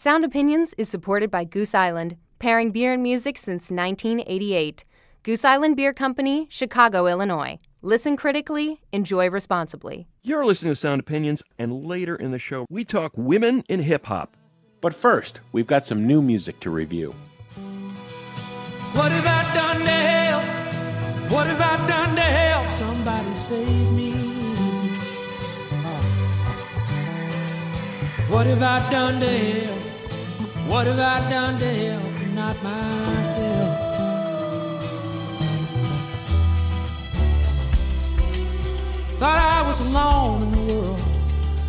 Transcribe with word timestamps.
Sound 0.00 0.24
Opinions 0.24 0.76
is 0.78 0.88
supported 0.88 1.28
by 1.28 1.42
Goose 1.42 1.74
Island, 1.74 2.16
pairing 2.38 2.70
beer 2.70 2.92
and 2.92 3.02
music 3.02 3.36
since 3.36 3.68
1988. 3.68 4.84
Goose 5.24 5.44
Island 5.44 5.74
Beer 5.74 5.92
Company, 5.92 6.46
Chicago, 6.48 7.08
Illinois. 7.08 7.58
Listen 7.82 8.16
critically, 8.16 8.80
enjoy 8.92 9.28
responsibly. 9.28 10.06
You're 10.22 10.46
listening 10.46 10.70
to 10.70 10.76
Sound 10.76 11.00
Opinions, 11.00 11.42
and 11.58 11.84
later 11.84 12.14
in 12.14 12.30
the 12.30 12.38
show, 12.38 12.64
we 12.70 12.84
talk 12.84 13.10
women 13.16 13.64
in 13.68 13.80
hip 13.80 14.06
hop. 14.06 14.36
But 14.80 14.94
first, 14.94 15.40
we've 15.50 15.66
got 15.66 15.84
some 15.84 16.06
new 16.06 16.22
music 16.22 16.60
to 16.60 16.70
review. 16.70 17.12
What 18.92 19.10
have 19.10 19.26
I 19.26 19.52
done 19.52 19.80
to 19.80 19.90
help? 19.90 21.32
What 21.32 21.48
have 21.48 21.60
I 21.60 21.86
done 21.88 22.14
to 22.14 22.22
help 22.22 22.70
somebody 22.70 23.34
save 23.34 23.92
me? 23.92 24.12
What 28.28 28.46
have 28.46 28.62
I 28.62 28.88
done 28.92 29.18
to 29.18 29.26
help? 29.26 29.87
What 30.68 30.86
have 30.86 30.98
I 30.98 31.30
done 31.30 31.58
to 31.60 31.64
help 31.64 32.34
not 32.34 32.62
myself? 32.62 33.78
Thought 39.14 39.38
I 39.38 39.66
was 39.66 39.80
alone 39.86 40.42
in 40.42 40.52
the 40.52 40.74
world 40.74 41.00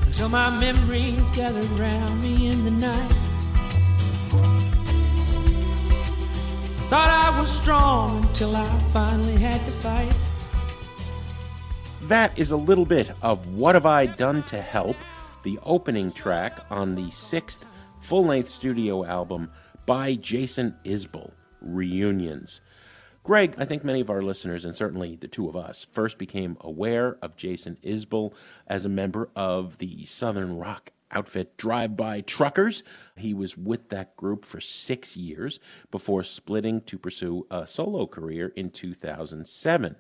until 0.05 0.27
my 0.27 0.49
memories 0.59 1.29
gathered 1.29 1.69
round 1.79 2.21
me 2.21 2.49
in 2.49 2.65
the 2.65 2.71
night. 2.71 3.11
Thought 6.89 7.09
I 7.09 7.39
was 7.39 7.49
strong 7.49 8.17
until 8.25 8.53
I 8.53 8.67
finally 8.91 9.37
had 9.37 9.65
to 9.65 9.71
fight. 9.71 10.13
That 12.01 12.37
is 12.37 12.51
a 12.51 12.57
little 12.57 12.85
bit 12.85 13.11
of 13.21 13.47
What 13.47 13.75
Have 13.75 13.85
I 13.85 14.07
Done 14.07 14.43
to 14.43 14.61
Help, 14.61 14.97
the 15.43 15.57
opening 15.63 16.11
track 16.11 16.65
on 16.69 16.95
the 16.95 17.09
sixth 17.11 17.65
full 17.99 18.25
length 18.25 18.49
studio 18.49 19.05
album 19.05 19.51
by 19.85 20.15
Jason 20.15 20.75
Isbell, 20.83 21.31
Reunions. 21.61 22.61
Greg, 23.23 23.55
I 23.57 23.65
think 23.65 23.83
many 23.83 24.01
of 24.01 24.09
our 24.09 24.21
listeners, 24.21 24.65
and 24.65 24.75
certainly 24.75 25.15
the 25.15 25.27
two 25.27 25.49
of 25.49 25.55
us, 25.55 25.85
first 25.91 26.17
became 26.17 26.57
aware 26.61 27.17
of 27.21 27.35
Jason 27.35 27.77
Isbell 27.83 28.33
as 28.65 28.85
a 28.85 28.89
member 28.89 29.29
of 29.35 29.77
the 29.77 30.05
Southern 30.05 30.57
rock 30.57 30.91
outfit 31.11 31.57
Drive 31.57 31.97
By 31.97 32.21
Truckers. 32.21 32.83
He 33.15 33.33
was 33.33 33.57
with 33.57 33.89
that 33.89 34.15
group 34.15 34.45
for 34.45 34.61
six 34.61 35.17
years 35.17 35.59
before 35.91 36.23
splitting 36.23 36.81
to 36.81 36.97
pursue 36.97 37.45
a 37.51 37.67
solo 37.67 38.07
career 38.07 38.53
in 38.55 38.69
2007 38.69 39.95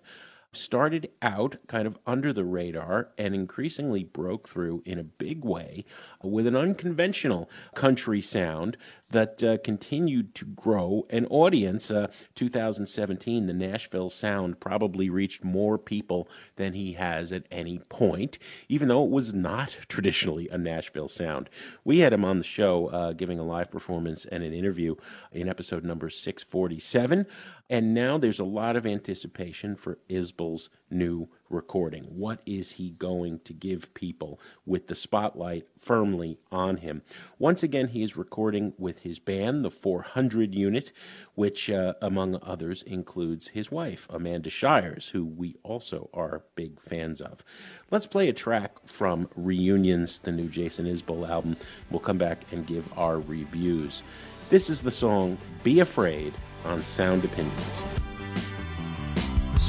started 0.51 1.09
out 1.21 1.57
kind 1.67 1.85
of 1.85 1.97
under 2.07 2.33
the 2.33 2.43
radar 2.43 3.09
and 3.17 3.35
increasingly 3.35 4.03
broke 4.03 4.47
through 4.47 4.81
in 4.85 4.97
a 4.97 5.03
big 5.03 5.43
way 5.43 5.85
with 6.23 6.47
an 6.47 6.55
unconventional 6.55 7.49
country 7.75 8.21
sound 8.21 8.75
that 9.11 9.43
uh, 9.43 9.57
continued 9.63 10.35
to 10.35 10.45
grow 10.45 11.05
an 11.09 11.25
audience. 11.27 11.89
Uh, 11.89 12.07
2017, 12.35 13.47
the 13.47 13.53
Nashville 13.53 14.09
Sound 14.09 14.59
probably 14.59 15.09
reached 15.09 15.43
more 15.43 15.77
people 15.77 16.27
than 16.55 16.73
he 16.73 16.93
has 16.93 17.31
at 17.31 17.45
any 17.51 17.79
point, 17.89 18.37
even 18.67 18.87
though 18.87 19.03
it 19.03 19.09
was 19.09 19.33
not 19.33 19.77
traditionally 19.87 20.47
a 20.49 20.57
Nashville 20.57 21.09
Sound. 21.09 21.49
We 21.83 21.99
had 21.99 22.13
him 22.13 22.25
on 22.25 22.37
the 22.37 22.43
show 22.43 22.87
uh, 22.87 23.13
giving 23.13 23.39
a 23.39 23.43
live 23.43 23.71
performance 23.71 24.25
and 24.25 24.43
an 24.43 24.53
interview 24.53 24.95
in 25.31 25.49
episode 25.49 25.83
number 25.83 26.09
647. 26.09 27.25
And 27.69 27.93
now 27.93 28.17
there's 28.17 28.39
a 28.39 28.45
lot 28.45 28.75
of 28.75 28.85
anticipation 28.85 29.75
for 29.75 29.99
Isbell's 30.09 30.69
new 30.89 31.29
recording. 31.49 32.03
What 32.03 32.41
is 32.45 32.73
he 32.73 32.91
going 32.91 33.39
to 33.39 33.53
give 33.53 33.93
people 33.93 34.39
with 34.65 34.87
the 34.87 34.95
spotlight 34.95 35.67
firmly 35.79 36.39
on 36.51 36.77
him? 36.77 37.01
Once 37.37 37.63
again, 37.63 37.89
he 37.89 38.03
is 38.03 38.15
recording 38.17 38.73
with 38.77 38.99
his 38.99 39.19
band, 39.19 39.65
the 39.65 39.71
400 39.71 40.53
Unit, 40.53 40.91
which, 41.35 41.69
uh, 41.69 41.93
among 42.01 42.39
others, 42.43 42.83
includes 42.83 43.49
his 43.49 43.71
wife, 43.71 44.07
Amanda 44.09 44.49
Shires, 44.49 45.09
who 45.09 45.25
we 45.25 45.55
also 45.63 46.09
are 46.13 46.43
big 46.55 46.79
fans 46.79 47.21
of. 47.21 47.43
Let's 47.91 48.07
play 48.07 48.29
a 48.29 48.33
track 48.33 48.77
from 48.85 49.29
Reunions, 49.35 50.19
the 50.19 50.31
new 50.31 50.47
Jason 50.47 50.85
Isbell 50.85 51.27
album. 51.27 51.57
We'll 51.89 51.99
come 51.99 52.17
back 52.17 52.39
and 52.51 52.67
give 52.67 52.97
our 52.97 53.19
reviews. 53.19 54.03
This 54.49 54.69
is 54.69 54.81
the 54.81 54.91
song 54.91 55.37
Be 55.63 55.79
Afraid 55.79 56.33
on 56.65 56.81
Sound 56.81 57.23
Opinions. 57.23 57.81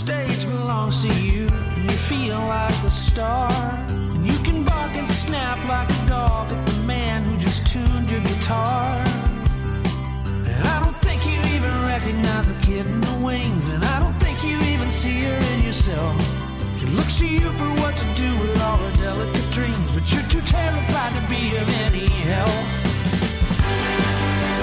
Stage 0.01 0.47
belongs 0.47 1.03
to 1.03 1.09
you, 1.23 1.47
and 1.47 1.83
you 1.83 1.91
feel 1.91 2.39
like 2.39 2.73
a 2.85 2.91
star. 2.91 3.51
And 3.91 4.27
you 4.27 4.39
can 4.39 4.65
bark 4.65 4.93
and 4.93 5.09
snap 5.11 5.59
like 5.69 5.91
a 5.91 6.09
dog 6.09 6.51
at 6.51 6.67
the 6.67 6.83
man 6.85 7.23
who 7.23 7.37
just 7.37 7.67
tuned 7.67 8.11
your 8.11 8.21
guitar. 8.21 8.97
And 10.49 10.67
I 10.67 10.81
don't 10.83 10.99
think 11.03 11.21
you 11.27 11.39
even 11.55 11.83
recognize 11.83 12.49
the 12.51 12.59
kid 12.61 12.87
in 12.87 13.01
the 13.03 13.21
wings, 13.23 13.69
and 13.69 13.85
I 13.85 14.01
don't 14.01 14.19
think 14.21 14.43
you 14.43 14.59
even 14.73 14.91
see 14.91 15.21
her 15.25 15.39
in 15.53 15.65
yourself. 15.65 16.17
She 16.79 16.87
looks 16.87 17.19
to 17.19 17.27
you 17.27 17.51
for 17.61 17.71
what 17.83 17.95
to 17.95 18.07
do 18.15 18.31
with 18.41 18.59
all 18.63 18.79
her 18.79 18.97
delicate 19.03 19.51
dreams, 19.51 19.91
but 19.93 20.11
you're 20.11 20.29
too 20.31 20.41
terrified 20.41 21.13
to 21.13 21.21
be 21.29 21.55
of 21.59 21.69
any 21.85 22.09
help. 22.09 22.65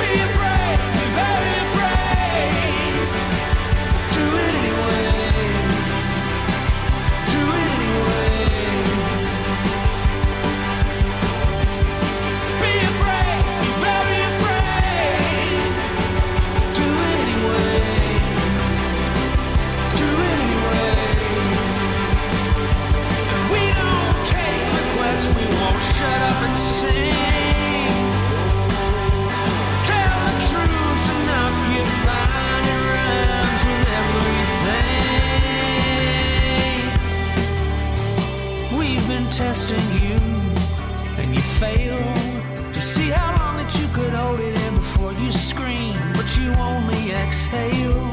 Be 0.02 0.20
afraid, 0.20 0.47
testing 39.38 39.88
you, 40.02 40.18
and 41.22 41.36
you 41.36 41.40
fail 41.62 42.02
to 42.74 42.82
see 42.82 43.10
how 43.12 43.30
long 43.38 43.58
that 43.62 43.70
you 43.80 43.88
could 43.94 44.12
hold 44.12 44.40
it 44.40 44.58
in 44.66 44.74
before 44.74 45.14
you 45.14 45.32
scream, 45.32 45.94
but 46.18 46.26
you 46.40 46.50
only 46.58 47.14
exhale. 47.14 48.10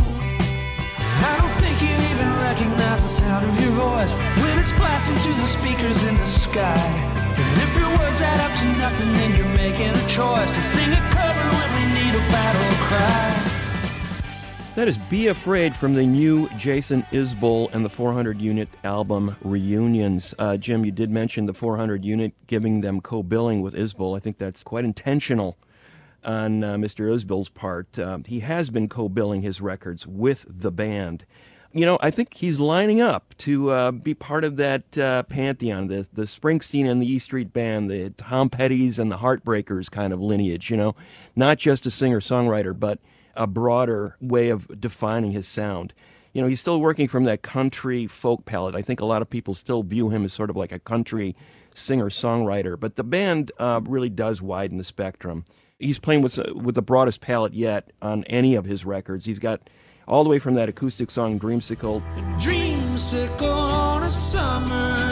I 1.25 1.33
don't 1.41 1.57
think 1.65 1.81
you 1.81 1.97
even 2.13 2.29
recognize 2.45 3.01
the 3.01 3.09
sound 3.09 3.49
of 3.49 3.55
your 3.65 3.73
voice 3.73 4.13
when 4.45 4.59
it's 4.59 4.73
blasting 4.73 5.17
through 5.17 5.41
the 5.41 5.47
speakers 5.49 6.05
in 6.05 6.15
the 6.17 6.27
sky. 6.27 6.85
And 7.41 7.57
if 7.65 7.73
your 7.73 7.89
words 7.97 8.21
add 8.21 8.41
up 8.45 8.53
to 8.61 8.67
nothing, 8.77 9.15
then 9.15 9.35
you're 9.35 9.57
making 9.57 9.97
a 9.97 10.07
choice 10.07 10.51
to 10.57 10.63
sing 10.63 10.93
a 10.93 11.03
cover 11.09 11.47
when 11.57 11.71
we 11.73 11.85
need 12.05 12.15
a 12.21 12.25
battle 12.37 12.71
cry. 12.85 13.54
That 14.75 14.89
is 14.89 14.99
Be 14.99 15.29
Afraid 15.29 15.77
from 15.77 15.95
the 15.95 16.05
new 16.05 16.49
Jason 16.59 17.05
Isbell 17.13 17.73
and 17.73 17.85
the 17.85 17.89
400 17.89 18.41
Unit 18.41 18.69
album 18.83 19.37
Reunions. 19.41 20.35
Uh, 20.37 20.57
Jim, 20.57 20.85
you 20.85 20.91
did 20.91 21.11
mention 21.11 21.47
the 21.47 21.55
400 21.55 22.05
Unit 22.05 22.33
giving 22.49 22.81
them 22.81 23.01
co 23.01 23.23
billing 23.23 23.63
with 23.63 23.75
Isbell. 23.75 24.17
I 24.17 24.19
think 24.19 24.39
that's 24.39 24.65
quite 24.65 24.85
intentional 24.85 25.57
on 26.25 26.65
uh, 26.65 26.75
Mr. 26.75 27.09
Isbell's 27.09 27.51
part. 27.51 27.97
Uh, 27.97 28.19
he 28.27 28.41
has 28.41 28.71
been 28.71 28.89
co 28.89 29.09
billing 29.09 29.43
his 29.43 29.61
records 29.61 30.09
with 30.09 30.45
the 30.49 30.73
band. 30.73 31.25
You 31.73 31.87
know, 31.87 31.97
I 32.01 32.11
think 32.11 32.35
he's 32.35 32.59
lining 32.59 33.01
up 33.01 33.33
to 33.39 33.71
uh, 33.71 33.91
be 33.93 34.13
part 34.13 34.43
of 34.43 34.57
that 34.57 34.99
uh, 34.99 35.23
pantheon, 35.23 35.87
the, 35.87 36.09
the 36.13 36.25
Springsteen 36.25 36.91
and 36.91 37.01
the 37.01 37.07
E 37.07 37.21
Street 37.21 37.53
Band, 37.53 37.89
the 37.89 38.11
Tom 38.11 38.51
Petty's 38.51 38.99
and 38.99 39.13
the 39.13 39.19
Heartbreakers 39.19 39.89
kind 39.89 40.13
of 40.13 40.21
lineage, 40.21 40.69
you 40.69 40.77
know, 40.77 40.97
not 41.37 41.59
just 41.59 41.87
a 41.87 41.93
singer 41.93 42.19
songwriter, 42.19 42.77
but 42.77 42.99
a 43.37 43.47
broader 43.47 44.17
way 44.21 44.49
of 44.49 44.81
defining 44.81 45.33
his 45.33 45.47
sound. 45.47 45.93
You 46.33 46.43
know, 46.43 46.49
he's 46.49 46.61
still 46.61 46.81
working 46.81 47.07
from 47.07 47.25
that 47.25 47.43
country 47.43 48.07
folk 48.07 48.45
palette. 48.45 48.75
I 48.75 48.83
think 48.83 49.01
a 49.01 49.05
lot 49.05 49.23
of 49.23 49.31
people 49.31 49.55
still 49.55 49.83
view 49.83 50.11
him 50.11 50.25
as 50.25 50.33
sort 50.33 50.51
of 50.51 50.57
like 50.57 50.73
a 50.73 50.79
country 50.81 51.37
singer 51.75 52.11
songwriter, 52.11 52.79
but 52.79 52.97
the 52.97 53.05
band 53.05 53.53
uh, 53.59 53.81
really 53.85 54.09
does 54.09 54.43
widen 54.43 54.79
the 54.79 54.85
spectrum. 54.85 55.45
He's 55.79 55.99
playing 55.99 56.23
with 56.23 56.39
with 56.55 56.75
the 56.75 56.83
broadest 56.83 57.21
palette 57.21 57.55
yet 57.55 57.93
on 58.01 58.25
any 58.25 58.55
of 58.55 58.65
his 58.65 58.85
records. 58.85 59.27
He's 59.27 59.39
got 59.39 59.69
all 60.07 60.23
the 60.23 60.31
way 60.31 60.39
from 60.39 60.55
that 60.55 60.69
acoustic 60.69 61.11
song 61.11 61.39
Dreamsicle 61.39 62.03
Dreamsicle 62.39 63.49
on 63.49 64.03
a 64.03 64.11
summer 64.11 65.04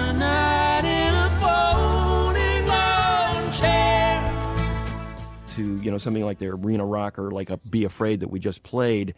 to 5.57 5.77
you 5.79 5.91
know 5.91 5.99
something 5.99 6.25
like 6.25 6.39
the 6.39 6.49
arena 6.49 6.85
rocker, 6.85 7.31
like 7.31 7.51
a 7.51 7.57
"Be 7.59 7.85
Afraid" 7.85 8.21
that 8.21 8.31
we 8.31 8.39
just 8.41 8.63
played. 8.63 9.15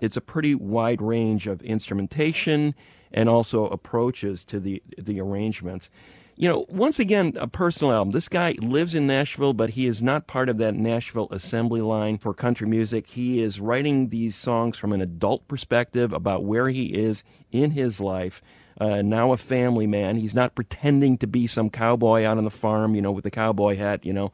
It's 0.00 0.16
a 0.16 0.20
pretty 0.20 0.54
wide 0.54 1.00
range 1.00 1.46
of 1.46 1.62
instrumentation 1.62 2.74
and 3.12 3.28
also 3.28 3.66
approaches 3.68 4.44
to 4.44 4.60
the 4.60 4.82
the 4.98 5.20
arrangements. 5.20 5.88
you 6.36 6.48
know, 6.48 6.66
once 6.68 6.98
again, 6.98 7.32
a 7.36 7.46
personal 7.46 7.92
album. 7.92 8.10
This 8.10 8.28
guy 8.28 8.56
lives 8.58 8.94
in 8.94 9.06
Nashville, 9.06 9.52
but 9.52 9.70
he 9.70 9.86
is 9.86 10.02
not 10.02 10.26
part 10.26 10.48
of 10.48 10.58
that 10.58 10.74
Nashville 10.74 11.28
assembly 11.30 11.80
line 11.80 12.18
for 12.18 12.34
country 12.34 12.66
music. 12.66 13.06
He 13.06 13.40
is 13.40 13.60
writing 13.60 14.08
these 14.08 14.34
songs 14.34 14.76
from 14.76 14.92
an 14.92 15.00
adult 15.00 15.46
perspective 15.46 16.12
about 16.12 16.44
where 16.44 16.68
he 16.70 16.86
is 16.86 17.22
in 17.52 17.70
his 17.72 18.00
life. 18.00 18.42
Uh, 18.80 19.00
now 19.02 19.32
a 19.32 19.36
family 19.36 19.86
man. 19.86 20.16
He's 20.16 20.34
not 20.34 20.56
pretending 20.56 21.16
to 21.18 21.28
be 21.28 21.46
some 21.46 21.70
cowboy 21.70 22.24
out 22.24 22.38
on 22.38 22.44
the 22.44 22.50
farm, 22.50 22.96
you 22.96 23.02
know, 23.02 23.12
with 23.12 23.22
the 23.22 23.30
cowboy 23.30 23.76
hat, 23.76 24.04
you 24.04 24.12
know, 24.12 24.32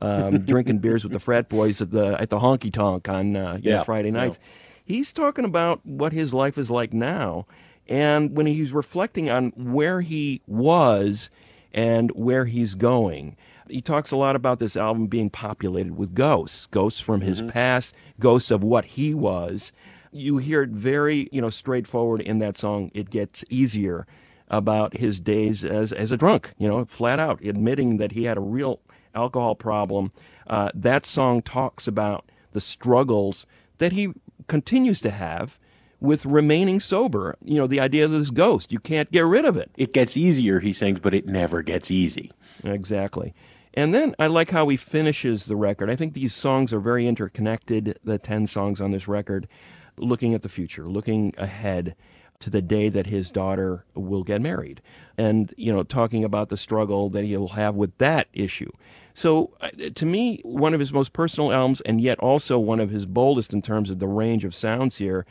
um, 0.00 0.38
drinking 0.44 0.78
beers 0.78 1.04
with 1.04 1.12
the 1.12 1.20
frat 1.20 1.48
boys 1.48 1.80
at 1.82 1.90
the 1.90 2.20
at 2.20 2.30
the 2.30 2.38
honky 2.38 2.72
tonk 2.72 3.08
on 3.08 3.36
uh, 3.36 3.58
you 3.62 3.70
know, 3.70 3.76
Yeah, 3.78 3.82
Friday 3.84 4.08
yeah. 4.08 4.14
nights. 4.14 4.38
He's 4.84 5.12
talking 5.12 5.44
about 5.44 5.84
what 5.86 6.12
his 6.12 6.32
life 6.34 6.58
is 6.58 6.70
like 6.70 6.92
now, 6.92 7.46
and 7.88 8.36
when 8.36 8.46
he's 8.46 8.72
reflecting 8.72 9.30
on 9.30 9.50
where 9.56 10.00
he 10.00 10.42
was 10.46 11.30
and 11.72 12.10
where 12.12 12.46
he's 12.46 12.74
going. 12.74 13.36
He 13.68 13.80
talks 13.80 14.10
a 14.10 14.16
lot 14.16 14.36
about 14.36 14.58
this 14.58 14.76
album 14.76 15.06
being 15.06 15.30
populated 15.30 15.96
with 15.96 16.14
ghosts, 16.14 16.66
ghosts 16.66 17.00
from 17.00 17.22
his 17.22 17.40
past, 17.42 17.94
ghosts 18.20 18.50
of 18.50 18.62
what 18.62 18.84
he 18.84 19.14
was. 19.14 19.72
You 20.10 20.36
hear 20.38 20.62
it 20.62 20.70
very, 20.70 21.28
you 21.32 21.40
know, 21.40 21.48
straightforward 21.48 22.20
in 22.20 22.38
that 22.40 22.58
song. 22.58 22.90
It 22.92 23.08
gets 23.08 23.44
easier 23.48 24.06
about 24.48 24.98
his 24.98 25.20
days 25.20 25.64
as 25.64 25.90
as 25.92 26.12
a 26.12 26.18
drunk, 26.18 26.52
you 26.58 26.68
know, 26.68 26.84
flat 26.84 27.18
out 27.18 27.42
admitting 27.42 27.96
that 27.96 28.12
he 28.12 28.24
had 28.24 28.36
a 28.36 28.40
real 28.42 28.80
alcohol 29.14 29.54
problem. 29.54 30.12
Uh, 30.46 30.70
that 30.74 31.06
song 31.06 31.42
talks 31.42 31.86
about 31.86 32.24
the 32.52 32.60
struggles 32.60 33.46
that 33.78 33.92
he 33.92 34.12
continues 34.46 35.00
to 35.00 35.10
have 35.10 35.58
with 36.00 36.26
remaining 36.26 36.80
sober. 36.80 37.36
You 37.44 37.56
know, 37.56 37.66
the 37.66 37.80
idea 37.80 38.04
of 38.04 38.10
this 38.10 38.30
ghost, 38.30 38.72
you 38.72 38.78
can't 38.78 39.10
get 39.10 39.20
rid 39.20 39.44
of 39.44 39.56
it. 39.56 39.70
It 39.76 39.92
gets 39.92 40.16
easier, 40.16 40.60
he 40.60 40.72
sings, 40.72 40.98
but 40.98 41.14
it 41.14 41.26
never 41.26 41.62
gets 41.62 41.90
easy. 41.90 42.32
Exactly. 42.64 43.34
And 43.74 43.94
then 43.94 44.14
I 44.18 44.26
like 44.26 44.50
how 44.50 44.68
he 44.68 44.76
finishes 44.76 45.46
the 45.46 45.56
record. 45.56 45.88
I 45.88 45.96
think 45.96 46.12
these 46.12 46.34
songs 46.34 46.72
are 46.72 46.80
very 46.80 47.06
interconnected, 47.06 47.98
the 48.04 48.18
10 48.18 48.46
songs 48.46 48.80
on 48.80 48.90
this 48.90 49.08
record, 49.08 49.48
looking 49.96 50.34
at 50.34 50.42
the 50.42 50.48
future, 50.48 50.88
looking 50.88 51.32
ahead 51.38 51.94
to 52.40 52.50
the 52.50 52.60
day 52.60 52.88
that 52.88 53.06
his 53.06 53.30
daughter 53.30 53.84
will 53.94 54.24
get 54.24 54.42
married 54.42 54.82
and 55.16 55.54
you 55.56 55.72
know 55.72 55.84
talking 55.84 56.24
about 56.24 56.48
the 56.48 56.56
struggle 56.56 57.08
that 57.08 57.24
he'll 57.24 57.48
have 57.48 57.76
with 57.76 57.96
that 57.98 58.26
issue 58.32 58.70
so 59.14 59.52
uh, 59.60 59.68
to 59.94 60.06
me 60.06 60.40
one 60.44 60.74
of 60.74 60.80
his 60.80 60.92
most 60.92 61.12
personal 61.12 61.52
albums 61.52 61.80
and 61.82 62.00
yet 62.00 62.18
also 62.18 62.58
one 62.58 62.80
of 62.80 62.90
his 62.90 63.06
boldest 63.06 63.52
in 63.52 63.62
terms 63.62 63.90
of 63.90 63.98
the 63.98 64.08
range 64.08 64.44
of 64.44 64.54
sounds 64.54 64.96
here 64.96 65.26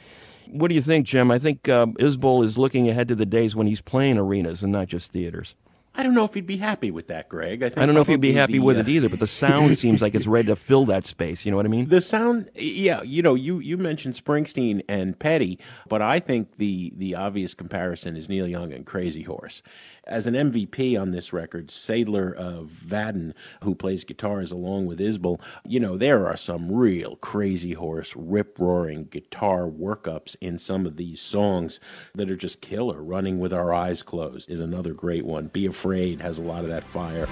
what 0.48 0.68
do 0.68 0.76
you 0.76 0.82
think 0.82 1.06
jim 1.06 1.32
i 1.32 1.40
think 1.40 1.68
um, 1.70 1.96
is 2.00 2.18
looking 2.58 2.90
ahead 2.90 3.08
to 3.08 3.16
the 3.16 3.26
days 3.26 3.56
when 3.56 3.68
he's 3.68 3.82
playing 3.82 4.18
arenas 4.18 4.64
and 4.64 4.72
not 4.72 4.88
just 4.88 5.12
theaters 5.12 5.56
I 5.94 6.04
don't 6.04 6.14
know 6.14 6.24
if 6.24 6.34
he'd 6.34 6.48
be 6.48 6.58
happy 6.58 6.90
with 6.90 7.08
that, 7.08 7.28
Greg. 7.28 7.62
I, 7.64 7.68
think 7.68 7.78
I 7.78 7.86
don't 7.86 7.94
know 7.94 8.02
if 8.02 8.08
he'd 8.08 8.22
be 8.22 8.32
happy 8.32 8.60
with 8.60 8.78
uh, 8.78 8.82
it 8.82 8.88
either, 8.88 9.10
but 9.10 9.20
the 9.20 9.28
sound 9.28 9.78
seems 9.78 10.02
like 10.02 10.16
it's 10.16 10.26
ready 10.26 10.48
to 10.48 10.56
fill 10.56 10.86
that 10.86 11.06
space. 11.06 11.44
You 11.44 11.52
know 11.52 11.58
what 11.58 11.66
I 11.66 11.70
mean? 11.70 11.90
The 11.90 12.00
sound, 12.00 12.50
yeah, 12.56 13.02
you 13.04 13.22
know, 13.22 13.36
you 13.36 13.60
you 13.60 13.78
mentioned 13.78 14.14
Springsteen 14.14 14.84
and 14.88 15.20
Petty, 15.20 15.60
but 15.90 16.02
I 16.02 16.20
think 16.20 16.58
the 16.58 16.94
the 16.96 17.16
obvious 17.16 17.54
comparison 17.54 18.16
is 18.16 18.30
Neil 18.30 18.48
Young 18.48 18.72
and 18.72 18.86
Crazy 18.86 19.24
Horse. 19.24 19.62
As 20.08 20.26
an 20.26 20.34
MVP 20.34 21.00
on 21.00 21.12
this 21.12 21.32
record, 21.32 21.70
Sadler 21.70 22.34
of 22.34 22.72
Vaden, 22.72 23.34
who 23.64 23.76
plays 23.76 24.04
guitars 24.04 24.52
along 24.52 24.88
with 24.88 25.00
Isbell, 25.00 25.40
you 25.64 25.80
know, 25.80 25.96
there 25.96 26.28
are 26.28 26.36
some 26.36 26.72
real 26.72 27.18
Crazy 27.18 27.74
Horse 27.74 28.16
rip 28.16 28.58
roaring 28.58 29.04
guitar 29.06 29.68
workups 29.68 30.36
in 30.42 30.58
some 30.58 30.88
of 30.88 30.98
these 30.98 31.22
songs 31.22 31.80
that 32.16 32.32
are 32.32 32.36
just 32.36 32.62
killer. 32.62 33.04
Running 33.04 33.40
with 33.40 33.54
Our 33.54 33.76
Eyes 33.76 34.02
Closed 34.02 34.50
is 34.50 34.60
another 34.60 34.96
great 34.96 35.24
one. 35.24 35.48
Be 35.48 35.68
Afraid 35.68 36.20
has 36.22 36.40
a 36.40 36.44
lot 36.44 36.64
of 36.64 36.70
that 36.72 36.84
fire. 36.84 37.28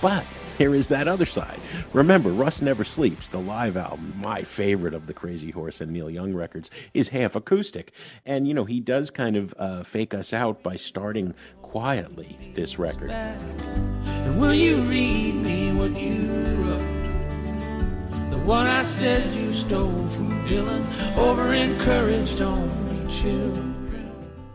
But 0.00 0.26
here 0.58 0.74
is 0.74 0.88
that 0.88 1.08
other 1.08 1.26
side. 1.26 1.60
Remember, 1.92 2.30
Rust 2.30 2.62
Never 2.62 2.84
Sleeps, 2.84 3.28
the 3.28 3.38
live 3.38 3.76
album, 3.76 4.14
my 4.16 4.42
favorite 4.42 4.94
of 4.94 5.06
the 5.06 5.14
Crazy 5.14 5.50
Horse 5.50 5.80
and 5.80 5.92
Neil 5.92 6.10
Young 6.10 6.34
records, 6.34 6.70
is 6.92 7.10
half 7.10 7.36
acoustic. 7.36 7.92
And, 8.24 8.46
you 8.46 8.54
know, 8.54 8.64
he 8.64 8.80
does 8.80 9.10
kind 9.10 9.36
of 9.36 9.54
uh, 9.58 9.82
fake 9.82 10.14
us 10.14 10.32
out 10.32 10.62
by 10.62 10.76
starting 10.76 11.34
quietly 11.62 12.52
this 12.54 12.78
record. 12.78 13.10
And 13.10 14.40
will 14.40 14.54
you 14.54 14.82
read 14.82 15.34
me 15.34 15.72
what 15.72 15.90
you 16.00 16.30
wrote? 16.62 18.30
The 18.30 18.38
one 18.38 18.66
I 18.66 18.82
said 18.82 19.32
you 19.32 19.52
stole 19.52 20.08
from 20.08 20.30
Dylan, 20.46 20.84
over 21.16 21.52
encouraged 21.52 22.40
only 22.40 23.12
children. 23.12 23.73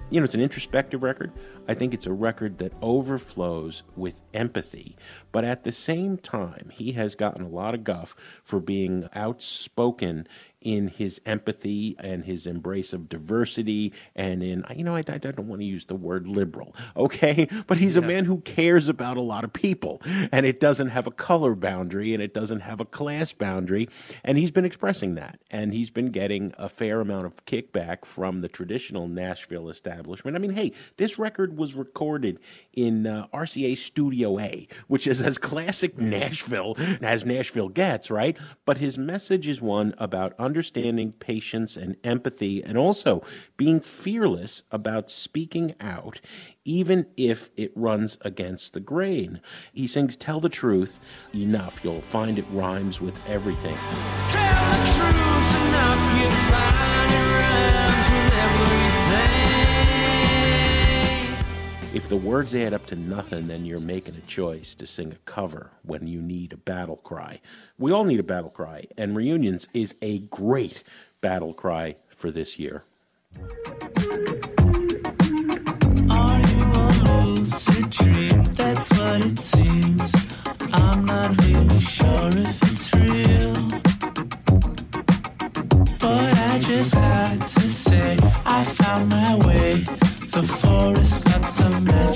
You 0.10 0.20
know, 0.20 0.24
it's 0.24 0.34
an 0.34 0.42
introspective 0.42 1.04
record. 1.04 1.32
I 1.68 1.74
think 1.74 1.94
it's 1.94 2.08
a 2.08 2.14
record 2.14 2.58
that 2.58 2.74
overflows 2.82 3.84
with 3.96 4.20
empathy, 4.34 4.96
but 5.32 5.46
at 5.46 5.64
the 5.64 5.72
same 5.72 6.18
time, 6.18 6.72
he 6.74 6.94
has 6.94 7.16
gotten 7.16 7.44
a 7.44 7.50
lot 7.50 7.74
of 7.74 7.84
guff 7.84 8.16
for 8.44 8.60
being 8.60 9.08
outspoken 9.14 10.28
in 10.62 10.90
his 10.90 11.22
empathy 11.26 11.96
and 12.00 12.26
his 12.26 12.46
embrace 12.46 12.92
of 12.92 13.08
diversity 13.08 13.94
and 14.14 14.44
in 14.44 14.64
you 14.76 14.84
know 14.84 14.96
I, 14.96 15.00
I 15.08 15.18
don't 15.18 15.48
want 15.48 15.62
to 15.62 15.66
use 15.66 15.86
the 15.86 15.96
word 15.96 16.28
liberal 16.28 16.76
okay? 16.98 17.48
But 17.68 17.78
he's 17.78 17.98
a 17.98 18.02
man 18.02 18.26
who 18.26 18.42
cares 18.42 18.90
about 18.90 19.18
a 19.18 19.22
lot 19.22 19.44
of 19.44 19.54
people 19.54 20.02
and 20.32 20.46
it 20.46 20.60
doesn't 20.60 20.90
have 20.90 21.06
a 21.06 21.12
color 21.12 21.56
boundary 21.56 22.14
and 22.14 22.24
it 22.24 22.34
doesn't 22.34 22.62
have 22.62 22.80
a 22.80 22.86
class 22.86 23.32
boundary 23.32 23.88
and 24.24 24.38
he's 24.38 24.50
been 24.50 24.66
expressing 24.66 25.16
that 25.16 25.40
and 25.52 25.74
he's 25.74 25.92
been 25.92 26.12
getting 26.12 26.54
a 26.58 26.68
fair 26.68 27.00
amount 27.00 27.26
of 27.26 27.46
kickback 27.46 28.06
from 28.06 28.40
the 28.40 28.48
traditional 28.48 29.08
Nashville 29.08 29.70
establishment. 29.70 30.36
I 30.36 30.40
mean 30.40 30.52
hey 30.52 30.72
this 30.98 31.20
record 31.20 31.58
was 31.58 31.74
recorded 31.74 32.40
in 32.74 33.06
uh, 33.06 33.28
RCA 33.34 33.78
Studio 33.78 34.40
A 34.40 34.68
which 34.88 35.06
is 35.06 35.22
as 35.22 35.38
classic 35.38 35.98
Nashville 35.98 36.76
as 37.02 37.24
Nashville 37.24 37.70
gets 37.70 38.10
right? 38.10 38.38
But 38.66 38.80
his 38.80 38.98
message 38.98 39.48
is 39.48 39.62
one 39.62 39.94
about 39.98 40.34
understanding 40.50 41.12
patience 41.12 41.78
and 41.78 41.96
empathy 42.04 42.64
and 42.64 42.76
also 42.76 43.22
being 43.56 43.80
fearless 43.80 44.64
about 44.72 45.12
speaking 45.12 45.76
out 45.80 46.20
even 46.66 47.06
if 47.16 47.52
it 47.56 47.72
runs 47.76 48.18
against 48.22 48.74
the 48.74 48.80
grain. 48.80 49.42
He 49.72 49.86
sings 49.86 50.16
Tell 50.16 50.40
the 50.40 50.50
Truth 50.50 51.00
enough. 51.36 51.82
You'll 51.84 52.02
find 52.02 52.40
it 52.40 52.46
rhymes 52.50 53.00
with 53.00 53.16
everything. 53.30 53.78
If 61.92 62.08
the 62.08 62.18
words 62.18 62.54
add 62.54 62.72
up 62.72 62.86
to 62.88 62.96
nothing, 62.96 63.48
then 63.48 63.66
you're 63.66 63.80
making 63.80 64.16
a 64.16 64.22
choice 64.22 64.76
to 64.76 64.86
sing 64.86 65.12
a 65.12 65.16
cover 65.26 65.72
when 65.82 66.06
you 66.06 66.22
need 66.22 66.54
a 66.54 66.58
battle 66.58 66.98
cry. 66.98 67.42
We 67.80 67.92
all 67.92 68.04
need 68.04 68.20
a 68.20 68.24
battle 68.24 68.52
cry, 68.52 68.86
and 68.96 69.16
Reunions 69.16 69.68
is 69.74 69.96
a 70.00 70.20
great 70.20 70.84
battle 71.20 71.52
cry 71.52 71.96
for 72.16 72.30
this 72.30 72.60
year. 72.60 72.84
Are 76.12 76.40
you 76.40 76.66
a 76.76 77.24
lucid 77.26 77.90
dream? 77.90 78.44
That's 78.54 78.90
what 78.92 79.26
it 79.26 79.40
seems. 79.40 80.14
I'm 80.72 81.06
not 81.06 81.44
really 81.44 81.80
sure 81.80 82.30
if 82.34 82.69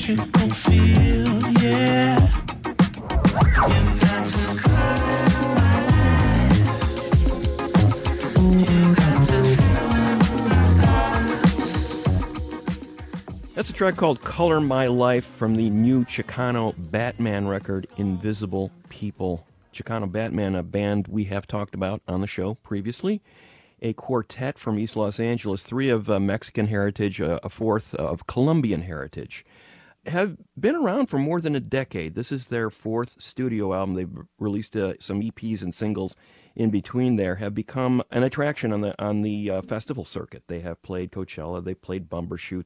That's 0.05 0.17
a 13.69 13.73
track 13.73 13.95
called 13.95 14.21
Color 14.21 14.59
My 14.59 14.87
Life 14.87 15.23
from 15.23 15.55
the 15.55 15.69
new 15.69 16.03
Chicano 16.03 16.75
Batman 16.91 17.47
record, 17.47 17.87
Invisible 17.95 18.71
People. 18.89 19.47
Chicano 19.73 20.11
Batman, 20.11 20.55
a 20.55 20.63
band 20.63 21.07
we 21.07 21.23
have 21.25 21.47
talked 21.47 21.73
about 21.73 22.01
on 22.09 22.19
the 22.19 22.27
show 22.27 22.55
previously. 22.55 23.21
A 23.81 23.93
quartet 23.93 24.59
from 24.59 24.77
East 24.77 24.97
Los 24.97 25.17
Angeles, 25.17 25.63
three 25.63 25.89
of 25.89 26.09
uh, 26.09 26.19
Mexican 26.19 26.67
heritage, 26.67 27.21
uh, 27.21 27.39
a 27.41 27.47
fourth 27.47 27.95
of 27.95 28.27
Colombian 28.27 28.81
heritage. 28.81 29.45
Have 30.05 30.37
been 30.59 30.75
around 30.75 31.07
for 31.07 31.17
more 31.17 31.39
than 31.39 31.55
a 31.55 31.61
decade. 31.61 32.15
This 32.15 32.31
is 32.31 32.47
their 32.47 32.69
fourth 32.69 33.15
studio 33.21 33.73
album. 33.73 33.95
They've 33.95 34.25
released 34.37 34.75
uh, 34.75 34.95
some 34.99 35.21
EPs 35.21 35.61
and 35.61 35.73
singles 35.73 36.15
in 36.55 36.69
between 36.69 37.15
there 37.15 37.35
have 37.35 37.55
become 37.55 38.03
an 38.11 38.23
attraction 38.23 38.71
on 38.71 38.81
the 38.81 39.01
on 39.03 39.21
the 39.21 39.49
uh, 39.49 39.61
festival 39.61 40.05
circuit. 40.05 40.43
They 40.47 40.59
have 40.59 40.81
played 40.83 41.11
Coachella, 41.11 41.63
they 41.63 41.73
played 41.73 42.09
Bumbershoot, 42.09 42.65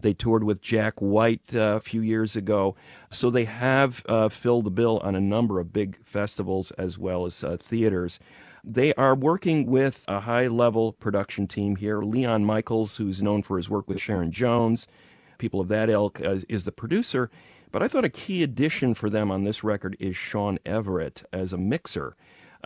they 0.00 0.14
toured 0.14 0.44
with 0.44 0.60
Jack 0.62 1.00
White 1.00 1.54
uh, 1.54 1.76
a 1.76 1.80
few 1.80 2.00
years 2.00 2.34
ago, 2.36 2.74
so 3.10 3.30
they 3.30 3.44
have 3.44 4.02
uh, 4.08 4.28
filled 4.28 4.64
the 4.64 4.70
bill 4.70 5.00
on 5.02 5.14
a 5.14 5.20
number 5.20 5.60
of 5.60 5.72
big 5.72 5.98
festivals 6.04 6.70
as 6.72 6.98
well 6.98 7.26
as 7.26 7.44
uh, 7.44 7.56
theaters. 7.58 8.18
They 8.64 8.92
are 8.94 9.14
working 9.14 9.66
with 9.66 10.04
a 10.08 10.20
high 10.20 10.48
level 10.48 10.92
production 10.92 11.46
team 11.46 11.76
here. 11.76 12.02
Leon 12.02 12.44
Michels, 12.44 12.96
who's 12.96 13.22
known 13.22 13.42
for 13.42 13.58
his 13.58 13.70
work 13.70 13.86
with 13.86 14.00
Sharon 14.00 14.32
Jones, 14.32 14.86
people 15.38 15.60
of 15.60 15.68
that 15.68 15.90
ilk, 15.90 16.20
uh, 16.20 16.38
is 16.48 16.64
the 16.64 16.72
producer. 16.72 17.30
But 17.72 17.82
I 17.82 17.88
thought 17.88 18.04
a 18.04 18.10
key 18.10 18.42
addition 18.42 18.94
for 18.94 19.10
them 19.10 19.30
on 19.30 19.44
this 19.44 19.62
record 19.62 19.96
is 19.98 20.16
Shawn 20.16 20.58
Everett 20.64 21.24
as 21.32 21.52
a 21.52 21.58
mixer. 21.58 22.16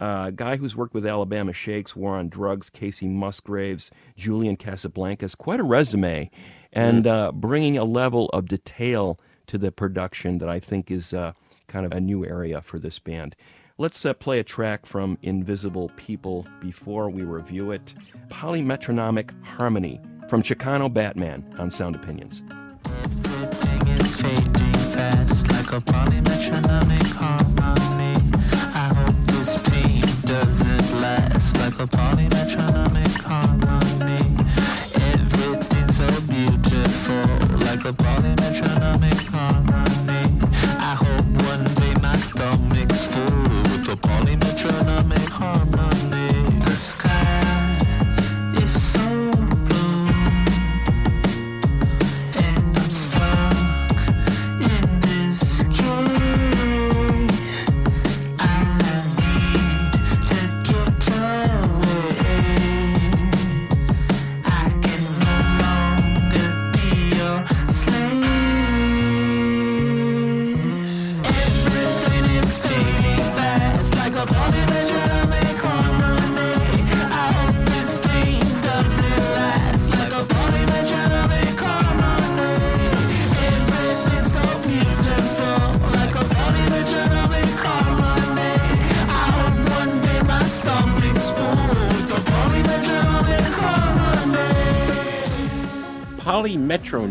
Uh, 0.01 0.27
a 0.29 0.33
guy 0.33 0.57
who's 0.57 0.77
worked 0.77 0.95
with 0.95 1.07
Alabama 1.07 1.53
Shakes, 1.53 1.95
War 1.97 2.17
on 2.17 2.29
Drugs, 2.29 2.71
Kacey 2.71 3.09
Musgraves, 3.09 3.91
Julian 4.17 4.57
Casablancas, 4.57 5.37
quite 5.37 5.61
a 5.61 5.65
resume, 5.65 6.31
and 6.73 7.07
uh, 7.07 7.33
bringing 7.33 7.77
a 7.77 7.85
level 7.85 8.29
of 8.29 8.47
detail 8.47 9.19
to 9.49 9.59
the 9.59 9.73
production 9.73 10.39
that 10.39 10.49
I 10.49 10.61
think 10.61 10.91
is 10.91 11.13
uh, 11.13 11.33
kind 11.67 11.85
of 11.85 11.93
a 11.93 12.01
new 12.01 12.25
area 12.25 12.61
for 12.63 12.79
this 12.79 12.99
band. 12.99 13.35
Let's 13.79 14.05
uh, 14.05 14.15
play 14.15 14.39
a 14.39 14.45
track 14.45 14.87
from 14.87 15.19
Invisible 15.23 15.91
People 15.97 16.47
before 16.61 17.11
we 17.11 17.23
review 17.25 17.71
it. 17.73 17.95
Polymetronomic 18.29 19.33
Harmony 19.45 20.01
from 20.31 20.43
Chicano 20.45 20.89
Batman 20.91 21.45
on 21.59 21.73
Sound 21.73 21.97
Opinions. 21.97 22.43
Everything 22.87 23.89
is 23.99 24.15
fading 24.15 24.73
fast 24.95 25.51
like 25.51 25.73
a 25.73 25.81
polymetronomic 25.81 27.05
harmony. 27.19 28.15
I 28.73 28.95
hope 28.95 29.17
this 29.27 29.57
pain 29.69 30.05
doesn't 30.25 31.01
last 31.01 31.59
like 31.59 31.75
a 31.81 31.87
polymetronomic 31.89 33.11
harmony. 33.23 34.23
Everything's 35.19 35.97
so 35.97 36.09
beautiful 36.21 37.59
like 37.67 37.85
a 37.85 37.93
polymetronomic 37.93 38.60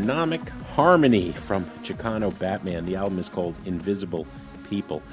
Polymetronomic 0.09 0.49
Harmony 0.73 1.33
from 1.33 1.65
Chicano 1.83 2.35
Batman. 2.39 2.87
The 2.87 2.95
album 2.95 3.19
is 3.19 3.29
called 3.29 3.55
Invisible 3.65 4.25
People. 4.67 5.03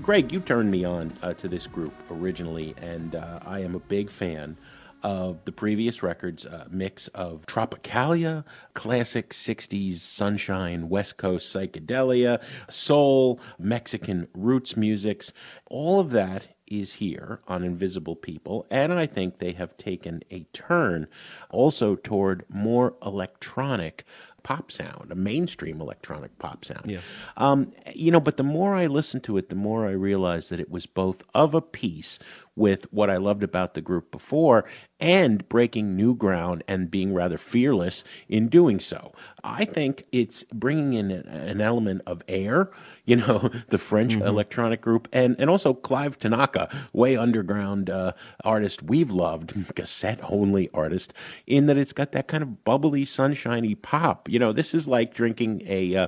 Greg, 0.00 0.30
you 0.30 0.38
turned 0.38 0.70
me 0.70 0.84
on 0.84 1.12
uh, 1.24 1.34
to 1.34 1.48
this 1.48 1.66
group 1.66 1.92
originally, 2.08 2.72
and 2.80 3.16
uh, 3.16 3.40
I 3.44 3.58
am 3.60 3.74
a 3.74 3.80
big 3.80 4.10
fan 4.10 4.56
of 5.02 5.44
the 5.44 5.50
previous 5.50 6.04
records 6.04 6.46
uh, 6.46 6.66
mix 6.70 7.08
of 7.08 7.46
Tropicalia, 7.46 8.44
classic 8.74 9.30
60s 9.30 9.96
sunshine, 9.96 10.88
West 10.88 11.16
Coast 11.16 11.52
psychedelia, 11.52 12.40
soul, 12.70 13.40
Mexican 13.58 14.28
roots 14.34 14.76
musics. 14.76 15.32
All 15.66 15.98
of 15.98 16.12
that 16.12 16.54
is 16.70 16.94
here 16.94 17.40
on 17.48 17.64
Invisible 17.64 18.16
People, 18.16 18.66
and 18.70 18.92
I 18.92 19.06
think 19.06 19.38
they 19.38 19.52
have 19.52 19.76
taken 19.76 20.22
a 20.30 20.40
turn 20.52 21.08
also 21.50 21.96
toward 21.96 22.44
more 22.48 22.94
electronic 23.04 24.04
pop 24.48 24.72
sound, 24.72 25.12
a 25.12 25.14
mainstream 25.14 25.78
electronic 25.78 26.38
pop 26.38 26.64
sound. 26.64 26.90
Yeah. 26.90 27.00
Um, 27.36 27.70
you 27.94 28.10
know, 28.10 28.18
but 28.18 28.38
the 28.38 28.42
more 28.42 28.74
I 28.74 28.86
listened 28.86 29.22
to 29.24 29.36
it, 29.36 29.50
the 29.50 29.54
more 29.54 29.86
I 29.86 29.90
realized 29.90 30.48
that 30.48 30.58
it 30.58 30.70
was 30.70 30.86
both 30.86 31.22
of 31.34 31.52
a 31.52 31.60
piece 31.60 32.18
with 32.58 32.92
what 32.92 33.08
I 33.08 33.16
loved 33.16 33.42
about 33.42 33.74
the 33.74 33.80
group 33.80 34.10
before 34.10 34.64
and 35.00 35.48
breaking 35.48 35.94
new 35.94 36.12
ground 36.12 36.64
and 36.66 36.90
being 36.90 37.14
rather 37.14 37.38
fearless 37.38 38.02
in 38.28 38.48
doing 38.48 38.80
so. 38.80 39.12
I 39.44 39.64
think 39.64 40.04
it's 40.10 40.42
bringing 40.52 40.94
in 40.94 41.10
an- 41.12 41.60
element 41.60 42.02
of 42.04 42.24
air, 42.26 42.70
you 43.04 43.14
know, 43.14 43.38
the 43.68 43.78
French 43.78 44.14
electronic 44.14 44.80
group, 44.80 45.06
and, 45.12 45.36
and 45.38 45.48
also 45.48 45.72
Clive 45.72 46.18
Tanaka, 46.18 46.68
way 46.92 47.16
underground 47.16 47.88
uh, 47.88 48.12
artist 48.44 48.82
we've 48.82 49.12
loved, 49.12 49.54
cassette 49.76 50.18
only 50.24 50.68
artist, 50.74 51.14
in 51.46 51.66
that 51.66 51.78
it's 51.78 51.92
got 51.92 52.10
that 52.10 52.26
kind 52.26 52.42
of 52.42 52.64
bubbly, 52.64 53.04
sunshiny 53.04 53.76
pop. 53.76 54.28
You 54.28 54.37
know, 54.38 54.52
this 54.52 54.74
is 54.74 54.86
like 54.88 55.14
drinking 55.14 55.62
a 55.66 55.96
uh, 55.96 56.06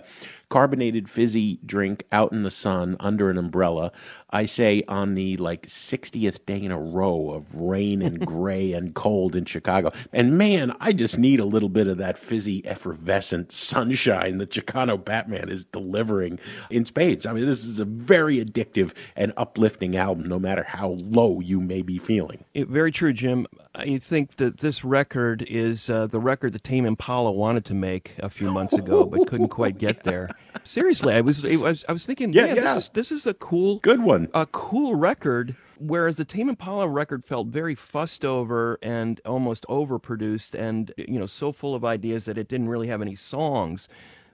carbonated 0.50 1.08
fizzy 1.08 1.60
drink 1.64 2.04
out 2.12 2.32
in 2.32 2.42
the 2.42 2.50
sun 2.50 2.96
under 3.00 3.30
an 3.30 3.38
umbrella. 3.38 3.92
I 4.32 4.44
say 4.44 4.82
on 4.86 5.14
the 5.14 5.36
like 5.38 5.66
60th 5.66 6.44
day 6.44 6.62
in 6.62 6.70
a 6.70 6.78
row 6.78 7.30
of 7.30 7.54
rain 7.54 8.02
and 8.02 8.24
gray 8.26 8.72
and 8.72 8.94
cold 8.94 9.34
in 9.34 9.44
Chicago. 9.44 9.92
And 10.12 10.36
man, 10.36 10.74
I 10.80 10.92
just 10.92 11.18
need 11.18 11.40
a 11.40 11.44
little 11.44 11.68
bit 11.68 11.86
of 11.86 11.98
that 11.98 12.18
fizzy, 12.18 12.64
effervescent 12.66 13.52
sunshine 13.52 14.38
that 14.38 14.50
Chicano 14.50 15.02
Batman 15.02 15.48
is 15.48 15.64
delivering 15.64 16.38
in 16.68 16.84
spades. 16.84 17.26
I 17.26 17.32
mean, 17.32 17.46
this 17.46 17.64
is 17.64 17.80
a 17.80 17.84
very 17.84 18.44
addictive 18.44 18.92
and 19.16 19.32
uplifting 19.36 19.96
album, 19.96 20.28
no 20.28 20.38
matter 20.38 20.64
how 20.64 20.96
low 21.00 21.40
you 21.40 21.60
may 21.60 21.82
be 21.82 21.98
feeling. 21.98 22.44
It, 22.54 22.68
very 22.68 22.90
true, 22.90 23.12
Jim. 23.12 23.46
I 23.74 23.98
think 23.98 24.36
that 24.36 24.58
this 24.58 24.84
record 24.84 25.44
is 25.48 25.88
uh, 25.88 26.06
the 26.08 26.20
record 26.20 26.52
that 26.54 26.64
Tame 26.64 26.86
Impala 26.86 27.30
wanted 27.30 27.64
to 27.66 27.74
make 27.74 28.14
a 28.18 28.28
few 28.28 28.50
months 28.50 28.74
ago, 28.74 29.04
but 29.04 29.28
couldn't 29.28 29.48
quite 29.48 29.78
get 29.78 30.02
there. 30.02 30.30
Seriously, 30.64 31.14
I 31.14 31.20
was 31.20 31.44
I 31.44 31.56
was, 31.56 31.84
I 31.88 31.92
was 31.92 32.04
thinking, 32.06 32.32
Yeah, 32.32 32.46
yeah, 32.46 32.54
yeah. 32.54 32.74
This, 32.74 32.84
is, 32.84 32.90
this 32.92 33.12
is 33.12 33.26
a 33.26 33.34
cool, 33.34 33.78
Good 33.78 34.02
one. 34.02 34.28
a 34.34 34.46
cool 34.46 34.94
record. 34.94 35.56
Whereas 35.78 36.18
the 36.18 36.26
Tame 36.26 36.50
Impala 36.50 36.86
record 36.86 37.24
felt 37.24 37.46
very 37.46 37.74
fussed 37.74 38.22
over 38.22 38.78
and 38.82 39.18
almost 39.24 39.64
overproduced, 39.66 40.54
and 40.54 40.92
you 40.98 41.18
know, 41.18 41.24
so 41.24 41.52
full 41.52 41.74
of 41.74 41.86
ideas 41.86 42.26
that 42.26 42.36
it 42.36 42.48
didn't 42.48 42.68
really 42.68 42.88
have 42.88 43.00
any 43.00 43.16
songs. 43.16 43.88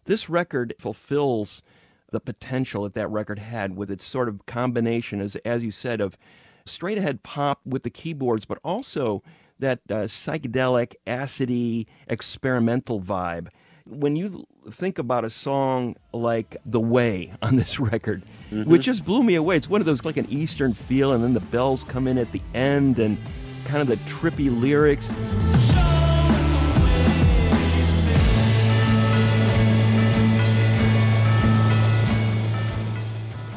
This 0.07 0.29
record 0.29 0.75
fulfills 0.79 1.63
the 2.11 2.19
potential 2.19 2.83
that 2.83 2.95
that 2.95 3.09
record 3.09 3.39
had 3.39 3.77
with 3.77 3.93
its 3.93 4.05
sort 4.05 4.29
of 4.29 4.45
combination, 4.47 5.21
as 5.21 5.37
as 5.45 5.63
you 5.63 5.71
said, 5.71 6.01
of 6.01 6.19
straight 6.65 6.99
ahead 6.99 7.23
pop 7.23 7.61
with 7.65 7.85
the 7.85 7.91
keyboards, 7.91 8.45
but 8.45 8.59
also 8.65 9.23
that 9.59 9.81
uh, 9.89 10.05
psychedelic, 10.05 10.95
acidy, 11.07 11.87
experimental 12.09 13.01
vibe. 13.01 13.49
When 13.89 14.17
you 14.17 14.49
think 14.69 14.99
about 14.99 15.25
a 15.25 15.31
song 15.31 15.95
like 16.13 16.57
The 16.67 16.81
Way 16.81 17.33
on 17.43 17.55
this 17.55 17.79
record, 17.79 18.25
mm-hmm. 18.51 18.69
which 18.69 18.83
just 18.83 19.05
blew 19.05 19.23
me 19.23 19.37
away, 19.37 19.57
it's 19.57 19.69
one 19.69 19.81
of 19.81 19.87
those 19.87 20.05
like 20.05 20.17
an 20.17 20.27
Eastern 20.29 20.75
feel, 20.75 21.13
and 21.13 21.23
then 21.23 21.35
the 21.35 21.41
bells 21.41 21.85
come 21.85 22.09
in 22.09 22.19
at 22.19 22.33
the 22.33 22.43
end 22.53 22.99
and 22.99 23.17
kind 23.65 23.81
of 23.83 23.87
the 23.87 23.97
trippy 24.11 24.51
lyrics. 24.51 25.09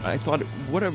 I 0.05 0.17
thought, 0.17 0.41
what 0.69 0.83
a 0.83 0.93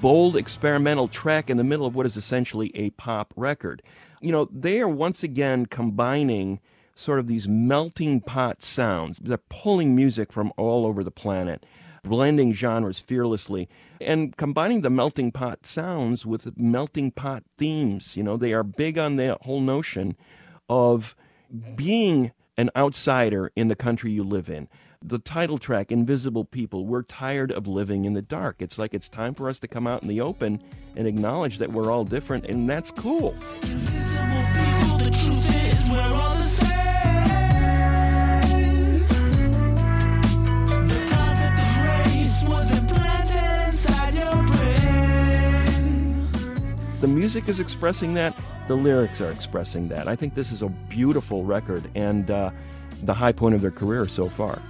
bold 0.00 0.36
experimental 0.36 1.06
track 1.06 1.50
in 1.50 1.58
the 1.58 1.64
middle 1.64 1.84
of 1.84 1.94
what 1.94 2.06
is 2.06 2.16
essentially 2.16 2.74
a 2.74 2.88
pop 2.90 3.34
record. 3.36 3.82
You 4.22 4.32
know, 4.32 4.48
they 4.50 4.80
are 4.80 4.88
once 4.88 5.22
again 5.22 5.66
combining 5.66 6.60
sort 7.00 7.18
of 7.18 7.26
these 7.26 7.48
melting 7.48 8.20
pot 8.20 8.62
sounds. 8.62 9.18
They're 9.18 9.38
pulling 9.38 9.96
music 9.96 10.32
from 10.32 10.52
all 10.58 10.84
over 10.84 11.02
the 11.02 11.10
planet, 11.10 11.64
blending 12.02 12.52
genres 12.52 12.98
fearlessly, 12.98 13.68
and 14.00 14.36
combining 14.36 14.82
the 14.82 14.90
melting 14.90 15.32
pot 15.32 15.64
sounds 15.64 16.26
with 16.26 16.58
melting 16.58 17.12
pot 17.12 17.42
themes. 17.56 18.16
You 18.16 18.22
know, 18.22 18.36
they 18.36 18.52
are 18.52 18.62
big 18.62 18.98
on 18.98 19.16
the 19.16 19.38
whole 19.42 19.62
notion 19.62 20.14
of 20.68 21.16
being 21.74 22.32
an 22.58 22.70
outsider 22.76 23.50
in 23.56 23.68
the 23.68 23.76
country 23.76 24.10
you 24.10 24.22
live 24.22 24.50
in. 24.50 24.68
The 25.02 25.18
title 25.18 25.56
track, 25.56 25.90
Invisible 25.90 26.44
People, 26.44 26.84
we're 26.84 27.02
tired 27.02 27.50
of 27.50 27.66
living 27.66 28.04
in 28.04 28.12
the 28.12 28.20
dark. 28.20 28.60
It's 28.60 28.76
like 28.76 28.92
it's 28.92 29.08
time 29.08 29.32
for 29.32 29.48
us 29.48 29.58
to 29.60 29.68
come 29.68 29.86
out 29.86 30.02
in 30.02 30.08
the 30.08 30.20
open 30.20 30.62
and 30.94 31.06
acknowledge 31.06 31.56
that 31.56 31.72
we're 31.72 31.90
all 31.90 32.04
different, 32.04 32.44
and 32.44 32.68
that's 32.68 32.90
cool. 32.90 33.34
The 47.00 47.08
music 47.08 47.48
is 47.48 47.60
expressing 47.60 48.12
that, 48.14 48.38
the 48.68 48.76
lyrics 48.76 49.22
are 49.22 49.30
expressing 49.30 49.88
that. 49.88 50.06
I 50.06 50.14
think 50.14 50.34
this 50.34 50.52
is 50.52 50.60
a 50.60 50.68
beautiful 50.68 51.44
record 51.44 51.90
and 51.94 52.30
uh, 52.30 52.50
the 53.04 53.14
high 53.14 53.32
point 53.32 53.54
of 53.54 53.62
their 53.62 53.70
career 53.70 54.06
so 54.06 54.28
far. 54.28 54.60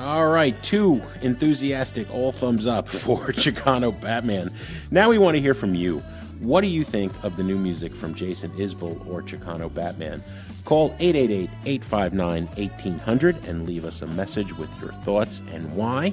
All 0.00 0.28
right, 0.28 0.60
two 0.64 1.00
enthusiastic 1.20 2.10
all 2.10 2.32
thumbs 2.32 2.66
up 2.66 2.88
for 2.88 3.18
Chicano 3.32 3.98
Batman. 4.00 4.52
Now 4.90 5.10
we 5.10 5.18
want 5.18 5.36
to 5.36 5.40
hear 5.40 5.54
from 5.54 5.76
you. 5.76 6.02
What 6.40 6.62
do 6.62 6.66
you 6.66 6.82
think 6.82 7.12
of 7.22 7.36
the 7.36 7.44
new 7.44 7.56
music 7.56 7.94
from 7.94 8.14
Jason 8.16 8.50
Isbell 8.52 9.06
or 9.08 9.22
Chicano 9.22 9.72
Batman? 9.72 10.24
Call 10.64 10.92
888 10.98 11.50
859 11.66 12.46
1800 12.46 13.44
and 13.44 13.64
leave 13.64 13.84
us 13.84 14.02
a 14.02 14.08
message 14.08 14.58
with 14.58 14.70
your 14.80 14.92
thoughts 14.92 15.40
and 15.52 15.72
why. 15.76 16.12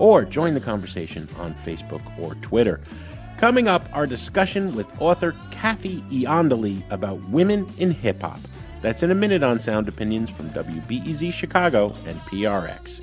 Or 0.00 0.24
join 0.24 0.54
the 0.54 0.60
conversation 0.60 1.28
on 1.38 1.54
Facebook 1.54 2.02
or 2.18 2.34
Twitter. 2.36 2.80
Coming 3.38 3.68
up, 3.68 3.88
our 3.92 4.04
discussion 4.04 4.74
with 4.74 5.00
author 5.00 5.32
Kathy 5.52 6.00
Iandoli 6.10 6.82
about 6.90 7.20
women 7.28 7.68
in 7.78 7.92
hip 7.92 8.20
hop. 8.20 8.40
That's 8.82 9.04
in 9.04 9.12
a 9.12 9.14
minute 9.14 9.44
on 9.44 9.60
Sound 9.60 9.86
Opinions 9.86 10.28
from 10.28 10.50
WBEZ 10.50 11.32
Chicago 11.32 11.94
and 12.08 12.18
PRX. 12.22 13.00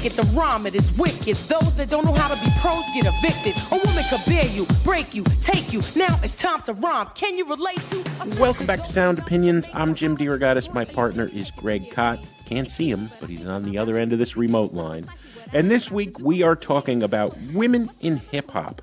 Ladies 0.00 0.16
will 0.16 0.22
kick 0.22 0.28
it, 0.28 0.32
the 0.32 0.38
rhyme 0.38 0.66
it 0.66 0.74
is 0.74 0.98
wicked. 0.98 1.36
Those 1.36 1.76
that 1.76 1.88
don't 1.90 2.04
know 2.04 2.14
how 2.14 2.32
to 2.32 2.40
be 2.40 2.50
pros 2.60 2.84
get 2.94 3.06
evicted. 3.06 3.54
A 3.70 3.86
woman 3.86 4.04
could 4.08 4.24
bear 4.26 4.46
you, 4.46 4.66
break 4.84 5.14
you, 5.14 5.24
take 5.42 5.72
you. 5.72 5.80
Now 5.96 6.18
it's 6.22 6.38
time 6.38 6.62
to 6.62 6.72
rhyme. 6.74 7.08
Can 7.14 7.36
you 7.36 7.46
relate 7.46 7.84
to? 7.88 8.04
Welcome 8.40 8.66
back 8.66 8.82
to 8.84 8.92
Sound 8.92 9.18
Opinions. 9.18 9.68
I'm 9.72 9.94
Jim 9.94 10.16
DeRogatis. 10.16 10.72
My 10.72 10.84
partner 10.84 11.28
is 11.32 11.50
Greg 11.50 11.90
Kot. 11.90 12.24
Can't 12.46 12.70
see 12.70 12.90
him, 12.90 13.10
but 13.20 13.28
he's 13.28 13.46
on 13.46 13.64
the 13.64 13.78
other 13.78 13.98
end 13.98 14.12
of 14.12 14.18
this 14.18 14.36
remote 14.36 14.72
line. 14.72 15.06
And 15.52 15.70
this 15.70 15.90
week 15.90 16.18
we 16.18 16.42
are 16.42 16.56
talking 16.56 17.02
about 17.02 17.36
women 17.52 17.90
in 18.00 18.16
hip 18.16 18.50
hop. 18.52 18.82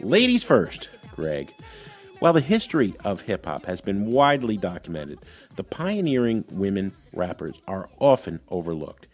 Ladies 0.00 0.42
first, 0.42 0.90
Greg. 1.12 1.52
While 2.18 2.32
the 2.32 2.40
history 2.40 2.94
of 3.04 3.22
hip 3.22 3.46
hop 3.46 3.66
has 3.66 3.80
been 3.80 4.06
widely 4.06 4.56
documented, 4.56 5.20
the 5.56 5.64
pioneering 5.64 6.44
women 6.50 6.92
rappers 7.12 7.56
are 7.66 7.88
often 8.00 8.40
overlooked. 8.50 9.06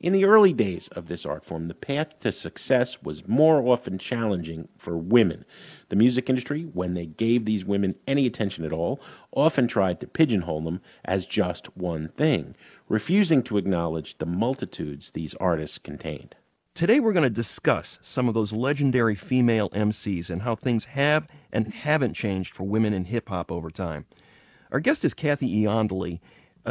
In 0.00 0.12
the 0.12 0.24
early 0.24 0.52
days 0.52 0.86
of 0.88 1.08
this 1.08 1.26
art 1.26 1.44
form, 1.44 1.66
the 1.66 1.74
path 1.74 2.20
to 2.20 2.30
success 2.30 3.02
was 3.02 3.26
more 3.26 3.60
often 3.66 3.98
challenging 3.98 4.68
for 4.78 4.96
women. 4.96 5.44
The 5.88 5.96
music 5.96 6.30
industry, 6.30 6.62
when 6.72 6.94
they 6.94 7.06
gave 7.06 7.44
these 7.44 7.64
women 7.64 7.96
any 8.06 8.24
attention 8.24 8.64
at 8.64 8.72
all, 8.72 9.00
often 9.32 9.66
tried 9.66 9.98
to 9.98 10.06
pigeonhole 10.06 10.60
them 10.60 10.80
as 11.04 11.26
just 11.26 11.76
one 11.76 12.10
thing, 12.10 12.54
refusing 12.88 13.42
to 13.42 13.58
acknowledge 13.58 14.18
the 14.18 14.26
multitudes 14.26 15.10
these 15.10 15.34
artists 15.34 15.78
contained. 15.78 16.36
Today, 16.74 17.00
we're 17.00 17.12
going 17.12 17.24
to 17.24 17.30
discuss 17.30 17.98
some 18.00 18.28
of 18.28 18.34
those 18.34 18.52
legendary 18.52 19.16
female 19.16 19.68
MCs 19.70 20.30
and 20.30 20.42
how 20.42 20.54
things 20.54 20.84
have 20.84 21.26
and 21.52 21.74
haven't 21.74 22.14
changed 22.14 22.54
for 22.54 22.62
women 22.62 22.94
in 22.94 23.06
hip 23.06 23.30
hop 23.30 23.50
over 23.50 23.68
time. 23.68 24.06
Our 24.70 24.78
guest 24.78 25.04
is 25.04 25.12
Kathy 25.12 25.64
Iandoli, 25.64 26.20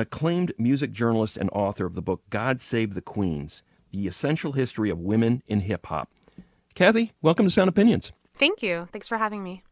acclaimed 0.01 0.53
music 0.57 0.91
journalist 0.91 1.37
and 1.37 1.49
author 1.51 1.85
of 1.85 1.95
the 1.95 2.01
book 2.01 2.21
God 2.29 2.61
Save 2.61 2.93
the 2.93 3.01
Queens 3.01 3.63
The 3.91 4.07
Essential 4.07 4.51
History 4.51 4.89
of 4.89 4.99
Women 4.99 5.41
in 5.47 5.61
Hip 5.61 5.87
Hop. 5.87 6.11
Kathy, 6.75 7.13
welcome 7.21 7.47
to 7.47 7.51
Sound 7.51 7.69
Opinions. 7.69 8.11
Thank 8.35 8.61
you. 8.61 8.87
Thanks 8.91 9.07
for 9.07 9.17
having 9.17 9.43
me. 9.43 9.63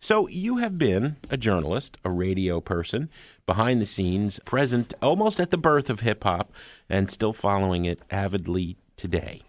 So, 0.00 0.28
you 0.28 0.58
have 0.58 0.76
been 0.76 1.16
a 1.30 1.36
journalist, 1.36 1.96
a 2.04 2.10
radio 2.10 2.60
person, 2.60 3.08
behind 3.46 3.80
the 3.80 3.86
scenes, 3.86 4.40
present 4.44 4.92
almost 5.00 5.40
at 5.40 5.50
the 5.50 5.56
birth 5.56 5.88
of 5.88 6.00
hip 6.00 6.24
hop, 6.24 6.52
and 6.88 7.10
still 7.10 7.32
following 7.32 7.84
it 7.84 8.00
avidly 8.10 8.76
today. 8.96 9.42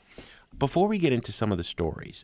Before 0.57 0.87
we 0.87 0.99
get 0.99 1.11
into 1.11 1.31
some 1.31 1.51
of 1.51 1.57
the 1.57 1.63
stories, 1.63 2.23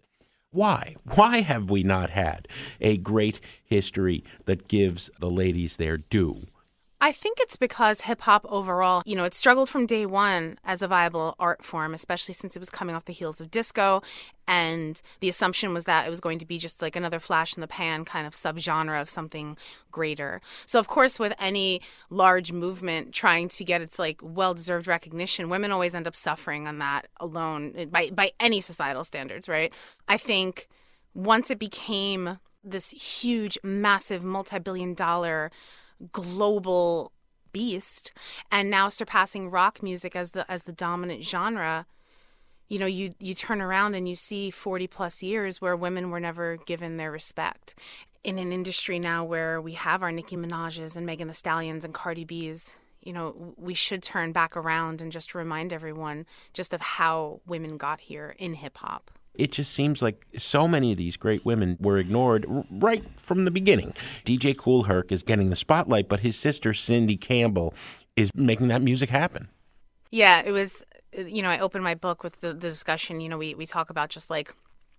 why? 0.51 0.96
Why 1.15 1.42
have 1.42 1.71
we 1.71 1.84
not 1.84 2.12
had 2.12 2.47
a 2.80 2.97
great 2.97 3.39
history 3.65 4.24
that 4.45 4.67
gives 4.67 5.10
the 5.19 5.32
ladies 5.32 5.76
their 5.76 5.97
due? 5.97 6.45
I 7.04 7.12
think 7.12 7.39
it's 7.42 7.58
because 7.58 8.00
hip 8.00 8.22
hop 8.22 8.46
overall, 8.48 9.04
you 9.06 9.18
know, 9.18 9.26
it 9.26 9.34
struggled 9.34 9.68
from 9.68 9.86
day 9.86 10.06
one 10.06 10.58
as 10.63 10.82
a 10.82 10.88
viable 10.88 11.36
art 11.38 11.62
form, 11.62 11.94
especially 11.94 12.34
since 12.34 12.56
it 12.56 12.60
was 12.60 12.70
coming 12.70 12.96
off 12.96 13.04
the 13.04 13.12
heels 13.12 13.42
of 13.42 13.52
disco. 13.52 14.02
And 14.48 15.02
the 15.20 15.28
assumption 15.28 15.74
was 15.74 15.84
that 15.84 16.08
it 16.08 16.10
was 16.10 16.22
going 16.22 16.39
to 16.39 16.46
be 16.46 16.58
just 16.58 16.82
like 16.82 16.96
another 16.96 17.20
flash 17.20 17.58
in 17.58 17.62
the 17.62 17.68
pan 17.68 18.06
kind 18.06 18.26
of 18.26 18.32
subgenre 18.32 19.02
of 19.02 19.10
something 19.10 19.58
greater. 19.92 20.39
So, 20.66 20.80
of 20.80 20.88
course, 20.88 21.20
with 21.20 21.34
any 21.39 21.82
large 22.10 22.54
movement 22.54 23.12
trying 23.12 23.50
to 23.50 23.66
get 23.66 23.82
its 23.82 24.00
like 24.00 24.22
well 24.24 24.54
deserved 24.54 24.88
recognition, 24.88 25.50
women 25.50 25.74
always 25.74 25.94
end 25.94 26.08
up 26.08 26.16
suffering 26.16 26.70
on 26.70 26.78
that 26.78 27.08
alone 27.20 27.74
eh, 27.76 27.84
by, 27.84 28.12
by 28.12 28.32
any 28.39 28.62
societal 28.62 29.04
standards, 29.04 29.50
right? 29.50 29.74
I 30.08 30.16
think 30.16 30.70
once 31.13 31.52
it 31.52 31.60
became 31.60 32.39
this 32.63 32.92
huge, 32.92 33.58
massive, 33.62 34.24
multi 34.24 34.58
billion 34.58 34.94
dollar 34.94 35.52
global 36.12 37.12
beast 37.52 38.12
and 38.52 38.70
now 38.70 38.89
surpassing 38.89 39.50
rock 39.50 39.84
music 39.84 40.16
as 40.16 40.32
the 40.32 40.50
as 40.52 40.63
the 40.63 40.72
dominant 40.72 41.24
genre 41.24 41.86
you 42.68 42.80
know 42.80 42.88
you 42.88 43.12
you 43.20 43.34
turn 43.36 43.62
around 43.62 43.94
and 43.94 44.10
you 44.10 44.16
see 44.16 44.50
40 44.50 44.88
plus 44.88 45.22
years 45.22 45.62
where 45.62 45.76
women 45.76 46.10
were 46.10 46.20
never 46.20 46.58
given 46.58 46.98
their 46.98 47.12
respect. 47.12 47.76
In 48.24 48.39
an 48.39 48.54
industry 48.54 49.00
now 49.00 49.24
where 49.26 49.60
we 49.60 49.74
have 49.74 50.02
our 50.02 50.12
Nicki 50.12 50.38
Minaj's 50.38 50.96
and 50.96 51.06
Megan 51.06 51.28
Thee 51.28 51.34
Stallions 51.34 51.86
and 51.86 51.94
Cardi 51.94 52.26
B's 52.26 52.78
you 53.04 53.13
know 53.13 53.54
we 53.58 53.74
should 53.74 54.02
turn 54.02 54.32
back 54.32 54.58
around 54.58 55.02
and 55.02 55.12
just 55.12 55.36
remind 55.36 55.72
everyone 55.72 56.26
just 56.54 56.74
of 56.74 56.82
how 56.82 57.42
women 57.46 57.78
got 57.78 58.02
here 58.02 58.34
in 58.39 58.56
hip 58.56 58.78
hop 58.78 59.12
it 59.36 59.52
just 59.52 59.72
seems 59.72 60.02
like 60.02 60.26
so 60.38 60.67
many 60.67 60.91
of 60.91 60.98
these 60.98 61.17
great 61.17 61.46
women 61.46 61.78
were 61.80 61.98
ignored 61.98 62.46
r- 62.50 62.65
right 62.69 63.04
from 63.17 63.46
the 63.46 63.52
beginning. 63.52 63.93
DJ 64.26 64.56
Kool 64.56 64.84
Herc 64.84 65.12
is 65.12 65.24
getting 65.24 65.50
the 65.50 65.56
spotlight, 65.56 66.08
but 66.08 66.19
his 66.19 66.38
sister 66.38 66.74
Cindy 66.74 67.17
Campbell 67.17 67.74
is 68.15 68.30
making 68.36 68.67
that 68.67 68.82
music 68.82 69.10
happen. 69.10 69.50
Yeah, 70.12 70.43
it 70.46 70.52
was, 70.52 70.86
you 71.17 71.41
know, 71.41 71.50
I 71.50 71.58
opened 71.58 71.84
my 71.84 71.96
book 71.96 72.24
with 72.24 72.41
the, 72.41 72.50
the 72.50 72.69
discussion. 72.69 73.19
You 73.19 73.30
know, 73.30 73.38
we, 73.38 73.56
we 73.56 73.65
talk 73.65 73.89
about 73.89 74.10
just 74.10 74.30
like 74.30 74.54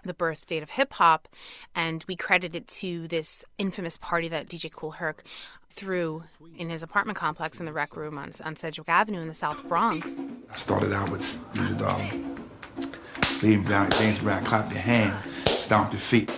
the 0.04 0.14
birth 0.14 0.46
date 0.46 0.62
of 0.62 0.70
hip 0.70 0.94
hop, 0.94 1.28
and 1.74 2.04
we 2.08 2.16
credit 2.16 2.54
it 2.54 2.66
to 2.66 3.06
this 3.08 3.44
infamous 3.58 3.96
party 3.96 4.28
that 4.28 4.48
DJ 4.48 4.70
Kool 4.72 4.92
Herc 4.92 5.22
threw 5.70 6.24
in 6.56 6.70
his 6.70 6.82
apartment 6.82 7.18
complex 7.18 7.58
in 7.58 7.66
the 7.66 7.72
rec 7.72 7.96
room 7.96 8.18
on, 8.18 8.32
on 8.44 8.56
Sedgwick 8.56 8.88
Avenue 8.88 9.20
in 9.20 9.28
the 9.28 9.34
South 9.34 9.66
Bronx. 9.68 10.16
I 10.52 10.56
started 10.56 10.92
out 10.92 11.10
with 11.10 11.44
you 11.54 11.62
know, 11.62 11.86
um, 11.86 12.43
leave 13.44 13.62
Brown, 13.66 13.90
James 13.90 14.20
Brown, 14.20 14.42
clap 14.42 14.70
your 14.72 14.80
hand, 14.80 15.14
stomp 15.58 15.92
your 15.92 16.00
feet. 16.00 16.28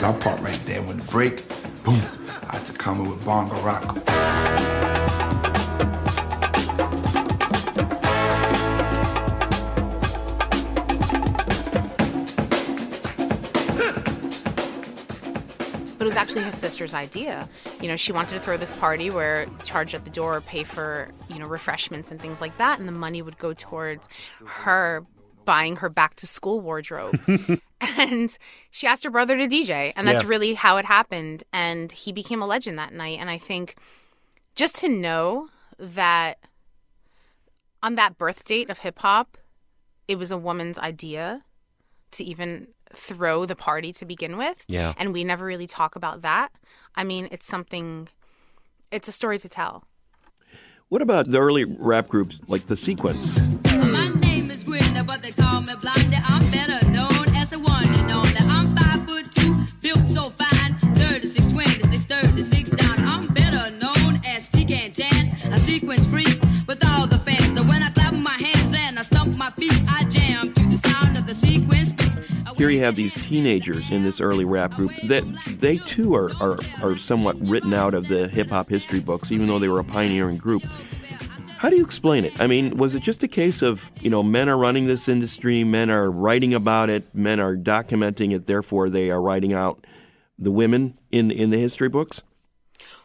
That 0.00 0.18
part 0.20 0.40
right 0.40 0.58
there, 0.64 0.80
when 0.80 0.96
the 0.96 1.04
break, 1.10 1.46
boom, 1.84 2.00
I 2.48 2.56
had 2.56 2.64
to 2.64 2.72
come 2.72 3.00
in 3.02 3.10
with 3.10 3.22
bongo 3.26 3.60
rock. 3.60 5.01
Was 16.12 16.18
actually 16.18 16.42
his 16.44 16.58
sister's 16.58 16.94
idea. 16.94 17.48
You 17.80 17.88
know, 17.88 17.96
she 17.96 18.12
wanted 18.12 18.34
to 18.34 18.40
throw 18.40 18.56
this 18.56 18.72
party 18.72 19.08
where 19.10 19.46
charge 19.64 19.94
at 19.94 20.04
the 20.04 20.10
door, 20.10 20.40
pay 20.42 20.62
for, 20.64 21.08
you 21.28 21.38
know, 21.38 21.46
refreshments 21.46 22.10
and 22.10 22.20
things 22.20 22.40
like 22.40 22.56
that, 22.58 22.78
and 22.78 22.86
the 22.86 22.92
money 22.92 23.22
would 23.22 23.38
go 23.38 23.52
towards 23.54 24.06
her 24.44 25.04
buying 25.44 25.76
her 25.76 25.88
back 25.88 26.14
to 26.16 26.26
school 26.26 26.60
wardrobe. 26.60 27.18
and 27.80 28.36
she 28.70 28.86
asked 28.86 29.04
her 29.04 29.10
brother 29.10 29.36
to 29.36 29.46
DJ, 29.48 29.92
and 29.96 30.06
that's 30.06 30.22
Yeah. 30.22 30.28
really 30.28 30.54
how 30.54 30.76
it 30.76 30.84
happened. 30.84 31.44
And 31.52 31.90
he 31.90 32.12
became 32.12 32.42
a 32.42 32.46
legend 32.46 32.78
that 32.78 32.92
night. 32.92 33.18
And 33.18 33.28
I 33.30 33.38
think 33.38 33.76
just 34.54 34.76
to 34.76 34.88
know 34.88 35.48
that 35.78 36.38
on 37.82 37.94
that 37.96 38.18
birth 38.18 38.44
date 38.44 38.70
of 38.70 38.78
hip 38.78 38.98
hop, 39.00 39.38
it 40.06 40.16
was 40.16 40.30
a 40.30 40.36
woman's 40.38 40.78
idea 40.78 41.42
to 42.12 42.22
even 42.24 42.68
throw 42.94 43.46
the 43.46 43.56
party 43.56 43.92
to 43.94 44.04
begin 44.04 44.36
with. 44.36 44.64
Yeah. 44.68 44.94
And 44.96 45.12
we 45.12 45.24
never 45.24 45.44
really 45.44 45.66
talk 45.66 45.96
about 45.96 46.22
that. 46.22 46.52
I 46.94 47.04
mean, 47.04 47.28
it's 47.30 47.46
something, 47.46 48.08
it's 48.90 49.08
a 49.08 49.12
story 49.12 49.38
to 49.38 49.48
tell. 49.48 49.84
What 50.88 51.00
about 51.00 51.30
the 51.30 51.38
early 51.38 51.64
rap 51.64 52.08
groups 52.08 52.40
like 52.48 52.66
The 52.66 52.76
Sequence? 52.76 53.38
My 53.74 54.08
name 54.20 54.50
is 54.50 54.62
Greg 54.62 54.82
call 55.36 55.62
me 55.62 55.72
Blondie. 55.80 56.16
I'm 56.24 56.50
better 56.50 56.81
Here 72.62 72.70
you 72.70 72.84
have 72.84 72.94
these 72.94 73.14
teenagers 73.26 73.90
in 73.90 74.04
this 74.04 74.20
early 74.20 74.44
rap 74.44 74.74
group 74.74 74.92
that 75.08 75.24
they 75.58 75.78
too 75.78 76.14
are, 76.14 76.30
are, 76.40 76.56
are 76.80 76.96
somewhat 76.96 77.36
written 77.40 77.74
out 77.74 77.92
of 77.92 78.06
the 78.06 78.28
hip 78.28 78.50
hop 78.50 78.68
history 78.68 79.00
books, 79.00 79.32
even 79.32 79.48
though 79.48 79.58
they 79.58 79.68
were 79.68 79.80
a 79.80 79.84
pioneering 79.84 80.36
group. 80.36 80.62
How 81.58 81.70
do 81.70 81.76
you 81.76 81.84
explain 81.84 82.24
it? 82.24 82.40
I 82.40 82.46
mean, 82.46 82.76
was 82.76 82.94
it 82.94 83.02
just 83.02 83.20
a 83.24 83.26
case 83.26 83.62
of, 83.62 83.90
you 84.00 84.10
know, 84.10 84.22
men 84.22 84.48
are 84.48 84.56
running 84.56 84.86
this 84.86 85.08
industry, 85.08 85.64
men 85.64 85.90
are 85.90 86.08
writing 86.08 86.54
about 86.54 86.88
it, 86.88 87.12
men 87.12 87.40
are 87.40 87.56
documenting 87.56 88.32
it, 88.32 88.46
therefore 88.46 88.88
they 88.90 89.10
are 89.10 89.20
writing 89.20 89.52
out 89.52 89.84
the 90.38 90.52
women 90.52 90.96
in, 91.10 91.32
in 91.32 91.50
the 91.50 91.58
history 91.58 91.88
books? 91.88 92.22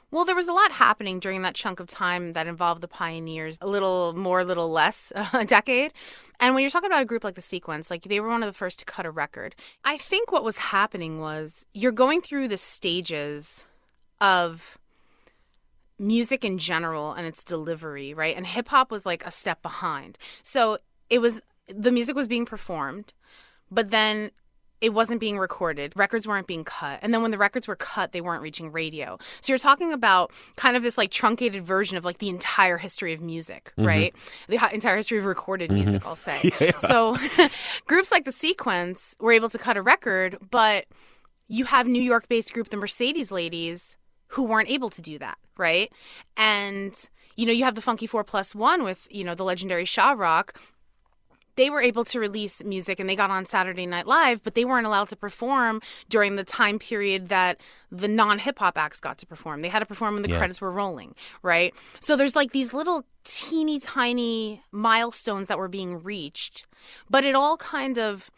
Well, 0.09 0.23
there 0.23 0.35
was 0.35 0.47
a 0.47 0.53
lot 0.53 0.71
happening 0.71 1.19
during 1.19 1.41
that 1.41 1.53
chunk 1.53 1.81
of 1.81 1.87
time 1.87 2.31
that 2.33 2.47
involved 2.47 2.81
the 2.81 2.87
pioneers, 2.87 3.57
a 3.59 3.67
little 3.67 4.13
more, 4.13 4.39
a 4.39 4.45
little 4.45 4.71
less, 4.71 5.11
a 5.33 5.43
decade. 5.43 5.93
And 6.39 6.55
when 6.55 6.61
you're 6.61 6.69
talking 6.69 6.89
about 6.89 7.01
a 7.01 7.05
group 7.05 7.23
like 7.23 7.35
the 7.35 7.41
Sequence, 7.41 7.91
like 7.91 8.03
they 8.03 8.19
were 8.19 8.29
one 8.29 8.41
of 8.41 8.47
the 8.47 8.57
first 8.57 8.79
to 8.79 8.85
cut 8.85 9.05
a 9.05 9.11
record. 9.11 9.55
I 9.83 9.97
think 9.97 10.31
what 10.31 10.43
was 10.45 10.57
happening 10.57 11.19
was 11.19 11.65
you're 11.73 11.91
going 11.91 12.21
through 12.21 12.47
the 12.47 12.57
stages 12.57 13.65
of 14.21 14.77
music 15.99 16.45
in 16.45 16.57
general 16.57 17.13
and 17.13 17.27
its 17.27 17.43
delivery, 17.43 18.13
right? 18.13 18.35
And 18.35 18.47
hip 18.47 18.69
hop 18.69 18.91
was 18.91 19.05
like 19.05 19.25
a 19.25 19.31
step 19.31 19.61
behind. 19.61 20.17
So 20.41 20.77
it 21.09 21.19
was 21.19 21.41
the 21.67 21.91
music 21.91 22.15
was 22.15 22.27
being 22.27 22.45
performed, 22.45 23.13
but 23.69 23.89
then 23.89 24.31
it 24.79 24.93
wasn't 24.93 25.19
being 25.19 25.39
recorded. 25.39 25.93
Records 25.95 26.27
weren't 26.27 26.47
being 26.47 26.63
cut. 26.63 26.99
And 27.01 27.13
then 27.13 27.21
when 27.21 27.31
the 27.31 27.37
records 27.37 27.67
were 27.67 27.75
cut, 27.75 28.11
they 28.11 28.21
weren't 28.21 28.41
reaching 28.41 28.71
radio. 28.71 29.17
So 29.39 29.51
you're 29.51 29.57
talking 29.57 29.91
about 29.91 30.31
kind 30.55 30.77
of 30.77 30.83
this 30.83 30.97
like 30.97 31.11
truncated 31.11 31.63
version 31.63 31.97
of 31.97 32.05
like 32.05 32.19
the 32.19 32.29
entire 32.29 32.77
history 32.77 33.13
of 33.13 33.21
music, 33.21 33.73
mm-hmm. 33.77 33.87
right? 33.87 34.15
The 34.47 34.59
entire 34.73 34.97
history 34.97 35.17
of 35.17 35.25
recorded 35.25 35.69
mm-hmm. 35.69 35.77
music, 35.79 36.05
I'll 36.05 36.15
say. 36.15 36.51
So 36.77 37.17
groups 37.87 38.11
like 38.11 38.25
the 38.25 38.31
Sequence 38.31 39.15
were 39.19 39.31
able 39.31 39.49
to 39.49 39.57
cut 39.57 39.77
a 39.77 39.81
record, 39.81 40.37
but 40.51 40.85
you 41.47 41.65
have 41.65 41.87
New 41.87 42.01
York 42.01 42.27
based 42.27 42.53
group 42.53 42.69
the 42.69 42.77
Mercedes 42.77 43.31
Ladies 43.31 43.97
who 44.27 44.43
weren't 44.43 44.69
able 44.69 44.89
to 44.91 45.01
do 45.01 45.17
that, 45.19 45.37
right? 45.57 45.91
And 46.35 46.93
you 47.37 47.45
know, 47.45 47.51
you 47.51 47.63
have 47.63 47.75
the 47.75 47.81
Funky 47.81 48.07
Four 48.07 48.23
Plus 48.23 48.53
One 48.53 48.83
with, 48.83 49.07
you 49.09 49.23
know, 49.23 49.35
the 49.35 49.43
legendary 49.43 49.85
Sha-Rock. 49.85 50.59
They 51.57 51.69
were 51.69 51.81
able 51.81 52.05
to 52.05 52.19
release 52.19 52.63
music 52.63 52.99
and 52.99 53.09
they 53.09 53.15
got 53.15 53.29
on 53.29 53.45
Saturday 53.45 53.85
Night 53.85 54.07
Live, 54.07 54.41
but 54.43 54.55
they 54.55 54.63
weren't 54.63 54.87
allowed 54.87 55.09
to 55.09 55.15
perform 55.17 55.81
during 56.07 56.37
the 56.37 56.43
time 56.45 56.79
period 56.79 57.27
that 57.27 57.59
the 57.91 58.07
non 58.07 58.39
hip 58.39 58.59
hop 58.59 58.77
acts 58.77 59.01
got 59.01 59.17
to 59.17 59.25
perform. 59.27 59.61
They 59.61 59.69
had 59.69 59.79
to 59.79 59.85
perform 59.85 60.13
when 60.13 60.23
the 60.23 60.29
Yeah. 60.29 60.37
credits 60.37 60.61
were 60.61 60.71
rolling, 60.71 61.15
right? 61.43 61.73
So 61.99 62.15
there's 62.15 62.35
like 62.35 62.51
these 62.53 62.73
little 62.73 63.03
teeny 63.25 63.79
tiny 63.79 64.61
milestones 64.71 65.49
that 65.49 65.57
were 65.57 65.67
being 65.67 66.01
reached, 66.01 66.65
but 67.09 67.25
it 67.25 67.35
all 67.35 67.57
kind 67.57 67.99
of 67.99 68.31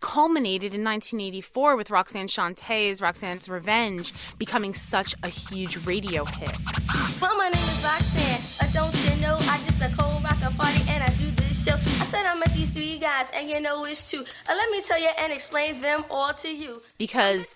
culminated 0.00 0.72
in 0.72 0.82
1984 0.82 1.76
with 1.76 1.90
Roxanne 1.90 2.26
Shanté's 2.26 3.02
Roxanne's 3.02 3.50
Revenge 3.50 4.14
becoming 4.38 4.72
such 4.72 5.14
a 5.22 5.28
huge 5.28 5.76
radio 5.84 6.24
hit. 6.24 6.52
Well, 7.20 7.36
my 7.36 7.44
name 7.48 7.52
is 7.52 7.84
Roxanne. 7.84 8.66
Uh, 8.66 8.72
don't 8.72 8.94
you 9.04 9.20
know 9.20 9.34
I 9.40 9.58
just 9.58 9.82
a 9.82 9.94
cold 9.94 10.24
rocker 10.24 10.54
party 10.56 10.80
show. 11.60 11.74
I 11.74 12.06
said 12.06 12.24
I 12.24 12.34
met 12.36 12.52
these 12.54 12.70
three 12.70 12.98
guys 12.98 13.26
and 13.36 13.48
you 13.48 13.60
know 13.60 13.84
it's 13.84 14.10
true. 14.10 14.20
Uh, 14.20 14.54
let 14.54 14.70
me 14.70 14.80
tell 14.80 14.98
you 14.98 15.10
and 15.18 15.32
explain 15.32 15.80
them 15.82 16.00
all 16.10 16.30
to 16.30 16.48
you. 16.48 16.80
because 16.96 17.54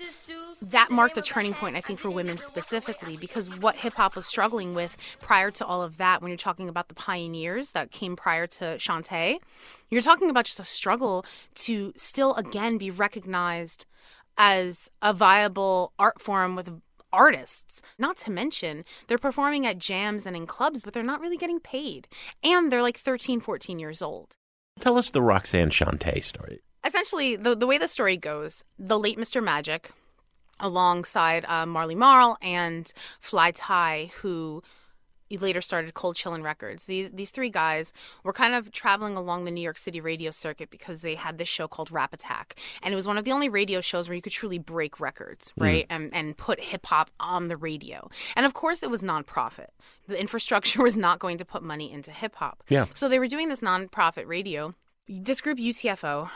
that 0.60 0.90
marked 0.90 1.16
a 1.16 1.22
turning 1.22 1.54
point, 1.54 1.74
I 1.76 1.80
think, 1.80 1.98
for 1.98 2.10
women 2.10 2.36
specifically. 2.36 3.16
Because 3.16 3.48
what 3.60 3.76
hip 3.76 3.94
hop 3.94 4.14
was 4.16 4.26
struggling 4.26 4.74
with 4.74 4.96
prior 5.20 5.50
to 5.52 5.64
all 5.64 5.80
of 5.82 5.96
that, 5.96 6.20
when 6.20 6.28
you're 6.28 6.36
talking 6.36 6.68
about 6.68 6.88
the 6.88 6.94
pioneers 6.94 7.72
that 7.72 7.90
came 7.90 8.14
prior 8.14 8.46
to 8.46 8.64
Shanté, 8.76 9.38
you're 9.90 10.02
talking 10.02 10.28
about 10.28 10.44
just 10.44 10.60
a 10.60 10.64
struggle 10.64 11.24
to 11.54 11.92
still 11.96 12.34
again 12.34 12.76
be 12.76 12.90
recognized 12.90 13.86
as 14.36 14.90
a 15.00 15.14
viable 15.14 15.92
art 15.98 16.20
form 16.20 16.56
with 16.56 16.68
artists. 17.14 17.80
Not 17.98 18.16
to 18.18 18.30
mention, 18.30 18.84
they're 19.06 19.18
performing 19.18 19.66
at 19.66 19.78
jams 19.78 20.26
and 20.26 20.36
in 20.36 20.46
clubs, 20.46 20.82
but 20.82 20.92
they're 20.92 21.02
not 21.12 21.20
really 21.20 21.36
getting 21.36 21.60
paid. 21.60 22.08
And 22.42 22.70
they're 22.70 22.82
like 22.82 22.98
13, 22.98 23.40
14 23.40 23.78
years 23.78 24.02
old. 24.02 24.36
Tell 24.80 24.98
us 24.98 25.10
the 25.10 25.22
Roxanne 25.22 25.70
Shante 25.70 26.22
story. 26.22 26.60
essentially 26.84 27.36
the 27.36 27.54
the 27.54 27.66
way 27.66 27.78
the 27.78 27.88
story 27.88 28.16
goes, 28.16 28.62
the 28.78 28.98
late 28.98 29.18
Mr. 29.18 29.42
Magic, 29.42 29.90
alongside 30.60 31.44
uh, 31.46 31.66
Marley 31.66 31.94
Marl 31.94 32.36
and 32.42 32.92
Fly 33.20 33.50
Ty, 33.52 34.10
who 34.20 34.62
later 35.30 35.60
started 35.60 35.94
Cold 35.94 36.16
Chillin' 36.16 36.42
Records. 36.42 36.86
These 36.86 37.10
these 37.10 37.30
three 37.30 37.50
guys 37.50 37.92
were 38.22 38.32
kind 38.32 38.54
of 38.54 38.72
traveling 38.72 39.16
along 39.16 39.44
the 39.44 39.50
New 39.50 39.60
York 39.60 39.78
City 39.78 40.00
radio 40.00 40.30
circuit 40.30 40.70
because 40.70 41.02
they 41.02 41.14
had 41.14 41.38
this 41.38 41.48
show 41.48 41.68
called 41.68 41.90
Rap 41.90 42.12
Attack, 42.12 42.56
and 42.82 42.92
it 42.92 42.96
was 42.96 43.06
one 43.06 43.18
of 43.18 43.24
the 43.24 43.32
only 43.32 43.48
radio 43.48 43.80
shows 43.80 44.08
where 44.08 44.14
you 44.14 44.22
could 44.22 44.32
truly 44.32 44.58
break 44.58 45.00
records, 45.00 45.52
mm. 45.58 45.64
right, 45.64 45.86
and 45.90 46.12
and 46.14 46.36
put 46.36 46.60
hip 46.60 46.86
hop 46.86 47.10
on 47.20 47.48
the 47.48 47.56
radio. 47.56 48.08
And 48.36 48.46
of 48.46 48.54
course, 48.54 48.82
it 48.82 48.90
was 48.90 49.02
nonprofit. 49.02 49.68
The 50.08 50.20
infrastructure 50.20 50.82
was 50.82 50.96
not 50.96 51.18
going 51.18 51.38
to 51.38 51.44
put 51.44 51.62
money 51.62 51.92
into 51.92 52.12
hip 52.12 52.36
hop. 52.36 52.62
Yeah. 52.68 52.86
So 52.94 53.08
they 53.08 53.18
were 53.18 53.28
doing 53.28 53.48
this 53.48 53.60
nonprofit 53.60 54.26
radio. 54.26 54.74
This 55.08 55.40
group 55.40 55.58
UTFO 55.58 56.30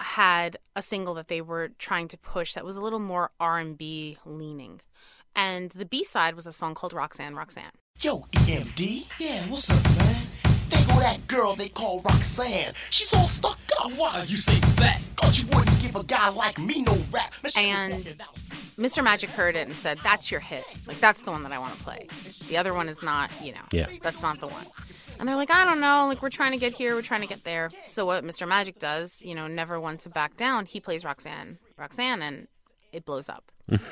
had 0.00 0.56
a 0.74 0.82
single 0.82 1.14
that 1.14 1.28
they 1.28 1.40
were 1.40 1.70
trying 1.78 2.08
to 2.08 2.18
push 2.18 2.54
that 2.54 2.64
was 2.64 2.76
a 2.76 2.80
little 2.80 2.98
more 2.98 3.30
R&B 3.38 4.16
leaning. 4.24 4.80
And 5.34 5.70
the 5.72 5.84
B-side 5.84 6.34
was 6.34 6.46
a 6.46 6.52
song 6.52 6.74
called 6.74 6.92
Roxanne 6.92 7.34
Roxanne. 7.34 7.72
Yo, 8.00 8.20
EMD. 8.32 9.08
Yeah, 9.18 9.40
what's 9.50 9.70
up, 9.70 9.82
man? 9.96 10.22
There 10.70 10.86
go 10.86 11.00
that 11.00 11.26
girl 11.26 11.54
they 11.54 11.68
call 11.68 12.00
Roxanne. 12.02 12.72
She's 12.90 13.12
all 13.12 13.26
stuck 13.26 13.58
up. 13.80 13.90
Why 13.92 14.24
you 14.26 14.36
say 14.36 14.56
fat? 14.60 15.02
Cause 15.16 15.42
you 15.42 15.48
wouldn't 15.54 15.80
give 15.82 15.96
a 15.96 16.04
guy 16.04 16.30
like 16.30 16.58
me 16.58 16.82
no 16.82 16.96
rap. 17.12 17.34
Man, 17.42 17.52
And 17.56 17.92
walking 17.92 18.12
down 18.16 18.28
the 18.34 18.40
street. 18.70 18.86
Mr. 18.86 19.04
Magic 19.04 19.30
heard 19.30 19.56
it 19.56 19.68
and 19.68 19.76
said, 19.78 19.98
"That's 20.02 20.30
your 20.30 20.40
hit. 20.40 20.64
Like 20.86 21.00
that's 21.00 21.22
the 21.22 21.30
one 21.30 21.42
that 21.42 21.52
I 21.52 21.58
want 21.58 21.76
to 21.76 21.82
play. 21.82 22.06
The 22.48 22.56
other 22.56 22.72
one 22.72 22.88
is 22.88 23.02
not, 23.02 23.30
you 23.42 23.52
know. 23.52 23.60
Yeah. 23.72 23.88
That's 24.00 24.22
not 24.22 24.40
the 24.40 24.46
one." 24.46 24.64
And 25.18 25.28
they're 25.28 25.36
like, 25.36 25.50
"I 25.50 25.64
don't 25.64 25.80
know. 25.80 26.06
Like 26.06 26.22
we're 26.22 26.30
trying 26.30 26.52
to 26.52 26.58
get 26.58 26.72
here, 26.72 26.94
we're 26.94 27.02
trying 27.02 27.20
to 27.22 27.26
get 27.26 27.44
there." 27.44 27.70
So 27.84 28.06
what 28.06 28.24
Mr. 28.24 28.48
Magic 28.48 28.78
does, 28.78 29.20
you 29.22 29.34
know, 29.34 29.46
never 29.46 29.78
one 29.78 29.98
to 29.98 30.08
back 30.08 30.36
down. 30.36 30.64
He 30.66 30.80
plays 30.80 31.04
Roxanne, 31.04 31.58
Roxanne, 31.76 32.22
and 32.22 32.48
it 32.92 33.04
blows 33.04 33.28
up. 33.28 33.50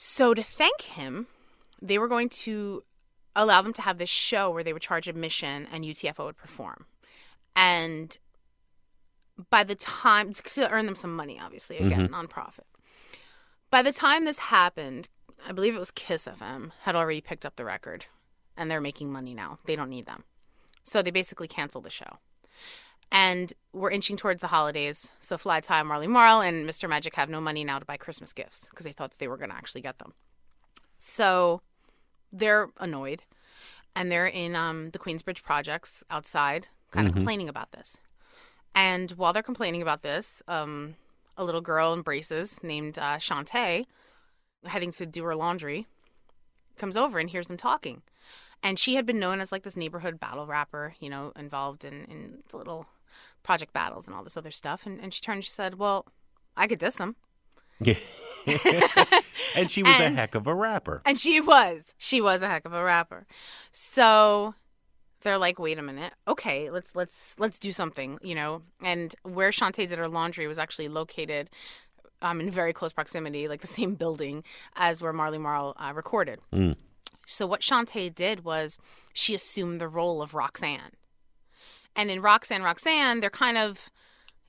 so 0.00 0.32
to 0.32 0.44
thank 0.44 0.82
him, 0.82 1.26
they 1.82 1.98
were 1.98 2.06
going 2.06 2.28
to 2.28 2.84
allow 3.34 3.62
them 3.62 3.72
to 3.72 3.82
have 3.82 3.98
this 3.98 4.08
show 4.08 4.48
where 4.48 4.62
they 4.62 4.72
would 4.72 4.80
charge 4.80 5.08
admission 5.08 5.66
and 5.72 5.84
UTFO 5.84 6.26
would 6.26 6.36
perform. 6.36 6.86
And 7.56 8.16
by 9.50 9.64
the 9.64 9.74
time 9.74 10.32
to 10.34 10.70
earn 10.70 10.86
them 10.86 10.94
some 10.94 11.16
money, 11.16 11.40
obviously, 11.42 11.78
again, 11.78 12.08
mm-hmm. 12.08 12.14
nonprofit. 12.14 12.68
By 13.72 13.82
the 13.82 13.92
time 13.92 14.24
this 14.24 14.38
happened, 14.38 15.08
I 15.44 15.50
believe 15.50 15.74
it 15.74 15.80
was 15.80 15.90
Kiss 15.90 16.28
FM 16.28 16.70
had 16.82 16.94
already 16.94 17.20
picked 17.20 17.44
up 17.44 17.56
the 17.56 17.64
record, 17.64 18.06
and 18.56 18.70
they're 18.70 18.80
making 18.80 19.10
money 19.10 19.34
now. 19.34 19.58
They 19.64 19.74
don't 19.74 19.90
need 19.90 20.06
them, 20.06 20.22
so 20.84 21.02
they 21.02 21.10
basically 21.10 21.48
canceled 21.48 21.84
the 21.84 21.90
show. 21.90 22.18
And 23.10 23.52
we're 23.72 23.90
inching 23.90 24.16
towards 24.16 24.40
the 24.40 24.48
holidays, 24.48 25.12
so 25.18 25.38
Fly 25.38 25.60
Ty, 25.60 25.82
Marley 25.84 26.06
Marl, 26.06 26.40
and 26.40 26.68
Mr. 26.68 26.88
Magic 26.88 27.14
have 27.14 27.30
no 27.30 27.40
money 27.40 27.64
now 27.64 27.78
to 27.78 27.84
buy 27.84 27.96
Christmas 27.96 28.32
gifts 28.32 28.68
because 28.68 28.84
they 28.84 28.92
thought 28.92 29.10
that 29.10 29.18
they 29.18 29.28
were 29.28 29.38
going 29.38 29.50
to 29.50 29.56
actually 29.56 29.80
get 29.80 29.98
them. 29.98 30.12
So 30.98 31.62
they're 32.32 32.68
annoyed, 32.78 33.22
and 33.96 34.12
they're 34.12 34.26
in 34.26 34.54
um, 34.54 34.90
the 34.90 34.98
Queensbridge 34.98 35.42
projects 35.42 36.04
outside, 36.10 36.66
kind 36.90 37.06
of 37.06 37.14
complaining 37.14 37.48
about 37.48 37.72
this. 37.72 37.98
And 38.74 39.10
while 39.12 39.32
they're 39.32 39.42
complaining 39.42 39.82
about 39.82 40.02
this, 40.02 40.42
um, 40.46 40.96
a 41.36 41.44
little 41.44 41.60
girl 41.60 41.92
in 41.92 42.02
braces 42.02 42.62
named 42.62 42.98
uh, 42.98 43.16
Shanté, 43.16 43.86
heading 44.64 44.92
to 44.92 45.06
do 45.06 45.24
her 45.24 45.34
laundry, 45.34 45.86
comes 46.76 46.96
over 46.96 47.18
and 47.18 47.30
hears 47.30 47.48
them 47.48 47.56
talking. 47.56 48.02
And 48.62 48.78
she 48.78 48.96
had 48.96 49.06
been 49.06 49.20
known 49.20 49.40
as 49.40 49.52
like 49.52 49.62
this 49.62 49.76
neighborhood 49.76 50.18
battle 50.18 50.46
rapper, 50.46 50.94
you 51.00 51.08
know, 51.08 51.32
involved 51.36 51.84
in, 51.84 52.04
in 52.06 52.38
the 52.50 52.56
little 52.56 52.86
project 53.42 53.72
battles 53.72 54.06
and 54.06 54.16
all 54.16 54.24
this 54.24 54.36
other 54.36 54.50
stuff. 54.50 54.86
And, 54.86 55.00
and 55.00 55.12
she 55.12 55.20
turned 55.20 55.36
and 55.36 55.44
she 55.44 55.50
said, 55.50 55.76
Well, 55.76 56.06
I 56.56 56.66
could 56.66 56.78
diss 56.78 56.96
them. 56.96 57.16
And 59.54 59.70
she 59.70 59.82
was 59.82 59.98
a 59.98 60.10
heck 60.10 60.34
of 60.34 60.46
a 60.46 60.54
rapper. 60.54 61.02
And 61.04 61.18
she 61.18 61.40
was. 61.40 61.94
She 61.98 62.20
was 62.20 62.42
a 62.42 62.48
heck 62.48 62.64
of 62.64 62.72
a 62.72 62.82
rapper. 62.82 63.26
So 63.70 64.54
they're 65.22 65.38
like, 65.38 65.58
wait 65.58 65.78
a 65.78 65.82
minute. 65.82 66.12
Okay, 66.26 66.70
let's 66.70 66.94
let's 66.94 67.38
let's 67.38 67.58
do 67.58 67.72
something, 67.72 68.18
you 68.22 68.34
know. 68.34 68.62
And 68.82 69.14
where 69.22 69.50
Shanté 69.50 69.88
did 69.88 69.98
her 69.98 70.08
laundry 70.08 70.46
was 70.46 70.58
actually 70.58 70.88
located 70.88 71.50
um, 72.22 72.40
in 72.40 72.50
very 72.50 72.72
close 72.72 72.92
proximity, 72.92 73.48
like 73.48 73.60
the 73.60 73.66
same 73.78 73.94
building 73.94 74.44
as 74.76 75.02
where 75.02 75.12
Marley 75.12 75.38
Marl 75.38 75.74
uh, 75.78 75.92
recorded. 75.94 76.40
So 77.26 77.46
what 77.46 77.60
Shanté 77.60 78.14
did 78.14 78.44
was 78.44 78.78
she 79.12 79.34
assumed 79.34 79.80
the 79.80 79.88
role 79.88 80.22
of 80.22 80.34
Roxanne. 80.34 80.92
And 81.98 82.10
in 82.10 82.22
Roxanne, 82.22 82.62
Roxanne, 82.62 83.20
they're 83.20 83.28
kind 83.28 83.58
of, 83.58 83.90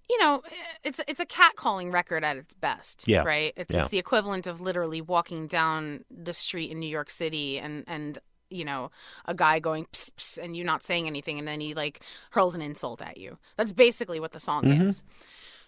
you 0.09 0.17
know, 0.19 0.41
it's 0.83 1.01
it's 1.07 1.19
a 1.19 1.25
catcalling 1.25 1.91
record 1.91 2.23
at 2.23 2.37
its 2.37 2.53
best. 2.53 3.07
Yeah. 3.07 3.23
Right. 3.23 3.53
It's 3.57 3.73
Yeah. 3.75 3.81
it's 3.81 3.89
the 3.89 3.97
equivalent 3.97 4.47
of 4.47 4.61
literally 4.61 5.01
walking 5.01 5.47
down 5.47 6.05
the 6.09 6.33
street 6.33 6.71
in 6.71 6.79
New 6.79 6.87
York 6.89 7.09
City 7.09 7.59
and 7.59 7.83
and 7.87 8.19
you 8.51 8.65
know 8.65 8.89
a 9.25 9.33
guy 9.33 9.59
going 9.59 9.85
psst, 9.91 10.11
psst, 10.17 10.37
and 10.43 10.55
you 10.55 10.63
not 10.63 10.81
saying 10.83 11.05
anything 11.07 11.37
and 11.39 11.47
then 11.47 11.59
he 11.59 11.73
like 11.73 12.01
hurls 12.31 12.55
an 12.55 12.61
insult 12.61 13.01
at 13.01 13.17
you. 13.17 13.37
That's 13.57 13.71
basically 13.71 14.19
what 14.19 14.31
the 14.31 14.39
song 14.39 14.63
Mhm. 14.65 14.87
is. 14.87 15.03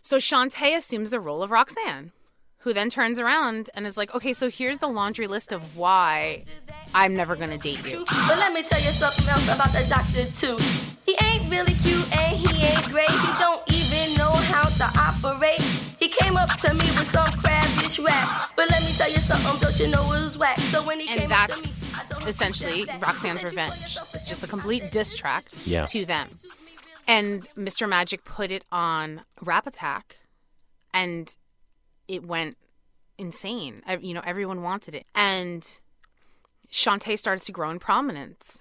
So 0.01 0.17
Shanté 0.17 0.75
assumes 0.75 1.09
the 1.11 1.19
role 1.19 1.43
of 1.43 1.51
Roxanne, 1.51 2.11
who 2.61 2.73
then 2.73 2.89
turns 2.89 3.19
around 3.19 3.69
and 3.73 3.85
is 3.87 3.97
like, 3.97 4.13
okay, 4.15 4.33
so 4.33 4.49
here's 4.49 4.79
the 4.79 4.87
laundry 4.87 5.27
list 5.27 5.51
of 5.51 5.75
why 5.77 6.43
I'm 6.93 7.15
never 7.15 7.35
gonna 7.35 7.57
date 7.57 7.83
you. 7.85 8.05
But 8.27 8.37
let 8.37 8.53
me 8.53 8.63
tell 8.63 8.79
you 8.79 8.89
something 8.89 9.27
else 9.29 9.45
about 9.53 9.69
the 9.71 9.85
doctor 9.89 10.25
too. 10.37 10.57
He 11.05 11.17
ain't 11.25 11.49
really 11.51 11.73
cute 11.73 12.05
and 12.17 12.35
he 12.37 12.47
ain't 12.65 12.85
great. 12.89 13.09
He 13.09 13.31
don't 13.39 13.63
even 13.73 14.17
know 14.17 14.31
how 14.31 14.65
to 14.69 14.99
operate. 14.99 15.59
He 15.99 16.07
came 16.07 16.37
up 16.37 16.49
to 16.59 16.73
me 16.73 16.85
with 16.97 17.09
some 17.09 17.27
crabbish 17.43 17.99
rap. 17.99 18.51
But 18.55 18.69
let 18.69 18.81
me 18.81 18.91
tell 18.97 19.09
you 19.09 19.17
something, 19.17 19.59
don't 19.61 19.79
you 19.79 19.87
know 19.87 20.03
it 20.13 20.21
was 20.23 20.37
whack? 20.37 20.57
So 20.57 20.83
when 20.83 20.99
he 20.99 21.07
And 21.09 21.19
came 21.19 21.29
that's 21.29 21.53
up 21.53 21.59
to 21.59 21.85
me, 21.85 21.91
I 21.99 22.03
told 22.05 22.23
him 22.23 22.29
essentially 22.29 22.85
Roxanne's 22.99 23.43
revenge. 23.43 23.97
It's 24.13 24.29
just 24.29 24.43
a 24.43 24.47
complete 24.47 24.91
diss 24.91 25.13
track 25.15 25.45
Yeah. 25.65 25.85
to 25.87 26.05
them. 26.05 26.29
And 27.07 27.47
Mr. 27.57 27.89
Magic 27.89 28.23
put 28.23 28.51
it 28.51 28.63
on 28.71 29.21
Rap 29.41 29.65
Attack, 29.67 30.17
and 30.93 31.35
it 32.11 32.25
went 32.25 32.57
insane. 33.17 33.81
You 34.01 34.13
know, 34.13 34.23
everyone 34.25 34.61
wanted 34.61 34.95
it. 34.95 35.05
And 35.15 35.63
Shanté 36.71 37.17
started 37.17 37.43
to 37.45 37.51
grow 37.51 37.69
in 37.69 37.79
prominence. 37.79 38.59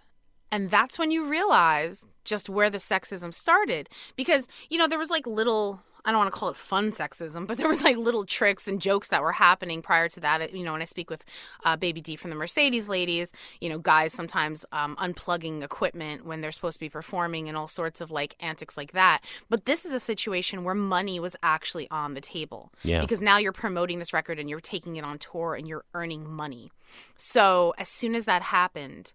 And 0.52 0.70
that's 0.70 0.98
when 0.98 1.10
you 1.10 1.24
realize 1.26 2.06
just 2.24 2.48
where 2.48 2.70
the 2.70 2.78
sexism 2.78 3.32
started. 3.34 3.88
Because, 4.16 4.48
you 4.68 4.78
know, 4.78 4.86
there 4.86 4.98
was 4.98 5.10
like 5.10 5.26
little, 5.26 5.82
I 6.04 6.10
don't 6.10 6.18
want 6.18 6.32
to 6.32 6.38
call 6.38 6.48
it 6.48 6.56
fun 6.56 6.92
sexism, 6.92 7.46
but 7.46 7.56
there 7.58 7.68
was 7.68 7.82
like 7.82 7.96
little 7.96 8.24
tricks 8.24 8.66
and 8.66 8.80
jokes 8.80 9.08
that 9.08 9.22
were 9.22 9.32
happening 9.32 9.82
prior 9.82 10.08
to 10.08 10.20
that. 10.20 10.54
You 10.54 10.64
know, 10.64 10.72
when 10.72 10.82
I 10.82 10.86
speak 10.86 11.10
with 11.10 11.24
uh, 11.64 11.76
Baby 11.76 12.00
D 12.00 12.16
from 12.16 12.30
the 12.30 12.36
Mercedes 12.36 12.88
ladies, 12.88 13.32
you 13.60 13.68
know, 13.68 13.78
guys 13.78 14.12
sometimes 14.12 14.64
um, 14.72 14.96
unplugging 14.96 15.62
equipment 15.62 16.24
when 16.24 16.40
they're 16.40 16.52
supposed 16.52 16.76
to 16.76 16.80
be 16.80 16.88
performing 16.88 17.48
and 17.48 17.56
all 17.56 17.68
sorts 17.68 18.00
of 18.00 18.10
like 18.10 18.36
antics 18.40 18.76
like 18.76 18.92
that. 18.92 19.22
But 19.48 19.66
this 19.66 19.84
is 19.84 19.92
a 19.92 20.00
situation 20.00 20.64
where 20.64 20.74
money 20.74 21.20
was 21.20 21.36
actually 21.42 21.88
on 21.90 22.14
the 22.14 22.20
table. 22.20 22.72
Yeah. 22.82 23.00
Because 23.00 23.20
now 23.20 23.38
you're 23.38 23.52
promoting 23.52 23.98
this 23.98 24.12
record 24.12 24.38
and 24.38 24.48
you're 24.48 24.60
taking 24.60 24.96
it 24.96 25.04
on 25.04 25.18
tour 25.18 25.54
and 25.54 25.68
you're 25.68 25.84
earning 25.94 26.30
money. 26.30 26.70
So 27.16 27.74
as 27.78 27.88
soon 27.88 28.14
as 28.14 28.24
that 28.24 28.42
happened, 28.42 29.12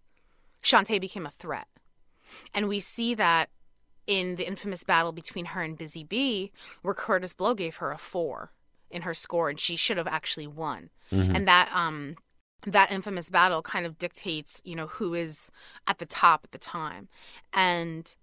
Shanté 0.63 0.99
became 0.99 1.25
a 1.25 1.31
threat. 1.31 1.67
And 2.53 2.67
we 2.67 2.79
see 2.79 3.13
that 3.15 3.49
in 4.07 4.35
the 4.35 4.47
infamous 4.47 4.83
battle 4.83 5.11
between 5.11 5.45
her 5.45 5.61
and 5.61 5.77
Busy 5.77 6.03
Bee, 6.03 6.51
where 6.81 6.93
Kurtis 6.93 7.35
Blow 7.35 7.53
gave 7.53 7.77
her 7.77 7.91
a 7.91 7.97
four 7.97 8.51
in 8.89 9.01
her 9.01 9.13
score, 9.13 9.49
and 9.49 9.59
she 9.59 9.75
should 9.75 9.97
have 9.97 10.07
actually 10.07 10.47
won. 10.47 10.89
Mhm. 11.11 11.35
And 11.35 11.47
that 11.47 11.73
um 11.75 12.17
that 12.65 12.91
infamous 12.91 13.29
battle 13.29 13.61
kind 13.61 13.85
of 13.85 13.97
dictates, 13.97 14.61
you 14.65 14.75
know, 14.75 14.87
who 14.87 15.13
is 15.13 15.51
at 15.87 15.99
the 15.99 16.05
top 16.05 16.41
at 16.43 16.51
the 16.51 16.57
time. 16.57 17.07
And 17.53 18.15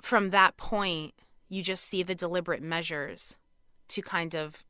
from 0.00 0.30
that 0.30 0.56
point, 0.56 1.14
you 1.48 1.62
just 1.62 1.84
see 1.84 2.02
the 2.02 2.14
deliberate 2.14 2.62
measures 2.62 3.36
to 3.88 4.00
kind 4.00 4.34
of 4.34 4.64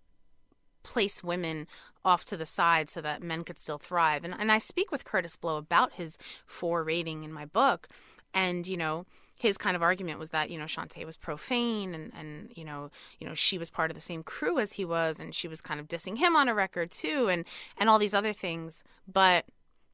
place 0.83 1.23
women 1.23 1.69
off 2.05 2.25
to 2.25 2.37
the 2.37 2.45
side 2.47 2.91
so 2.91 3.01
that 3.01 3.23
men 3.23 3.45
could 3.45 3.59
still 3.59 3.79
thrive. 3.79 4.25
And 4.25 4.35
and 4.37 4.51
I 4.51 4.59
speak 4.59 4.91
with 4.91 5.05
Kurtis 5.05 5.37
Blow 5.41 5.57
about 5.57 5.93
his 5.93 6.19
four 6.45 6.83
rating 6.83 7.23
in 7.23 7.33
my 7.33 7.45
book. 7.45 7.89
And, 8.35 8.67
you 8.67 8.77
know, 8.77 9.07
his 9.43 9.59
kind 9.59 9.75
of 9.75 9.83
argument 9.83 10.21
was 10.21 10.31
that, 10.31 10.51
you 10.51 10.59
know, 10.59 10.67
Shanté 10.67 11.05
was 11.05 11.17
profane 11.17 11.97
and, 11.97 12.13
and 12.17 12.53
you 12.55 12.65
know, 12.65 12.93
you 13.19 13.27
know, 13.27 13.35
she 13.35 13.59
was 13.59 13.71
part 13.71 13.91
of 13.91 13.97
the 13.97 14.01
same 14.01 14.23
crew 14.23 14.61
as 14.61 14.75
he 14.75 14.85
was 14.85 15.19
and 15.19 15.35
she 15.35 15.49
was 15.49 15.61
kind 15.61 15.81
of 15.81 15.89
dissing 15.89 16.19
him 16.19 16.37
on 16.37 16.47
a 16.47 16.55
record 16.55 16.93
too 16.93 17.27
and 17.29 17.45
and 17.77 17.91
all 17.91 17.99
these 17.99 18.15
other 18.15 18.33
things. 18.33 18.85
But 19.13 19.47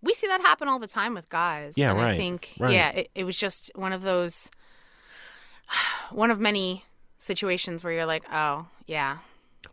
we 0.03 0.13
see 0.13 0.27
that 0.27 0.43
happen 0.43 0.69
all 0.69 0.79
the 0.79 0.87
time 0.87 1.15
with 1.15 1.31
guys. 1.31 1.79
Yeah, 1.79 1.93
and 1.93 1.99
I 1.99 2.05
right, 2.05 2.17
think 2.19 2.53
right. 2.59 2.75
yeah, 2.75 2.91
it, 2.91 3.11
it 3.15 3.25
was 3.25 3.39
just 3.39 3.71
one 3.75 3.95
of 3.95 4.03
those 4.03 4.51
one 6.11 6.31
of 6.31 6.39
many 6.39 6.85
situations 7.19 7.83
where 7.83 7.95
you're 7.95 8.05
like, 8.05 8.25
Oh, 8.31 8.67
yeah. 8.87 9.19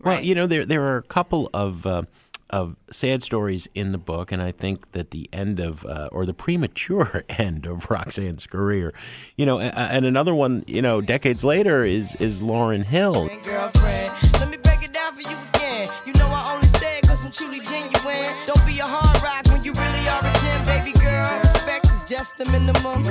Well, 0.02 0.22
you 0.22 0.36
know, 0.36 0.48
there 0.48 0.66
there 0.66 0.84
are 0.84 0.98
a 0.98 1.04
couple 1.04 1.50
of 1.54 1.86
uh, 1.86 2.04
of 2.50 2.76
sad 2.92 3.24
stories 3.24 3.68
in 3.74 3.92
the 3.92 3.98
book, 3.98 4.32
and 4.32 4.42
I 4.42 4.52
think 4.52 4.92
that 4.92 5.12
the 5.12 5.28
end 5.34 5.60
of 5.60 5.86
uh, 5.86 6.10
or 6.12 6.26
the 6.26 6.34
premature 6.34 7.24
end 7.30 7.66
of 7.66 7.90
Roxanne's 7.90 8.46
career, 8.48 8.94
you 9.36 9.46
know, 9.46 9.60
a- 9.60 9.68
a- 9.68 9.90
and 9.92 10.06
another 10.06 10.34
one, 10.36 10.64
you 10.68 10.82
know, 10.82 11.02
decades 11.02 11.44
later 11.44 11.84
is 11.84 12.16
is 12.16 12.42
Lauryn 12.44 12.86
Hill. 12.86 13.26
Let 13.26 14.50
me 14.50 14.58
break 14.58 14.84
it 14.84 14.94
down 14.94 15.14
for 15.14 15.22
you 15.22 15.36
again. 15.54 15.88
You 16.06 16.14
know 16.14 16.28
I 16.28 16.54
only 16.56 16.68
say 16.68 17.00
it 17.00 17.08
cause 17.08 17.24
I'm 17.26 17.32
truly 17.32 17.60
genuine. 17.60 18.34
Don't 18.46 18.66
be 18.66 18.80
a 18.80 18.86
hard 18.86 19.22
rock 19.24 19.46
when 19.52 19.64
you 19.64 19.74
really 19.74 20.08
are 20.08 20.22
a 20.24 20.34
gem, 20.40 20.64
baby 20.66 20.98
girl. 21.00 21.40
Respect 21.42 21.86
is 21.92 22.04
just 22.04 22.38
minimum. 22.52 23.04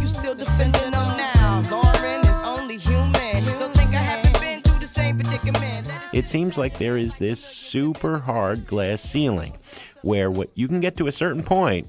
You 0.00 0.08
still 0.08 0.34
defending 0.34 0.93
It 6.14 6.28
seems 6.28 6.56
like 6.56 6.78
there 6.78 6.96
is 6.96 7.16
this 7.16 7.44
super 7.44 8.20
hard 8.20 8.68
glass 8.68 9.02
ceiling 9.02 9.54
where 10.02 10.30
what 10.30 10.48
you 10.54 10.68
can 10.68 10.78
get 10.78 10.96
to 10.98 11.08
a 11.08 11.12
certain 11.12 11.42
point 11.42 11.88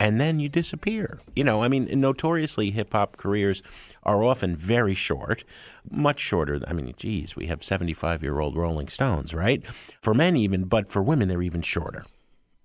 and 0.00 0.20
then 0.20 0.40
you 0.40 0.48
disappear. 0.48 1.20
You 1.36 1.44
know, 1.44 1.62
I 1.62 1.68
mean, 1.68 1.88
notoriously 2.00 2.72
hip 2.72 2.92
hop 2.92 3.16
careers 3.16 3.62
are 4.02 4.24
often 4.24 4.56
very 4.56 4.94
short, 4.94 5.44
much 5.88 6.18
shorter. 6.18 6.60
I 6.66 6.72
mean, 6.72 6.92
geez, 6.96 7.36
we 7.36 7.46
have 7.46 7.62
75 7.62 8.24
year 8.24 8.40
old 8.40 8.56
Rolling 8.56 8.88
Stones, 8.88 9.32
right? 9.32 9.64
For 10.02 10.14
men, 10.14 10.36
even, 10.36 10.64
but 10.64 10.90
for 10.90 11.00
women, 11.00 11.28
they're 11.28 11.40
even 11.40 11.62
shorter. 11.62 12.06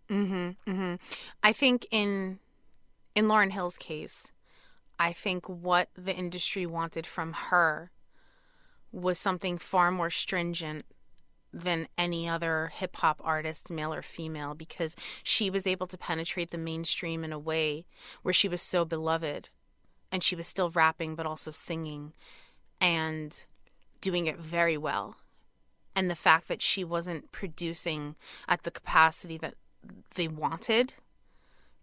Mm-hmm. 0.09 0.71
Mm-hmm. 0.71 0.95
I 1.43 1.53
think 1.53 1.85
in 1.91 2.39
in 3.13 3.27
Lauryn 3.27 3.51
Hill's 3.51 3.77
case, 3.77 4.31
I 4.97 5.13
think 5.13 5.47
what 5.47 5.89
the 5.95 6.15
industry 6.15 6.65
wanted 6.65 7.05
from 7.05 7.33
her 7.33 7.91
was 8.93 9.19
something 9.19 9.57
far 9.57 9.91
more 9.91 10.09
stringent 10.09 10.85
than 11.51 11.87
any 11.97 12.27
other 12.27 12.71
hip 12.73 12.95
hop 12.97 13.19
artist, 13.23 13.69
male 13.69 13.93
or 13.93 14.01
female, 14.01 14.55
because 14.55 14.95
she 15.23 15.49
was 15.49 15.67
able 15.67 15.87
to 15.87 15.97
penetrate 15.97 16.51
the 16.51 16.57
mainstream 16.57 17.23
in 17.23 17.33
a 17.33 17.39
way 17.39 17.85
where 18.21 18.33
she 18.33 18.47
was 18.47 18.61
so 18.61 18.85
beloved 18.85 19.49
and 20.11 20.23
she 20.23 20.35
was 20.35 20.47
still 20.47 20.69
rapping 20.69 21.15
but 21.15 21.25
also 21.25 21.51
singing 21.51 22.13
and 22.79 23.45
doing 23.99 24.27
it 24.27 24.37
very 24.37 24.77
well. 24.77 25.17
And 25.95 26.09
the 26.09 26.15
fact 26.15 26.47
that 26.47 26.61
she 26.61 26.83
wasn't 26.83 27.31
producing 27.31 28.15
at 28.47 28.63
the 28.63 28.71
capacity 28.71 29.37
that 29.37 29.55
they 30.15 30.27
wanted 30.27 30.93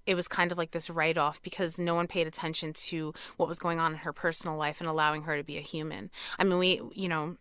it 0.07 0.15
was 0.15 0.27
kind 0.29 0.51
of 0.53 0.59
like 0.59 0.71
this 0.73 0.89
write 0.91 1.19
off 1.19 1.43
because 1.43 1.79
no 1.79 1.95
one 1.95 2.07
paid 2.07 2.27
attention 2.27 2.73
to 2.73 3.13
what 3.37 3.49
was 3.49 3.59
going 3.59 3.79
on 3.79 3.93
in 3.93 3.99
her 3.99 4.13
personal 4.13 4.57
life 4.57 4.81
and 4.81 4.89
allowing 4.89 5.23
her 5.23 5.37
to 5.37 5.45
be 5.45 5.57
a 5.57 5.61
human. 5.63 6.11
I 6.39 6.45
mean, 6.45 6.59
we, 6.59 6.81
you 6.95 7.09
know, 7.09 7.37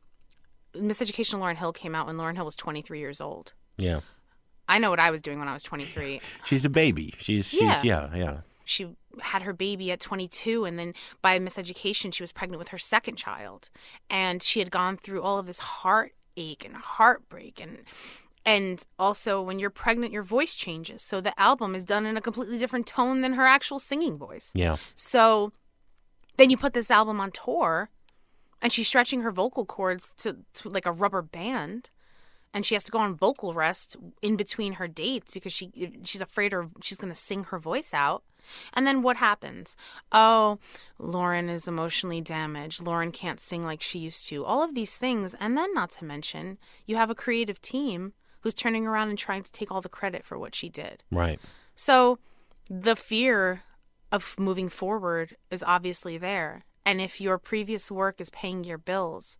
Miseducation 0.76 1.39
Lauryn 1.39 1.56
Hill 1.58 1.74
came 1.74 1.95
out 1.95 2.06
when 2.08 2.17
Lauryn 2.17 2.36
Hill 2.36 2.45
was 2.45 2.56
23 2.56 3.00
years 3.00 3.22
old. 3.22 3.54
Yeah. 3.78 4.02
I 4.67 4.78
know 4.78 4.89
what 4.91 5.00
I 5.00 5.10
was 5.10 5.22
doing 5.22 5.39
when 5.39 5.48
I 5.48 5.54
was 5.54 5.63
23. 5.63 6.22
She's 6.45 6.63
a 6.65 6.69
baby. 6.69 7.13
She's, 7.17 7.48
she's, 7.48 7.62
Yeah. 7.62 7.82
yeah, 7.84 8.15
yeah. 8.15 8.38
She 8.65 8.88
had 9.22 9.41
her 9.41 9.54
baby 9.54 9.91
at 9.91 10.00
22, 10.00 10.63
and 10.65 10.78
then 10.78 10.93
by 11.24 11.39
miseducation, 11.39 12.13
she 12.13 12.22
was 12.22 12.32
pregnant 12.32 12.60
with 12.60 12.67
her 12.67 12.78
second 12.78 13.15
child. 13.15 13.69
And 14.12 14.43
she 14.43 14.60
had 14.60 14.69
gone 14.69 14.95
through 14.95 15.24
all 15.24 15.39
of 15.39 15.48
this 15.48 15.58
heartache 15.58 16.63
and 16.63 16.76
heartbreak 16.76 17.60
and 17.60 17.80
and 18.49 18.83
also 18.97 19.43
when 19.43 19.59
you're 19.59 19.69
pregnant 19.69 20.12
your 20.12 20.23
voice 20.23 20.55
changes. 20.55 21.03
So 21.03 21.21
the 21.21 21.39
album 21.39 21.75
is 21.75 21.85
done 21.85 22.07
in 22.07 22.17
a 22.17 22.21
completely 22.21 22.57
different 22.57 22.88
tone 22.88 23.21
than 23.21 23.33
her 23.33 23.45
actual 23.45 23.77
singing 23.77 24.17
voice. 24.17 24.51
Yeah. 24.55 24.77
so 24.95 25.53
then 26.38 26.49
you 26.49 26.57
put 26.57 26.73
this 26.73 26.89
album 26.89 27.19
on 27.19 27.31
tour 27.31 27.91
and 28.59 28.73
she's 28.73 28.88
stretching 28.88 29.21
her 29.21 29.31
vocal 29.31 29.65
cords 29.65 30.15
to, 30.15 30.38
to 30.55 30.69
like 30.69 30.88
a 30.88 30.91
rubber 30.91 31.21
band 31.21 31.91
and 32.51 32.65
she 32.65 32.73
has 32.73 32.85
to 32.85 32.91
go 32.91 32.97
on 32.97 33.15
vocal 33.15 33.53
rest 33.53 33.95
in 34.23 34.35
between 34.35 34.73
her 34.73 34.88
dates 34.88 35.29
because 35.29 35.53
she 35.53 35.69
she's 36.03 36.21
afraid 36.21 36.51
her 36.51 36.69
she's 36.81 36.97
going 36.97 37.13
to 37.13 37.19
sing 37.19 37.43
her 37.45 37.59
voice 37.59 37.93
out. 37.93 38.23
And 38.73 38.88
then 38.88 39.03
what 39.03 39.17
happens? 39.17 39.77
Oh 40.12 40.57
Lauryn 40.99 41.49
is 41.49 41.67
emotionally 41.67 42.21
damaged. 42.21 42.81
Lauryn 42.81 43.13
can't 43.13 43.39
sing 43.39 43.63
like 43.63 43.83
she 43.83 43.99
used 43.99 44.25
to. 44.29 44.43
All 44.43 44.63
of 44.63 44.73
these 44.73 44.97
things. 44.97 45.35
And 45.39 45.55
then 45.55 45.71
not 45.75 45.91
to 45.91 46.05
mention 46.05 46.57
you 46.88 46.95
have 46.95 47.12
a 47.12 47.15
creative 47.15 47.62
team 47.62 48.13
who's 48.41 48.54
turning 48.54 48.86
around 48.88 49.10
and 49.10 49.17
trying 49.17 49.43
to 49.43 49.52
take 49.52 49.71
all 49.71 49.82
the 49.82 49.89
credit 49.89 50.25
for 50.25 50.38
what 50.38 50.56
she 50.56 50.69
did 50.69 51.04
Right. 51.12 51.39
so 51.75 52.19
the 52.69 52.95
fear 52.95 53.63
of 54.12 54.36
moving 54.39 54.69
forward 54.69 55.36
is 55.52 55.63
obviously 55.65 56.17
there. 56.17 56.65
And 56.86 56.99
if 57.02 57.19
your 57.21 57.38
previous 57.38 57.91
work 57.91 58.19
is 58.21 58.30
paying 58.32 58.63
your 58.63 58.78
bills, 58.78 59.38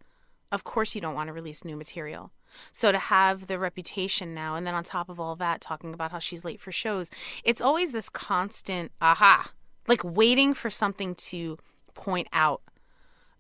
of 0.52 0.64
course 0.64 0.94
you 0.96 1.02
don't 1.02 1.16
want 1.16 1.28
to 1.28 1.34
release 1.34 1.64
new 1.66 1.76
material. 1.76 2.32
So 2.72 2.92
to 2.92 2.98
have 2.98 3.48
the 3.48 3.58
reputation 3.60 4.34
now, 4.34 4.56
and 4.56 4.66
then 4.66 4.74
on 4.76 4.84
top 4.84 5.10
of 5.10 5.20
all 5.20 5.36
that, 5.38 5.62
talking 5.62 5.94
about 5.94 6.12
how 6.12 6.20
she's 6.20 6.44
late 6.46 6.60
for 6.60 6.72
shows, 6.72 7.10
it's 7.44 7.62
always 7.62 7.92
this 7.92 8.10
constant 8.10 8.92
aha, 9.02 9.52
like 9.88 10.04
waiting 10.04 10.54
for 10.54 10.70
something 10.70 11.16
to 11.16 11.58
point 11.94 12.28
out 12.34 12.62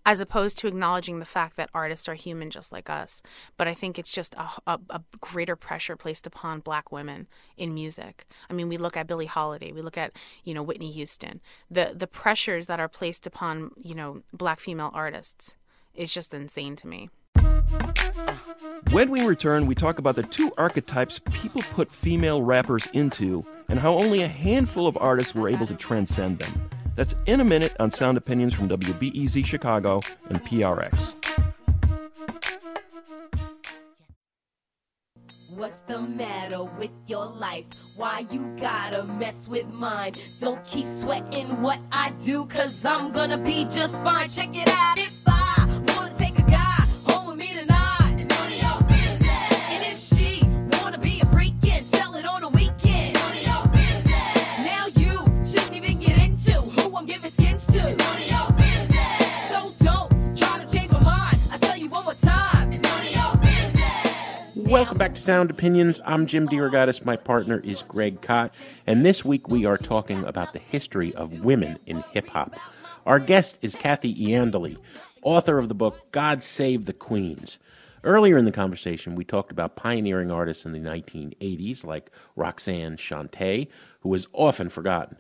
as 0.10 0.20
opposed 0.20 0.58
to 0.58 0.68
acknowledging 0.68 1.20
the 1.20 1.26
fact 1.26 1.56
that 1.56 1.70
artists 1.72 2.10
are 2.10 2.16
human 2.16 2.50
just 2.50 2.72
like 2.72 2.90
us. 2.90 3.22
But 3.58 3.68
I 3.68 3.76
think 3.76 4.00
it's 4.00 4.12
just 4.12 4.34
a, 4.34 4.50
a, 4.66 4.80
a, 4.90 5.04
greater 5.22 5.56
pressure 5.56 5.96
placed 5.96 6.26
upon 6.26 6.62
black 6.62 6.92
women 6.92 7.28
in 7.58 7.76
music. 7.76 8.26
I 8.50 8.54
mean, 8.54 8.70
we 8.70 8.78
look 8.78 8.98
at 8.98 9.06
Billie 9.06 9.28
Holiday, 9.28 9.72
we 9.72 9.84
look 9.84 10.00
at, 10.00 10.14
you 10.44 10.56
know, 10.56 10.64
Whitney 10.64 10.92
Houston. 10.94 11.42
The 11.70 11.94
the 11.96 12.08
pressures 12.08 12.66
that 12.66 12.80
are 12.80 12.88
placed 12.88 13.28
upon, 13.28 13.70
you 13.84 13.94
know, 13.94 14.24
black 14.34 14.60
female 14.60 14.90
artists 14.96 15.56
is 15.94 16.12
just 16.12 16.34
insane 16.34 16.76
to 16.78 16.88
me. 16.88 17.12
When 18.90 19.12
we 19.12 19.24
return, 19.24 19.68
we 19.68 19.76
talk 19.76 20.00
about 20.00 20.16
the 20.16 20.24
two 20.24 20.52
archetypes 20.58 21.20
people 21.32 21.62
put 21.76 21.92
female 21.92 22.42
rappers 22.42 22.88
into 22.94 23.46
and 23.68 23.78
how 23.78 23.94
only 23.94 24.24
a 24.24 24.28
handful 24.28 24.88
of 24.88 24.98
artists 25.00 25.36
were 25.36 25.48
able 25.50 25.68
to 25.68 25.76
transcend 25.76 26.40
them. 26.40 26.79
That's 27.00 27.16
in 27.28 27.40
a 27.40 27.46
minute 27.46 27.78
on 27.80 27.92
Sound 27.92 28.18
Opinions 28.18 28.54
from 28.54 28.68
WBEZ 28.68 29.46
Chicago 29.46 30.02
and 30.30 30.44
PRX. 30.44 31.14
What's 35.48 35.80
the 35.88 36.02
matter 36.02 36.66
with 36.66 36.92
your 37.08 37.26
life? 37.26 37.68
Why 37.96 38.26
you 38.30 38.54
gotta 38.60 39.06
mess 39.06 39.48
with 39.48 39.72
mine? 39.72 40.12
Don't 40.42 40.62
keep 40.66 40.88
sweating 40.88 41.62
what 41.62 41.80
I 41.90 42.12
do, 42.26 42.46
cause 42.48 42.84
I'm 42.84 43.14
gonna 43.14 43.38
be 43.38 43.64
just 43.64 43.98
fine. 44.02 44.28
Check 44.28 44.50
it 44.58 44.68
out 44.68 44.98
if 44.98 45.14
I 45.26 45.69
Welcome 64.70 65.00
back 65.00 65.16
to 65.16 65.22
Sound 65.22 65.50
Opinions. 65.50 66.00
I'm 66.06 66.28
Jim 66.28 66.48
DeRogatis. 66.48 67.04
My 67.04 67.16
partner 67.16 67.60
is 67.64 67.82
Greg 67.82 68.22
Kot. 68.22 68.54
And 68.86 69.04
this 69.04 69.26
week 69.26 69.50
we 69.50 69.66
are 69.66 69.78
talking 69.78 70.24
about 70.24 70.54
the 70.54 70.60
history 70.60 71.12
of 71.16 71.44
women 71.44 71.80
in 71.88 72.04
hip 72.12 72.28
hop. 72.28 72.54
Our 73.04 73.18
guest 73.18 73.58
is 73.64 73.74
Kathy 73.74 74.14
Iandoli, 74.14 74.78
author 75.24 75.58
of 75.58 75.70
the 75.70 75.74
book 75.74 76.12
God 76.12 76.44
Save 76.44 76.86
the 76.86 76.94
Queens. 76.94 77.58
Earlier 78.04 78.38
in 78.38 78.46
the 78.46 78.52
conversation, 78.52 79.16
we 79.16 79.26
talked 79.26 79.52
about 79.52 79.76
pioneering 79.76 80.30
artists 80.30 80.68
in 80.68 80.72
the 80.72 80.80
1980s 80.80 81.84
like 81.84 82.12
Roxanne 82.36 82.98
Shanté, 82.98 83.70
who 84.02 84.14
is 84.14 84.28
often 84.34 84.70
forgotten. 84.70 85.18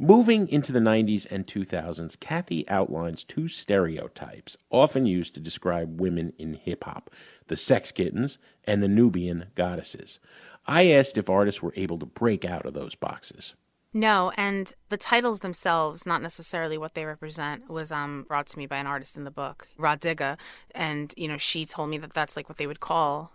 Moving 0.00 0.48
into 0.48 0.70
the 0.70 0.78
90s 0.78 1.26
and 1.28 1.44
2000s, 1.44 2.18
Kathy 2.20 2.66
outlines 2.68 3.24
two 3.24 3.48
stereotypes 3.48 4.56
often 4.70 5.06
used 5.06 5.34
to 5.34 5.40
describe 5.40 6.00
women 6.00 6.32
in 6.38 6.54
hip 6.54 6.84
hop 6.84 7.10
the 7.48 7.56
sex 7.56 7.90
kittens 7.92 8.38
and 8.64 8.82
the 8.82 8.88
Nubian 8.88 9.46
goddesses. 9.54 10.20
I 10.66 10.90
asked 10.90 11.16
if 11.16 11.30
artists 11.30 11.62
were 11.62 11.72
able 11.76 11.98
to 11.98 12.06
break 12.06 12.44
out 12.44 12.66
of 12.66 12.74
those 12.74 12.94
boxes. 12.94 13.54
No, 13.94 14.32
and 14.36 14.72
the 14.90 14.98
titles 14.98 15.40
themselves, 15.40 16.04
not 16.04 16.20
necessarily 16.20 16.76
what 16.76 16.94
they 16.94 17.06
represent, 17.06 17.70
was 17.70 17.90
um, 17.90 18.26
brought 18.28 18.46
to 18.48 18.58
me 18.58 18.66
by 18.66 18.76
an 18.76 18.86
artist 18.86 19.16
in 19.16 19.24
the 19.24 19.30
book, 19.30 19.68
Rah 19.78 19.96
Digga, 19.96 20.38
and 20.74 21.14
you 21.16 21.26
know 21.26 21.38
she 21.38 21.64
told 21.64 21.88
me 21.88 21.96
that 21.98 22.12
that's 22.12 22.36
like 22.36 22.50
what 22.50 22.58
they 22.58 22.66
would 22.66 22.80
call 22.80 23.32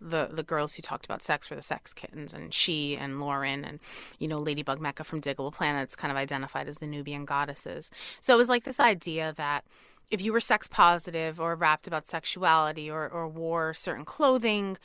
the 0.00 0.28
the 0.32 0.42
girls 0.42 0.74
who 0.74 0.82
talked 0.82 1.04
about 1.04 1.22
sex 1.22 1.50
were 1.50 1.56
the 1.56 1.62
sex 1.62 1.92
kittens, 1.92 2.32
and 2.32 2.54
she 2.54 2.96
and 2.96 3.20
Lauryn 3.20 3.68
and 3.68 3.78
you 4.18 4.26
know 4.26 4.38
Ladybug 4.38 4.80
Mecca 4.80 5.04
from 5.04 5.20
Diggable 5.20 5.52
Planets 5.52 5.94
kind 5.94 6.10
of 6.10 6.16
identified 6.16 6.66
as 6.66 6.78
the 6.78 6.86
Nubian 6.86 7.26
goddesses. 7.26 7.90
So 8.20 8.32
it 8.34 8.38
was 8.38 8.48
like 8.48 8.64
this 8.64 8.80
idea 8.80 9.34
that 9.36 9.64
if 10.10 10.20
you 10.20 10.32
were 10.32 10.40
sex 10.40 10.68
positive 10.68 11.40
or 11.40 11.54
rapped 11.54 11.86
about 11.86 12.06
sexuality 12.06 12.90
or 12.90 13.08
or 13.08 13.28
wore 13.28 13.72
certain 13.74 14.04
clothing, 14.04 14.76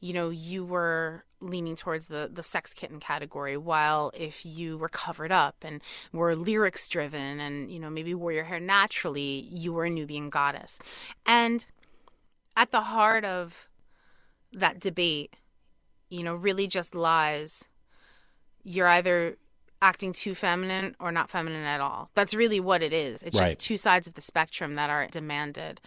you 0.00 0.12
know 0.12 0.30
you 0.30 0.64
were 0.64 1.24
leaning 1.40 1.76
towards 1.76 2.08
the 2.08 2.30
the 2.32 2.42
sex 2.42 2.72
kitten 2.74 3.00
category 3.00 3.56
while 3.56 4.10
if 4.14 4.44
you 4.44 4.78
were 4.78 4.88
covered 4.88 5.32
up 5.32 5.56
and 5.62 5.82
were 6.12 6.34
lyrics 6.34 6.88
driven 6.88 7.40
and 7.40 7.70
you 7.70 7.78
know 7.78 7.90
maybe 7.90 8.14
wore 8.14 8.32
your 8.32 8.44
hair 8.44 8.60
naturally 8.60 9.48
you 9.50 9.72
were 9.72 9.84
a 9.84 9.90
nubian 9.90 10.30
goddess. 10.30 10.78
And 11.26 11.64
at 12.56 12.70
the 12.70 12.82
heart 12.82 13.24
of 13.24 13.68
that 14.52 14.80
debate 14.80 15.34
you 16.10 16.22
know 16.22 16.34
really 16.34 16.66
just 16.66 16.94
lies 16.94 17.68
you're 18.62 18.88
either 18.88 19.36
acting 19.84 20.12
too 20.12 20.34
feminine 20.34 20.96
or 20.98 21.10
not 21.12 21.28
feminine 21.30 21.64
at 21.64 21.80
all 21.80 22.10
that's 22.14 22.34
really 22.34 22.58
what 22.60 22.82
it 22.82 22.92
is 22.92 23.22
it's 23.22 23.38
Right. 23.38 23.46
just 23.48 23.60
two 23.60 23.76
sides 23.76 24.06
of 24.08 24.14
the 24.14 24.20
spectrum 24.20 24.74
that 24.76 24.88
are 24.90 25.06
demanded 25.08 25.80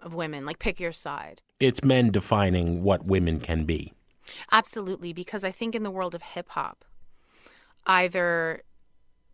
of 0.00 0.12
women 0.12 0.44
like 0.44 0.58
pick 0.58 0.80
your 0.80 0.92
side 0.92 1.40
It's 1.60 1.82
men 1.84 2.10
defining 2.10 2.82
what 2.82 3.04
women 3.06 3.40
can 3.40 3.64
be. 3.64 3.92
Absolutely, 4.50 5.12
because 5.12 5.44
I 5.44 5.52
think 5.52 5.74
in 5.74 5.82
the 5.82 5.90
world 5.98 6.14
of 6.14 6.22
hip 6.34 6.48
hop, 6.50 6.84
either 7.86 8.62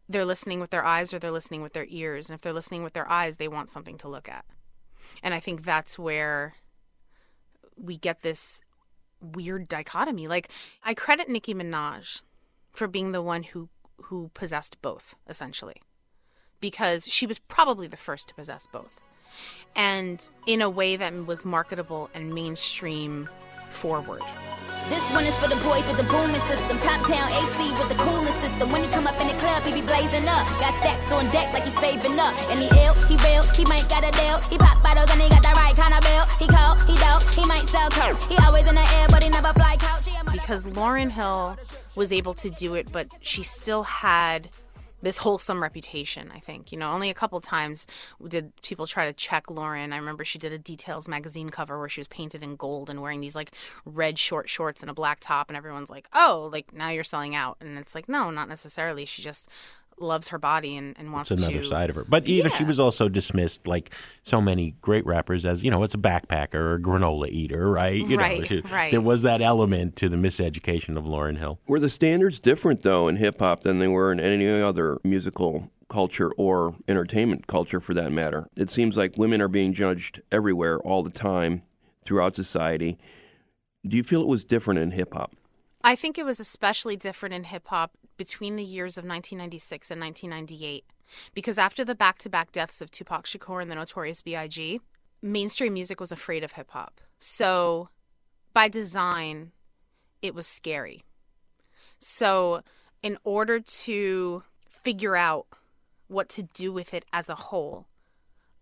they're 0.09 0.25
listening 0.25 0.61
with 0.61 0.71
their 0.71 0.85
eyes 0.85 1.15
or 1.15 1.19
they're 1.19 1.31
listening 1.39 1.63
with 1.63 1.73
their 1.73 1.87
ears. 1.89 2.29
And 2.29 2.35
if 2.35 2.41
they're 2.43 2.53
listening 2.53 2.83
with 2.83 2.93
their 2.93 3.09
eyes, 3.09 3.37
they 3.37 3.49
want 3.49 3.71
something 3.71 3.97
to 3.99 4.09
look 4.09 4.29
at. 4.29 4.45
And 5.23 5.33
I 5.33 5.41
think 5.41 5.63
that's 5.63 5.99
where 5.99 6.55
we 7.77 7.97
get 7.97 8.23
this 8.23 8.61
weird 9.21 9.69
dichotomy. 9.69 10.27
Like 10.29 10.51
I 10.85 10.95
credit 10.95 11.29
Nicki 11.29 11.55
Minaj 11.55 12.23
for 12.73 12.89
being 12.89 13.13
the 13.13 13.23
one 13.23 13.45
who 13.45 13.69
who 14.05 14.31
possessed 14.35 14.81
both, 14.83 15.15
essentially. 15.29 15.83
Because 16.61 17.07
she 17.07 17.27
was 17.27 17.39
probably 17.39 17.87
the 17.87 17.97
first 17.97 18.29
to 18.29 18.35
possess 18.35 18.67
both. 18.67 19.01
And 19.77 20.29
in 20.47 20.61
a 20.61 20.69
way 20.69 20.97
that 20.97 21.27
was 21.27 21.45
marketable 21.45 22.11
and 22.15 22.35
mainstream 22.35 23.29
forward. 23.71 24.23
This 24.89 25.03
one 25.15 25.25
is 25.25 25.35
for 25.39 25.49
the 25.49 25.55
boys 25.63 25.87
with 25.87 25.99
the 25.99 26.09
booming 26.11 26.41
system. 26.51 26.79
Top 26.81 27.07
down 27.07 27.31
AC 27.31 27.71
with 27.79 27.89
the 27.89 27.95
coolest 27.95 28.35
system. 28.41 28.73
When 28.73 28.83
he 28.83 28.89
come 28.91 29.07
up 29.07 29.21
in 29.21 29.29
the 29.29 29.35
club, 29.35 29.63
he 29.63 29.73
be 29.73 29.83
blazing 29.83 30.27
up. 30.27 30.45
Got 30.59 30.75
stacks 30.81 31.11
on 31.13 31.29
deck 31.29 31.53
like 31.53 31.63
he's 31.63 31.79
saving 31.79 32.19
up. 32.19 32.35
And 32.51 32.59
he 32.59 32.67
ill, 32.85 32.95
he 33.07 33.17
real, 33.23 33.45
he 33.55 33.65
might 33.65 33.89
got 33.89 34.03
a 34.03 34.11
deal. 34.11 34.39
He 34.51 34.59
pop 34.59 34.83
bottles 34.83 35.11
and 35.13 35.21
he 35.21 35.29
got 35.29 35.43
the 35.43 35.55
right 35.55 35.77
kind 35.77 35.95
of 35.95 36.03
bill. 36.03 36.27
He 36.43 36.47
cold, 36.49 36.79
he 36.91 36.97
dope, 36.99 37.23
he 37.35 37.45
might 37.47 37.69
sell 37.69 37.89
coke. 37.91 38.19
He 38.29 38.37
always 38.39 38.67
in 38.67 38.75
the 38.75 38.81
air, 38.81 39.07
but 39.11 39.23
he 39.23 39.31
never 39.31 39.53
fly 39.53 39.77
couch. 39.79 40.09
Because 40.33 40.67
Lauryn 40.67 41.11
Hill 41.11 41.57
was 41.95 42.11
able 42.11 42.35
to 42.35 42.51
do 42.51 42.75
it, 42.75 42.91
but 42.91 43.09
she 43.21 43.45
still 43.45 43.85
had 43.85 44.51
this 45.03 45.19
wholesome 45.19 45.63
reputation. 45.63 46.31
I 46.35 46.41
think 46.41 46.73
you 46.73 46.79
know 46.79 46.91
only 46.91 47.11
a 47.11 47.15
couple 47.15 47.41
times 47.41 47.87
did 48.27 48.53
people 48.63 48.87
try 48.87 49.07
to 49.07 49.13
check 49.13 49.47
Lauryn. 49.47 49.93
I 49.93 49.97
remember 49.97 50.25
she 50.25 50.39
did 50.39 50.53
a 50.53 50.59
Details 50.59 51.09
magazine 51.09 51.51
cover 51.51 51.79
where 51.79 51.89
she 51.89 52.01
was 52.01 52.09
painted 52.09 52.43
in 52.43 52.57
gold 52.57 52.91
and 52.91 53.01
wearing 53.01 53.21
these 53.21 53.35
like 53.35 53.53
red 53.85 54.19
short 54.19 54.49
shorts 54.49 54.83
and 54.83 54.91
a 54.91 54.95
black 54.95 55.21
top, 55.21 55.49
and 55.49 55.57
everyone's 55.57 55.91
like, 55.91 56.09
"Oh, 56.13 56.49
like 56.53 56.73
now 56.73 56.91
you're 56.91 57.05
selling 57.05 57.35
out," 57.35 57.57
and 57.61 57.79
it's 57.79 57.95
like, 57.95 58.09
no, 58.09 58.31
not 58.31 58.49
necessarily. 58.49 59.05
She 59.05 59.23
just 59.23 59.49
loves 60.01 60.29
her 60.29 60.39
body 60.39 60.77
and, 60.77 60.97
and 60.99 61.13
wants 61.13 61.31
It's 61.31 61.43
another 61.43 61.63
to 61.63 61.69
side 61.69 61.91
of 61.91 61.97
her. 61.97 62.05
But 62.05 62.27
you 62.27 62.43
know, 62.43 62.49
she 62.51 62.65
was 62.65 62.81
also 62.81 63.09
dismissed, 63.09 63.67
like 63.67 63.91
so 64.23 64.41
many 64.41 64.75
great 64.81 65.05
rappers, 65.07 65.45
as 65.47 65.63
you 65.63 65.71
know, 65.71 65.83
it's 65.83 65.95
a 65.95 65.99
backpacker 65.99 66.55
or 66.55 66.75
a 66.75 66.81
granola 66.81 67.29
eater, 67.29 67.71
right? 67.71 67.95
You 67.95 68.17
know, 68.17 68.23
Right, 68.23 68.47
she- 68.47 68.61
right. 68.71 68.91
There 68.91 69.01
was 69.01 69.23
that 69.23 69.41
element 69.43 69.97
to 69.97 70.09
the 70.09 70.17
miseducation 70.17 70.97
of 70.97 71.05
Lauryn 71.05 71.39
Hill. 71.39 71.59
Were 71.67 71.81
the 71.81 71.91
standards 71.91 72.41
different, 72.41 72.83
though, 72.83 73.09
in 73.09 73.17
hip 73.17 73.39
hop 73.39 73.63
than 73.63 73.79
they 73.79 73.89
were 73.89 74.13
in 74.13 74.21
any 74.21 74.49
other 74.49 74.99
musical 75.05 75.71
culture 75.89 76.31
or 76.37 76.77
entertainment 76.89 77.47
culture 77.47 77.81
for 77.81 77.95
that 77.95 78.13
matter? 78.13 78.49
It 78.57 78.71
seems 78.71 78.97
like 78.97 79.17
women 79.19 79.41
are 79.41 79.49
being 79.49 79.73
judged 79.73 80.23
everywhere 80.31 80.79
all 80.81 81.03
the 81.03 81.11
time 81.11 81.63
throughout 82.05 82.35
society. 82.37 82.99
Do 83.87 83.97
you 83.97 84.03
feel 84.03 84.21
it 84.23 84.29
was 84.29 84.45
different 84.45 84.81
in 84.81 84.91
hip 84.93 85.15
hop? 85.15 85.35
I 85.83 85.97
think 85.97 86.19
it 86.19 86.25
was 86.27 86.39
especially 86.39 86.97
different 86.97 87.35
in 87.35 87.45
hip 87.45 87.69
hop 87.69 87.93
between 88.21 88.57
the 88.57 88.63
years 88.63 88.99
of 88.99 89.05
1996 89.05 89.91
and 89.91 89.99
1998 89.99 90.85
because 91.33 91.57
after 91.57 91.87
the 91.87 91.95
back-to-back 91.95 92.53
deaths 92.53 92.83
of 92.83 92.91
Tupac 92.91 93.25
Shakur 93.25 93.63
and 93.63 93.71
the 93.71 93.75
Notorious 93.75 94.21
B.I.G., 94.21 94.79
mainstream 95.23 95.73
music 95.73 95.99
was 96.01 96.13
afraid 96.13 96.45
of 96.45 96.53
hip 96.53 96.69
hop. 96.73 97.01
So, 97.19 97.89
by 98.53 98.69
design, 98.69 99.53
it 100.21 100.35
was 100.35 100.47
scary. 100.47 101.03
So, 101.99 102.61
in 103.03 103.17
order 103.25 103.59
to 103.59 104.43
figure 104.69 105.17
out 105.17 105.47
what 106.09 106.29
to 106.29 106.43
do 106.43 106.75
with 106.75 106.93
it 106.93 107.07
as 107.15 107.31
a 107.31 107.35
whole, 107.35 107.87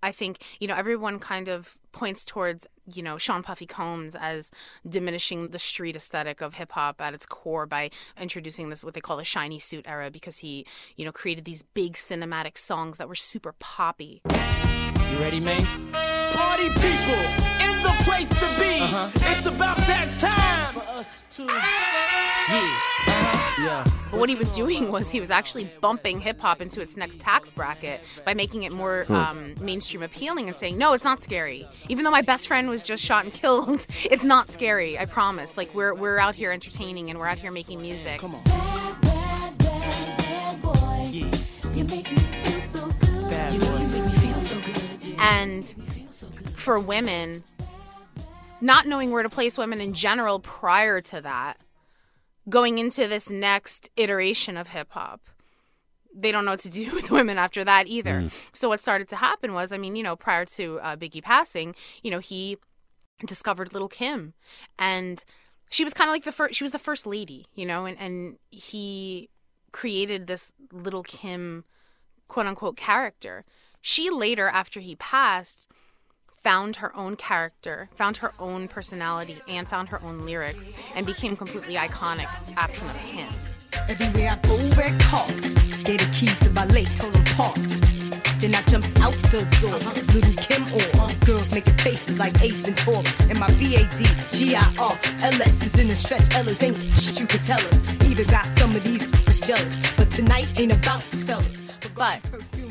I 0.02 0.12
think, 0.12 0.38
you 0.60 0.68
know, 0.68 0.74
everyone 0.74 1.18
kind 1.18 1.48
of 1.48 1.76
points 1.90 2.24
towards, 2.24 2.66
you 2.92 3.02
know, 3.02 3.18
Sean 3.18 3.42
Puffy 3.42 3.66
Combs 3.66 4.14
as 4.14 4.50
diminishing 4.88 5.48
the 5.48 5.58
street 5.58 5.96
aesthetic 5.96 6.40
of 6.40 6.54
hip 6.54 6.72
hop 6.72 7.00
at 7.00 7.14
its 7.14 7.26
core 7.26 7.66
by 7.66 7.90
introducing 8.20 8.70
this, 8.70 8.84
what 8.84 8.94
they 8.94 9.00
call 9.00 9.18
a 9.18 9.24
shiny 9.24 9.58
suit 9.58 9.84
era, 9.88 10.10
because 10.10 10.38
he, 10.38 10.66
you 10.96 11.04
know, 11.04 11.12
created 11.12 11.44
these 11.44 11.62
big 11.62 11.94
cinematic 11.94 12.56
songs 12.56 12.98
that 12.98 13.08
were 13.08 13.16
super 13.16 13.54
poppy. 13.58 14.22
You 14.30 15.18
ready, 15.18 15.40
Mase? 15.40 15.66
Party 16.32 16.68
people 16.68 17.24
in 17.60 17.82
the 17.82 17.94
place 18.04 18.28
to 18.28 18.46
be. 18.58 18.78
Uh-huh. 18.80 19.10
It's 19.32 19.46
about 19.46 19.78
that 19.78 20.16
time 20.16 20.74
for 20.74 20.88
us 20.90 21.24
to 21.30 21.46
Yeah. 22.48 23.84
But 24.10 24.20
what 24.20 24.28
he 24.28 24.36
was 24.36 24.52
doing 24.52 24.90
was 24.90 25.10
he 25.10 25.20
was 25.20 25.30
actually 25.30 25.64
bumping 25.80 26.20
hip 26.20 26.40
hop 26.40 26.60
into 26.62 26.80
its 26.80 26.96
next 26.96 27.20
tax 27.20 27.52
bracket 27.52 28.00
by 28.24 28.32
making 28.34 28.62
it 28.62 28.72
more 28.72 29.04
Hmm. 29.04 29.14
um, 29.14 29.54
mainstream 29.60 30.02
appealing 30.02 30.46
and 30.46 30.56
saying, 30.56 30.78
no, 30.78 30.92
it's 30.92 31.04
not 31.04 31.20
scary. 31.20 31.68
Even 31.88 32.04
though 32.04 32.10
my 32.10 32.22
best 32.22 32.46
friend 32.48 32.68
was 32.70 32.82
just 32.82 33.04
shot 33.04 33.24
and 33.24 33.32
killed, 33.42 33.86
it's 34.10 34.24
not 34.24 34.48
scary. 34.50 34.98
I 34.98 35.04
promise. 35.04 35.56
Like 35.56 35.74
we're 35.74 35.92
we're 35.94 36.18
out 36.18 36.34
here 36.36 36.52
entertaining 36.52 37.10
and 37.10 37.18
we're 37.18 37.26
out 37.26 37.38
here 37.38 37.50
making 37.52 37.82
music. 37.82 38.20
Come 38.20 38.34
on. 38.34 38.42
And 45.20 45.66
for 46.56 46.78
women, 46.78 47.42
not 48.60 48.86
knowing 48.86 49.10
where 49.10 49.22
to 49.22 49.28
place 49.28 49.58
women 49.58 49.80
in 49.80 49.94
general 49.94 50.40
prior 50.40 51.00
to 51.00 51.20
that, 51.22 51.56
going 52.48 52.78
into 52.78 53.06
this 53.06 53.30
next 53.30 53.90
iteration 53.96 54.56
of 54.56 54.68
hip 54.68 54.92
hop, 54.92 55.28
they 56.14 56.32
don't 56.32 56.44
know 56.44 56.52
what 56.52 56.60
to 56.60 56.70
do 56.70 56.90
with 56.94 57.10
women 57.10 57.38
after 57.38 57.64
that 57.64 57.86
either. 57.86 58.22
Mm. 58.22 58.48
So 58.52 58.68
what 58.68 58.80
started 58.80 59.08
to 59.08 59.16
happen 59.16 59.52
was, 59.52 59.72
I 59.72 59.78
mean, 59.78 59.96
you 59.96 60.02
know, 60.02 60.16
prior 60.16 60.44
to 60.46 60.80
uh, 60.80 60.96
Biggie 60.96 61.22
passing, 61.22 61.74
you 62.02 62.10
know, 62.10 62.18
he 62.18 62.58
discovered 63.26 63.72
Lil' 63.72 63.88
Kim, 63.88 64.34
and 64.78 65.24
she 65.70 65.84
was 65.84 65.92
kind 65.92 66.08
of 66.08 66.12
like 66.12 66.24
the 66.24 66.32
first. 66.32 66.54
She 66.54 66.64
was 66.64 66.72
the 66.72 66.78
first 66.78 67.06
lady, 67.06 67.46
you 67.54 67.66
know, 67.66 67.84
and 67.84 67.98
and 67.98 68.38
he 68.50 69.28
created 69.72 70.26
this 70.26 70.52
Lil' 70.72 71.02
Kim, 71.02 71.64
quote 72.26 72.46
unquote, 72.46 72.76
character. 72.76 73.44
She 73.80 74.10
later, 74.10 74.48
after 74.48 74.80
he 74.80 74.96
passed, 74.96 75.70
found 76.42 76.76
her 76.76 76.94
own 76.96 77.16
character, 77.16 77.88
found 77.96 78.18
her 78.18 78.32
own 78.38 78.68
personality, 78.68 79.40
and 79.48 79.68
found 79.68 79.88
her 79.88 80.00
own 80.02 80.24
lyrics, 80.24 80.72
and 80.94 81.06
became 81.06 81.36
completely 81.36 81.74
iconic, 81.74 82.28
absent 82.56 82.90
of 82.90 82.96
him. 82.96 83.28
Everywhere 83.88 84.30
I 84.30 84.46
go, 84.46 84.56
red 84.76 84.98
car. 85.00 85.26
Gave 85.84 86.00
the 86.00 86.10
keys 86.12 86.38
to 86.40 86.50
lake, 86.66 86.92
told 86.94 87.14
park. 87.36 87.56
Then 88.38 88.54
I 88.54 88.62
jumps 88.62 88.94
out 88.96 89.14
the 89.30 89.44
door. 89.60 89.78
Lil' 90.14 90.34
Kim 90.36 90.62
or 90.72 91.12
girls 91.26 91.50
making 91.50 91.74
faces 91.78 92.18
like 92.18 92.40
Ace 92.40 92.64
and 92.66 92.78
Ventura. 92.78 93.02
And 93.28 93.38
my 93.38 93.50
B-A-D, 93.54 94.06
is 95.64 95.78
in 95.78 95.88
the 95.88 95.96
stretch. 95.96 96.32
Ellis 96.34 96.62
ain't 96.62 96.76
shit 96.98 97.20
you 97.20 97.26
could 97.26 97.42
tell 97.42 97.60
us. 97.66 98.00
Even 98.02 98.26
got 98.28 98.46
some 98.46 98.76
of 98.76 98.84
these 98.84 99.08
jealous. 99.40 99.76
But 99.96 100.10
tonight 100.10 100.48
ain't 100.56 100.72
about 100.72 101.02
the 101.10 101.16
fellas. 101.16 101.67
But 101.98 102.20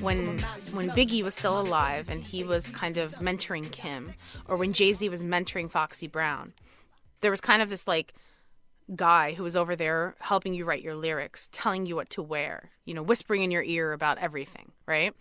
when 0.01 0.39
when 0.71 0.89
Biggie 0.91 1.23
was 1.23 1.35
still 1.35 1.59
alive 1.59 2.09
and 2.09 2.23
he 2.23 2.43
was 2.43 2.69
kind 2.69 2.97
of 2.97 3.13
mentoring 3.15 3.71
Kim, 3.71 4.13
or 4.47 4.55
when 4.57 4.73
Jay 4.73 4.93
Z 4.93 5.09
was 5.09 5.21
mentoring 5.23 5.69
Foxy 5.69 6.07
Brown, 6.07 6.53
there 7.21 7.31
was 7.31 7.41
kind 7.41 7.61
of 7.61 7.69
this 7.69 7.87
like 7.87 8.13
guy 8.95 9.33
who 9.33 9.43
was 9.43 9.57
over 9.57 9.75
there 9.75 10.15
helping 10.21 10.53
you 10.53 10.63
write 10.65 10.81
your 10.81 10.95
lyrics, 10.95 11.49
telling 11.51 11.85
you 11.85 11.95
what 11.95 12.09
to 12.11 12.21
wear, 12.21 12.71
you 12.85 12.93
know, 12.93 13.03
whispering 13.03 13.41
in 13.41 13.51
your 13.51 13.63
ear 13.63 13.91
about 13.91 14.17
everything, 14.17 14.71
right? 14.85 15.13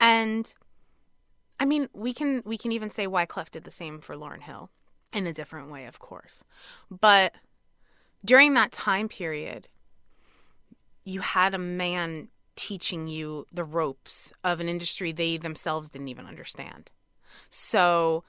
And 0.00 0.52
I 1.60 1.64
mean, 1.64 1.88
we 1.92 2.12
can 2.12 2.42
we 2.44 2.56
can 2.58 2.72
even 2.72 2.90
say 2.90 3.06
Wyclef 3.06 3.50
did 3.50 3.64
the 3.64 3.70
same 3.70 4.00
for 4.00 4.16
Lauryn 4.16 4.42
Hill 4.42 4.70
in 5.12 5.26
a 5.26 5.32
different 5.32 5.70
way, 5.70 5.86
of 5.86 5.98
course. 5.98 6.42
But 6.90 7.34
during 8.24 8.54
that 8.54 8.72
time 8.72 9.08
period, 9.08 9.68
you 11.04 11.20
had 11.20 11.54
a 11.54 11.58
man 11.58 12.28
teaching 12.66 13.06
you 13.06 13.46
the 13.52 13.62
ropes 13.62 14.32
of 14.42 14.58
an 14.58 14.68
industry 14.68 15.12
they 15.12 15.36
themselves 15.36 15.88
didn't 15.88 16.08
even 16.08 16.26
understand. 16.26 16.90
So 17.48 18.24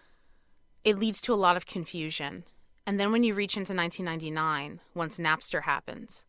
it 0.83 0.99
leads 0.99 1.21
to 1.21 1.33
a 1.33 1.35
lot 1.35 1.57
of 1.57 1.65
confusion. 1.65 2.43
And 2.85 2.99
then 2.99 3.11
when 3.11 3.23
you 3.23 3.33
reach 3.33 3.57
into 3.57 3.73
1999, 3.73 4.79
once 4.93 5.17
Napster 5.17 5.63
happens 5.63 6.23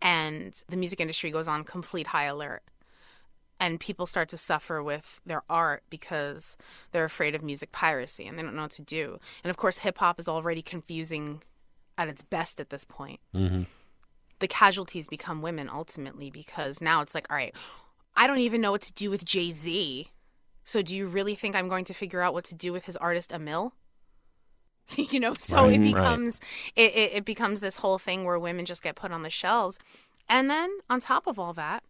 and 0.00 0.62
the 0.70 0.78
music 0.78 0.98
industry 0.98 1.30
goes 1.30 1.46
on 1.46 1.62
complete 1.64 2.06
high 2.08 2.24
alert, 2.24 2.62
and 3.60 3.80
people 3.80 4.06
start 4.06 4.30
to 4.30 4.38
suffer 4.38 4.82
with 4.82 5.20
their 5.26 5.42
art 5.50 5.82
because 5.90 6.56
they're 6.92 7.04
afraid 7.04 7.34
of 7.34 7.42
music 7.42 7.70
piracy 7.70 8.26
and 8.26 8.38
they 8.38 8.42
don't 8.42 8.56
know 8.56 8.62
what 8.62 8.70
to 8.72 8.82
do. 8.82 9.18
And 9.44 9.50
of 9.50 9.58
course, 9.58 9.78
hip 9.78 9.98
hop 9.98 10.18
is 10.18 10.28
already 10.28 10.62
confusing 10.62 11.42
at 11.98 12.08
its 12.08 12.22
best 12.22 12.60
at 12.60 12.70
this 12.70 12.84
point 12.84 13.20
Mm-hmm. 13.34 13.62
The 14.38 14.48
casualties 14.48 15.08
become 15.08 15.42
women 15.42 15.68
ultimately 15.68 16.30
because 16.30 16.80
now 16.80 17.00
it's 17.00 17.14
like, 17.14 17.26
all 17.30 17.36
right, 17.36 17.54
I 18.16 18.26
don't 18.26 18.38
even 18.38 18.60
know 18.60 18.72
what 18.72 18.82
to 18.82 18.92
do 18.92 19.10
with 19.10 19.24
Jay 19.24 19.50
Z. 19.50 20.10
So 20.64 20.82
do 20.82 20.96
you 20.96 21.06
really 21.06 21.34
think 21.34 21.54
I'm 21.54 21.68
going 21.68 21.84
to 21.84 21.94
figure 21.94 22.22
out 22.22 22.34
what 22.34 22.44
to 22.46 22.54
do 22.54 22.72
with 22.72 22.84
his 22.86 22.96
artist 22.96 23.30
Amil? 23.30 23.72
you 24.96 25.20
know, 25.20 25.34
so 25.38 25.64
Right, 25.64 25.74
it 25.74 25.78
right. 25.78 25.94
becomes 25.94 26.40
it, 26.74 26.94
it, 26.94 27.12
it 27.14 27.24
becomes 27.24 27.60
this 27.60 27.76
whole 27.76 27.98
thing 27.98 28.24
where 28.24 28.38
women 28.38 28.64
just 28.64 28.82
get 28.82 28.96
put 28.96 29.12
on 29.12 29.22
the 29.22 29.30
shelves. 29.30 29.78
And 30.28 30.50
then 30.50 30.70
on 30.90 31.00
top 31.00 31.26
of 31.26 31.38
all 31.38 31.52
that, 31.54 31.84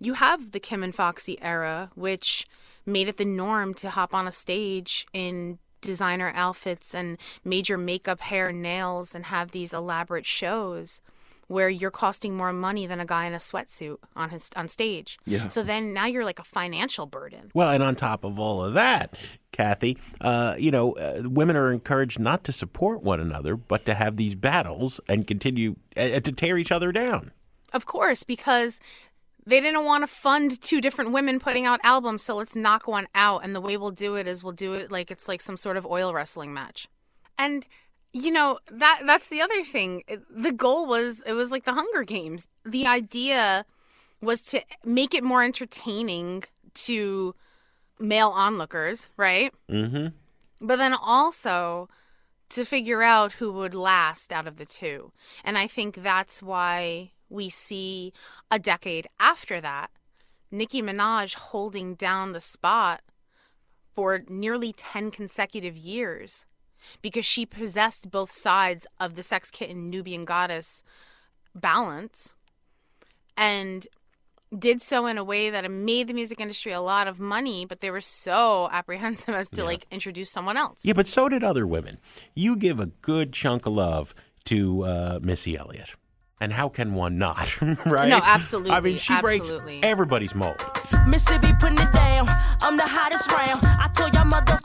you 0.00 0.14
have 0.14 0.50
the 0.52 0.60
Kim 0.60 0.82
and 0.82 0.94
Foxy 0.94 1.40
era, 1.42 1.90
which 1.94 2.46
made 2.84 3.08
it 3.08 3.16
the 3.16 3.24
norm 3.24 3.74
to 3.74 3.90
hop 3.90 4.14
on 4.14 4.26
a 4.26 4.32
stage 4.32 5.06
in 5.12 5.58
designer 5.80 6.32
outfits 6.34 6.94
and 6.94 7.18
major 7.44 7.76
makeup, 7.76 8.20
hair, 8.20 8.52
nails, 8.52 9.14
and 9.14 9.26
have 9.26 9.50
these 9.50 9.72
elaborate 9.72 10.26
shows 10.26 11.00
where 11.52 11.68
you're 11.68 11.90
costing 11.90 12.36
more 12.36 12.52
money 12.52 12.86
than 12.86 12.98
a 12.98 13.04
guy 13.04 13.26
in 13.26 13.34
a 13.34 13.38
sweatsuit 13.38 13.96
on 14.16 14.30
his 14.30 14.50
on 14.56 14.68
stage. 14.68 15.18
Yeah. 15.26 15.48
So 15.48 15.62
then 15.62 15.92
now 15.92 16.06
you're 16.06 16.24
like 16.24 16.38
a 16.38 16.44
financial 16.44 17.06
burden. 17.06 17.50
Well, 17.54 17.70
and 17.70 17.82
on 17.82 17.94
top 17.94 18.24
of 18.24 18.38
all 18.38 18.64
of 18.64 18.74
that, 18.74 19.14
Kathy, 19.52 19.98
uh, 20.20 20.56
you 20.58 20.70
know, 20.70 20.92
uh, 20.92 21.22
women 21.24 21.56
are 21.56 21.70
encouraged 21.70 22.18
not 22.18 22.42
to 22.44 22.52
support 22.52 23.02
one 23.02 23.20
another, 23.20 23.56
but 23.56 23.84
to 23.86 23.94
have 23.94 24.16
these 24.16 24.34
battles 24.34 24.98
and 25.08 25.26
continue 25.26 25.76
uh, 25.96 26.20
to 26.20 26.32
tear 26.32 26.56
each 26.56 26.72
other 26.72 26.90
down. 26.90 27.32
Of 27.72 27.86
course, 27.86 28.22
because 28.22 28.80
they 29.44 29.60
didn't 29.60 29.84
want 29.84 30.02
to 30.02 30.06
fund 30.06 30.60
two 30.60 30.80
different 30.80 31.12
women 31.12 31.38
putting 31.38 31.66
out 31.66 31.80
albums, 31.82 32.22
so 32.22 32.36
let's 32.36 32.56
knock 32.56 32.86
one 32.86 33.08
out. 33.14 33.44
And 33.44 33.54
the 33.54 33.60
way 33.60 33.76
we'll 33.76 33.90
do 33.90 34.14
it 34.14 34.26
is 34.26 34.42
we'll 34.42 34.52
do 34.52 34.72
it 34.72 34.90
like 34.90 35.10
it's 35.10 35.28
like 35.28 35.42
some 35.42 35.56
sort 35.56 35.76
of 35.76 35.84
oil 35.84 36.14
wrestling 36.14 36.54
match. 36.54 36.88
And 37.38 37.66
you 38.12 38.30
know 38.30 38.58
that 38.70 39.02
that's 39.06 39.28
the 39.28 39.40
other 39.40 39.64
thing. 39.64 40.02
The 40.30 40.52
goal 40.52 40.86
was 40.86 41.22
it 41.26 41.32
was 41.32 41.50
like 41.50 41.64
the 41.64 41.74
Hunger 41.74 42.04
Games. 42.04 42.48
The 42.64 42.86
idea 42.86 43.64
was 44.20 44.44
to 44.46 44.62
make 44.84 45.14
it 45.14 45.24
more 45.24 45.42
entertaining 45.42 46.44
to 46.74 47.34
male 47.98 48.30
onlookers, 48.30 49.08
right? 49.16 49.52
Mm-hmm. 49.70 50.08
but 50.60 50.76
then 50.76 50.94
also 50.94 51.88
to 52.50 52.64
figure 52.64 53.02
out 53.02 53.32
who 53.34 53.50
would 53.50 53.74
last 53.74 54.32
out 54.32 54.46
of 54.46 54.58
the 54.58 54.66
two. 54.66 55.12
And 55.42 55.56
I 55.56 55.66
think 55.66 55.96
that's 55.96 56.42
why 56.42 57.12
we 57.30 57.48
see 57.48 58.12
a 58.50 58.58
decade 58.58 59.06
after 59.18 59.60
that 59.60 59.90
Nicki 60.50 60.82
Minaj 60.82 61.34
holding 61.34 61.94
down 61.94 62.32
the 62.32 62.40
spot 62.40 63.00
for 63.94 64.22
nearly 64.28 64.72
10 64.72 65.10
consecutive 65.10 65.76
years 65.76 66.44
because 67.00 67.24
she 67.24 67.46
possessed 67.46 68.10
both 68.10 68.30
sides 68.30 68.86
of 69.00 69.14
the 69.14 69.22
sex 69.22 69.50
kitten 69.50 69.90
Nubian 69.90 70.24
goddess 70.24 70.82
balance 71.54 72.32
and 73.36 73.86
did 74.56 74.82
so 74.82 75.06
in 75.06 75.16
a 75.18 75.24
way 75.24 75.50
that 75.50 75.64
it 75.64 75.70
made 75.70 76.08
the 76.08 76.14
music 76.14 76.40
industry 76.40 76.72
a 76.72 76.80
lot 76.80 77.08
of 77.08 77.18
money, 77.18 77.64
but 77.64 77.80
they 77.80 77.90
were 77.90 78.00
so 78.00 78.68
apprehensive 78.70 79.34
as 79.34 79.48
to 79.50 79.64
like 79.64 79.86
introduce 79.90 80.30
someone 80.30 80.56
else. 80.56 80.84
Yeah, 80.84 80.92
but 80.92 81.06
so 81.06 81.28
did 81.28 81.42
other 81.42 81.66
women. 81.66 81.98
You 82.34 82.56
give 82.56 82.78
a 82.78 82.86
good 82.86 83.32
chunk 83.32 83.66
of 83.66 83.72
love 83.72 84.14
to 84.44 84.84
uh, 84.84 85.18
Missy 85.22 85.56
Elliott. 85.56 85.94
And 86.40 86.52
how 86.52 86.68
can 86.68 86.94
one 86.94 87.18
not, 87.18 87.60
right? 87.86 88.08
No, 88.08 88.20
absolutely, 88.22 88.72
I 88.72 88.80
mean, 88.80 88.98
she 88.98 89.12
absolutely. 89.12 89.74
breaks 89.74 89.86
everybody's 89.86 90.34
mold. 90.34 90.60
Mississippi 91.06 91.52
putting 91.60 91.78
it 91.78 91.92
down. 91.92 92.26
I'm 92.60 92.76
the 92.76 92.86
hottest 92.86 93.30
round. 93.30 93.64
I 93.64 93.88
told 93.94 94.12
y'all 94.12 94.24
mother, 94.24 94.58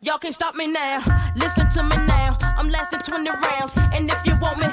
y'all 0.00 0.18
can't 0.18 0.34
stop 0.34 0.54
me 0.54 0.66
now. 0.66 1.32
Listen 1.36 1.68
to 1.70 1.82
me 1.82 1.96
now. 2.06 2.36
I'm 2.40 2.68
lasting 2.68 3.00
20 3.00 3.30
rounds. 3.30 3.72
And 3.92 4.10
if 4.10 4.26
you 4.26 4.36
want 4.40 4.58
me, 4.58 4.66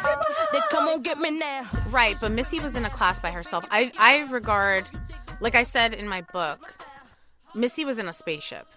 then 0.51 0.61
come 0.69 0.87
on 0.87 1.01
get 1.01 1.19
me 1.19 1.31
now. 1.31 1.69
Right, 1.89 2.17
but 2.19 2.31
Missy 2.31 2.59
was 2.59 2.75
in 2.75 2.85
a 2.85 2.89
class 2.89 3.19
by 3.19 3.31
herself. 3.31 3.65
I, 3.71 3.91
I 3.97 4.21
regard, 4.31 4.85
like 5.39 5.55
I 5.55 5.63
said 5.63 5.93
in 5.93 6.07
my 6.07 6.21
book, 6.33 6.75
Missy 7.55 7.85
was 7.85 7.99
in 7.99 8.07
a 8.07 8.13
spaceship. 8.13 8.67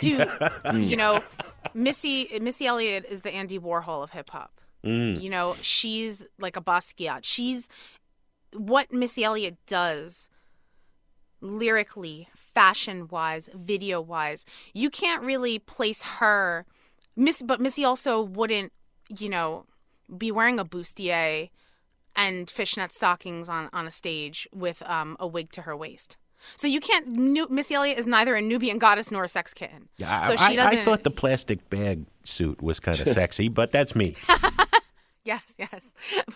To, 0.00 0.52
you 0.74 0.96
know, 0.96 1.22
Missy 1.74 2.28
Missy 2.40 2.66
Elliott 2.66 3.06
is 3.08 3.22
the 3.22 3.30
Andy 3.30 3.58
Warhol 3.58 4.02
of 4.02 4.10
hip 4.10 4.30
hop. 4.30 4.60
Mm. 4.84 5.20
You 5.20 5.30
know, 5.30 5.54
she's 5.62 6.26
like 6.38 6.56
a 6.56 6.60
Basquiat. 6.60 7.20
She's 7.22 7.68
what 8.52 8.92
Missy 8.92 9.24
Elliott 9.24 9.56
does 9.66 10.28
lyrically, 11.40 12.28
fashion 12.56 13.06
wise, 13.08 13.50
video 13.54 14.00
wise. 14.00 14.44
You 14.72 14.88
can't 14.88 15.22
really 15.22 15.58
place 15.58 16.00
her 16.20 16.64
Miss 17.14 17.42
but 17.42 17.60
Missy 17.60 17.84
also 17.84 18.20
wouldn't, 18.22 18.72
you 19.08 19.28
know, 19.28 19.64
be 20.16 20.30
wearing 20.32 20.58
a 20.58 20.64
bustier 20.64 21.50
and 22.14 22.48
fishnet 22.50 22.92
stockings 22.92 23.48
on, 23.48 23.68
on 23.72 23.86
a 23.86 23.90
stage 23.90 24.48
with 24.54 24.82
um, 24.88 25.16
a 25.20 25.26
wig 25.26 25.50
to 25.52 25.62
her 25.62 25.76
waist. 25.76 26.16
So 26.56 26.66
you 26.66 26.80
can't. 26.80 27.06
Nu- 27.08 27.48
Missy 27.50 27.74
Elliott 27.74 27.98
is 27.98 28.06
neither 28.06 28.34
a 28.36 28.42
Nubian 28.42 28.78
goddess 28.78 29.10
nor 29.10 29.24
a 29.24 29.28
sex 29.28 29.52
kitten. 29.54 29.88
Yeah, 29.96 30.20
so 30.22 30.32
I, 30.34 30.36
she 30.36 30.42
I- 30.42 30.48
I 30.48 30.54
doesn't. 30.56 30.84
thought 30.84 31.02
the 31.04 31.10
plastic 31.10 31.68
bag 31.70 32.04
suit 32.24 32.62
was 32.62 32.80
kind 32.80 33.00
of 33.00 33.08
sexy, 33.08 33.48
but 33.48 33.72
that's 33.72 33.94
me. 33.94 34.16
Yes, 35.26 35.54
yes. 35.58 35.86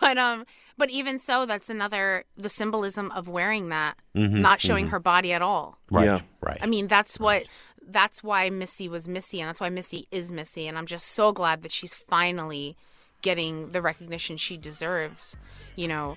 But 0.01 0.19
um 0.19 0.45
but 0.77 0.91
even 0.91 1.19
so 1.19 1.47
that's 1.47 1.71
another 1.71 2.25
the 2.37 2.49
symbolism 2.49 3.11
of 3.13 3.29
wearing 3.29 3.69
that, 3.71 3.97
Mhm, 4.15 4.41
not 4.41 4.61
showing 4.61 4.87
mhm. 4.87 4.91
her 4.91 4.99
body 5.01 5.33
at 5.33 5.41
all. 5.43 5.79
Right, 5.91 6.05
Yeah. 6.07 6.21
right. 6.43 6.59
I 6.61 6.67
mean, 6.67 6.87
that's 6.89 7.19
what 7.21 7.45
that's 7.87 8.23
why 8.23 8.51
Missy 8.51 8.89
was 8.89 9.09
Missy 9.09 9.41
and 9.41 9.49
that's 9.49 9.61
why 9.61 9.69
Missy 9.71 10.07
is 10.11 10.31
Missy 10.31 10.67
and 10.69 10.77
I'm 10.77 10.87
just 10.87 11.07
so 11.09 11.33
glad 11.33 11.63
that 11.63 11.73
she's 11.73 11.95
finally 11.95 12.77
getting 13.23 13.71
the 13.73 13.83
recognition 13.83 14.37
she 14.37 14.57
deserves, 14.57 15.37
you 15.77 15.87
know, 15.89 16.17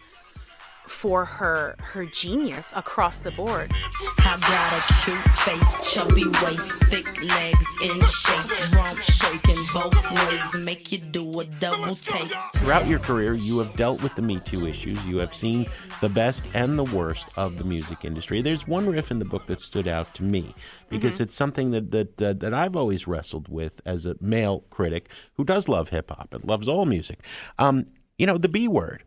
for 0.87 1.25
her 1.25 1.75
her 1.79 2.05
genius 2.05 2.73
across 2.75 3.19
the 3.19 3.31
board. 3.31 3.71
I 4.19 4.37
got 4.39 4.73
a 4.89 5.03
cute 5.03 5.33
face, 5.39 5.91
chubby 5.93 6.25
waist, 6.43 6.83
thick 6.85 7.05
legs 7.23 7.65
in 7.81 8.01
shape, 8.05 8.73
rump 8.75 8.99
shaking 8.99 9.63
both 9.73 10.11
ways, 10.11 10.65
make 10.65 10.91
you 10.91 10.97
do 10.99 11.39
a 11.39 11.45
double 11.45 11.95
take. 11.95 12.31
Throughout 12.55 12.87
your 12.87 12.99
career, 12.99 13.33
you 13.33 13.59
have 13.59 13.75
dealt 13.75 14.01
with 14.03 14.15
the 14.15 14.21
Me 14.21 14.39
Too 14.39 14.67
issues. 14.67 15.03
You 15.05 15.17
have 15.17 15.33
seen 15.33 15.67
the 16.01 16.09
best 16.09 16.45
and 16.53 16.77
the 16.77 16.83
worst 16.83 17.37
of 17.37 17.57
the 17.57 17.63
music 17.63 18.03
industry. 18.03 18.41
There's 18.41 18.67
one 18.67 18.87
riff 18.89 19.09
in 19.11 19.19
the 19.19 19.25
book 19.25 19.45
that 19.47 19.61
stood 19.61 19.87
out 19.87 20.13
to 20.15 20.23
me 20.23 20.53
because 20.89 21.17
Mhm. 21.17 21.21
it's 21.21 21.35
something 21.35 21.71
that, 21.71 21.91
that 21.91 22.17
that 22.17 22.39
that 22.41 22.53
I've 22.53 22.75
always 22.75 23.07
wrestled 23.07 23.47
with 23.47 23.81
as 23.85 24.05
a 24.05 24.15
male 24.19 24.65
critic 24.69 25.09
who 25.35 25.43
does 25.43 25.67
love 25.69 25.89
hip 25.89 26.09
hop 26.11 26.33
and 26.33 26.43
loves 26.43 26.67
all 26.67 26.85
music. 26.85 27.19
Um, 27.57 27.85
you 28.17 28.25
know, 28.27 28.37
the 28.37 28.49
B 28.49 28.67
word. 28.67 29.03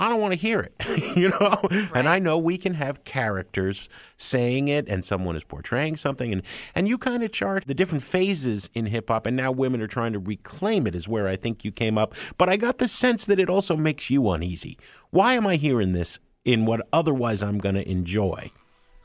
I 0.00 0.08
don't 0.08 0.18
want 0.18 0.32
to 0.32 0.38
hear 0.38 0.60
it, 0.60 0.74
you 1.16 1.28
know. 1.28 1.60
And 1.94 2.08
I 2.08 2.18
know 2.18 2.38
we 2.38 2.56
can 2.56 2.72
have 2.72 3.04
characters 3.04 3.90
saying 4.16 4.68
it, 4.68 4.88
and 4.88 5.04
someone 5.04 5.36
is 5.36 5.44
portraying 5.44 5.98
something, 5.98 6.32
and 6.32 6.42
and 6.74 6.88
you 6.88 6.96
kind 6.96 7.22
of 7.22 7.32
chart 7.32 7.64
the 7.66 7.74
different 7.74 8.02
phases 8.02 8.70
in 8.72 8.86
hip 8.86 9.08
hop, 9.08 9.26
and 9.26 9.36
now 9.36 9.52
women 9.52 9.82
are 9.82 9.86
trying 9.86 10.14
to 10.14 10.18
reclaim 10.18 10.86
it. 10.86 10.94
Is 10.94 11.06
where 11.06 11.28
I 11.28 11.36
think 11.36 11.66
you 11.66 11.70
came 11.70 11.98
up, 11.98 12.14
but 12.38 12.48
I 12.48 12.56
got 12.56 12.78
the 12.78 12.88
sense 12.88 13.26
that 13.26 13.38
it 13.38 13.50
also 13.50 13.76
makes 13.76 14.08
you 14.08 14.26
uneasy. 14.30 14.78
Why 15.10 15.34
am 15.34 15.46
I 15.46 15.56
hearing 15.56 15.92
this 15.92 16.18
in 16.46 16.64
what 16.64 16.80
otherwise 16.94 17.42
I'm 17.42 17.58
going 17.58 17.74
to 17.74 17.86
enjoy? 17.86 18.50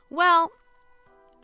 Well, 0.10 0.50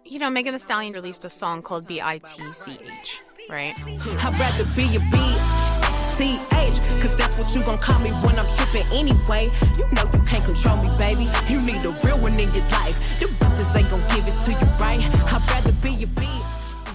you 0.05 0.17
know, 0.17 0.29
Megan 0.29 0.53
Thee 0.53 0.59
Stallion 0.59 0.93
released 0.93 1.25
a 1.25 1.29
song 1.29 1.61
called 1.61 1.87
B 1.87 1.99
I 1.99 2.19
T 2.19 2.41
C 2.53 2.79
H, 3.01 3.21
right? 3.49 3.75
I'd 3.77 4.39
rather 4.39 4.63
be 4.77 4.95
a 4.95 4.99
B 5.11 5.70
C 6.17 6.39
H, 6.53 6.79
cause 7.01 7.15
that's 7.17 7.37
what 7.39 7.53
you 7.55 7.63
gon' 7.63 7.77
call 7.77 7.99
me 7.99 8.11
when 8.23 8.37
I'm 8.37 8.47
tripping 8.57 8.87
anyway. 8.93 9.49
You 9.77 9.85
know 9.93 10.03
you 10.13 10.21
can't 10.27 10.43
control 10.43 10.77
me, 10.83 10.89
baby. 10.97 11.29
You 11.47 11.61
need 11.61 11.83
a 11.85 11.91
real 12.03 12.19
one 12.19 12.33
in 12.33 12.51
your 12.53 12.67
life. 12.69 13.19
The 13.19 13.27
brothers 13.39 13.73
ain't 13.75 13.89
gon' 13.89 14.01
give 14.15 14.27
it 14.27 14.35
to 14.45 14.51
you 14.51 14.67
right. 14.79 14.99
I'd 15.33 15.43
rather 15.49 15.71
be 15.81 16.03
a 16.03 16.07
B. 16.07 16.27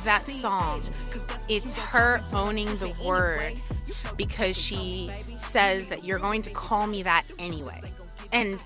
that 0.05 0.25
song 0.27 0.83
it's 1.49 1.75
her 1.75 2.23
owning 2.33 2.67
the 2.79 2.95
word 3.05 3.61
because 4.17 4.57
she 4.57 5.11
says 5.37 5.89
that 5.89 6.05
you're 6.05 6.19
going 6.19 6.43
to 6.43 6.51
call 6.51 6.87
me 6.87 7.03
that 7.03 7.25
anyway 7.39 7.81
and 8.33 8.65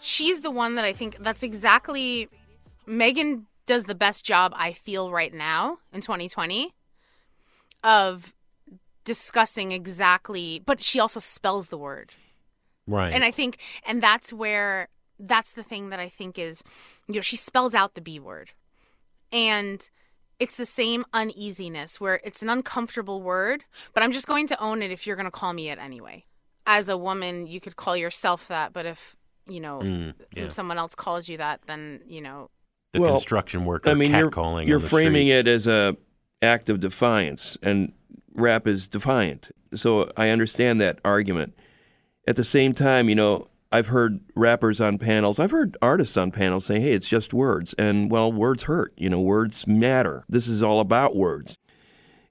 she's 0.00 0.40
the 0.40 0.50
one 0.50 0.74
that 0.74 0.84
i 0.84 0.92
think 0.92 1.16
that's 1.20 1.42
exactly 1.42 2.28
megan 2.86 3.46
does 3.66 3.84
the 3.84 3.94
best 3.94 4.24
job 4.24 4.52
i 4.56 4.72
feel 4.72 5.10
right 5.10 5.32
now 5.32 5.78
in 5.92 6.00
2020 6.00 6.72
of 7.82 8.33
discussing 9.04 9.72
exactly 9.72 10.60
but 10.64 10.82
she 10.82 10.98
also 11.00 11.20
spells 11.20 11.68
the 11.68 11.78
word 11.78 12.12
Right. 12.86 13.14
and 13.14 13.24
I 13.24 13.30
think, 13.30 13.56
and 13.86 14.02
that's 14.02 14.30
where, 14.30 14.88
that's 15.18 15.54
the 15.54 15.62
thing 15.62 15.88
that 15.88 16.00
I 16.00 16.08
think 16.10 16.38
is, 16.38 16.62
you 17.08 17.14
know, 17.14 17.22
she 17.22 17.36
spells 17.36 17.74
out 17.74 17.94
the 17.94 18.02
B 18.02 18.20
word. 18.20 18.50
And 19.32 19.88
it's 20.38 20.56
the 20.56 20.66
same 20.66 21.04
uneasiness 21.14 21.98
where 22.00 22.20
it's 22.24 22.42
an 22.42 22.50
uncomfortable 22.50 23.22
word, 23.22 23.64
but 23.94 24.02
I'm 24.02 24.12
just 24.12 24.26
going 24.26 24.46
to 24.48 24.60
own 24.62 24.82
it 24.82 24.90
if 24.90 25.06
you're 25.06 25.16
going 25.16 25.24
to 25.24 25.30
call 25.30 25.52
me 25.54 25.70
it 25.70 25.78
anyway. 25.78 26.24
As 26.66 26.88
a 26.90 26.96
woman, 26.98 27.46
you 27.46 27.58
could 27.60 27.76
call 27.76 27.96
yourself 27.96 28.48
that, 28.48 28.72
but 28.74 28.84
if, 28.86 29.16
you 29.48 29.60
know, 29.60 29.80
Mm, 29.82 30.14
yeah. 30.34 30.44
if 30.44 30.52
someone 30.52 30.76
else 30.76 30.94
calls 30.94 31.28
you 31.28 31.38
that, 31.38 31.60
then, 31.66 32.00
you 32.06 32.20
know, 32.20 32.50
the 32.92 33.00
Well, 33.00 33.12
construction 33.14 33.64
worker 33.64 33.88
I 33.90 33.94
mean, 33.94 34.12
you're, 34.12 34.30
catcalling. 34.30 34.66
you're 34.66 34.76
on 34.76 34.82
the 34.82 34.88
framing 34.88 35.28
street. 35.28 35.38
it 35.38 35.48
as 35.48 35.66
a 35.66 35.96
act 36.42 36.68
of 36.68 36.80
defiance, 36.80 37.56
and 37.62 37.92
rap 38.34 38.66
is 38.66 38.86
defiant. 38.86 39.50
So 39.74 40.10
I 40.16 40.28
understand 40.28 40.80
that 40.80 40.98
argument. 41.04 41.54
At 42.26 42.36
the 42.36 42.44
same 42.44 42.72
time, 42.72 43.08
you 43.08 43.14
know, 43.14 43.48
I've 43.72 43.88
heard 43.88 44.20
rappers 44.36 44.80
on 44.80 44.98
panels, 44.98 45.40
I've 45.40 45.50
heard 45.50 45.76
artists 45.82 46.16
on 46.16 46.30
panels 46.30 46.66
say, 46.66 46.78
"Hey, 46.78 46.92
it's 46.92 47.08
just 47.08 47.34
words," 47.34 47.74
and 47.74 48.10
well, 48.10 48.32
words 48.32 48.64
hurt. 48.64 48.92
You 48.96 49.10
know, 49.10 49.20
words 49.20 49.66
matter. 49.66 50.24
This 50.28 50.46
is 50.46 50.62
all 50.62 50.78
about 50.78 51.16
words. 51.16 51.58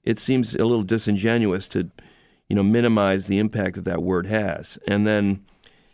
It 0.04 0.18
seems 0.18 0.54
a 0.54 0.64
little 0.64 0.82
disingenuous 0.82 1.68
to, 1.68 1.90
you 2.48 2.56
know, 2.56 2.62
minimize 2.62 3.26
the 3.26 3.38
impact 3.38 3.76
that 3.76 3.84
that 3.84 4.02
word 4.02 4.26
has, 4.26 4.78
and 4.88 5.06
then 5.06 5.44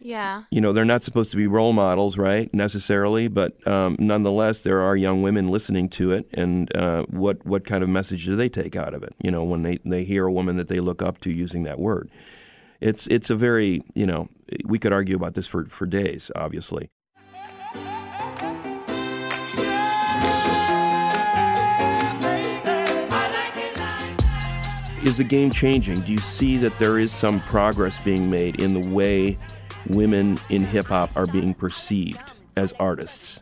yeah. 0.01 0.45
you 0.51 0.61
know 0.61 0.73
they're 0.73 0.85
not 0.85 1.05
supposed 1.05 1.31
to 1.31 1.37
be 1.37 1.47
role 1.47 1.73
models 1.73 2.17
right 2.17 2.53
necessarily 2.55 3.29
but 3.29 3.67
um, 3.67 3.97
nonetheless 3.99 4.63
there 4.63 4.81
are 4.81 4.97
young 4.97 5.23
women 5.23 5.49
listening 5.49 5.89
to 5.89 6.13
it 6.13 6.29
and 6.33 6.75
uh, 6.77 7.03
what 7.05 7.45
what 7.47 7.65
kind 7.65 7.83
of 7.83 7.89
message 7.89 8.25
do 8.25 8.37
they 8.37 8.49
take 8.49 8.77
out 8.77 8.95
of 8.95 9.03
it 9.03 9.15
you 9.23 9.31
know 9.31 9.45
when 9.45 9.63
they, 9.63 9.79
they 9.85 10.05
hear 10.05 10.27
a 10.27 10.33
woman 10.33 10.57
that 10.57 10.69
they 10.69 10.81
look 10.81 11.03
up 11.03 11.21
to 11.21 11.31
using 11.31 11.63
that 11.65 11.79
word 11.79 12.11
it's 12.81 13.07
it's 13.09 13.31
a 13.31 13.37
very 13.37 13.83
you 13.95 14.07
know 14.07 14.29
we 14.65 14.79
could 14.79 14.93
argue 14.93 15.17
about 15.17 15.35
this 15.35 15.47
for, 15.47 15.67
for 15.67 15.87
days 15.87 16.31
obviously 16.35 16.91
is 25.03 25.17
the 25.17 25.25
game 25.25 25.51
changing? 25.51 26.01
Do 26.01 26.13
you 26.13 26.19
see 26.19 26.57
that 26.59 26.79
there 26.79 26.99
is 26.99 27.11
some 27.11 27.41
progress 27.41 27.99
being 28.01 28.31
made 28.31 28.61
in 28.61 28.75
the 28.75 28.89
way 28.89 29.39
women 29.89 30.39
in 30.49 30.65
hip 30.65 30.87
hop 30.87 31.11
are 31.17 31.27
being 31.27 31.55
perceived 31.55 32.23
as 32.57 32.73
artists? 32.79 33.41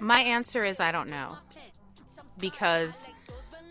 My 0.00 0.20
answer 0.20 0.64
is 0.64 0.80
I 0.80 0.92
don't 0.92 1.10
know. 1.10 1.36
Because 2.38 3.08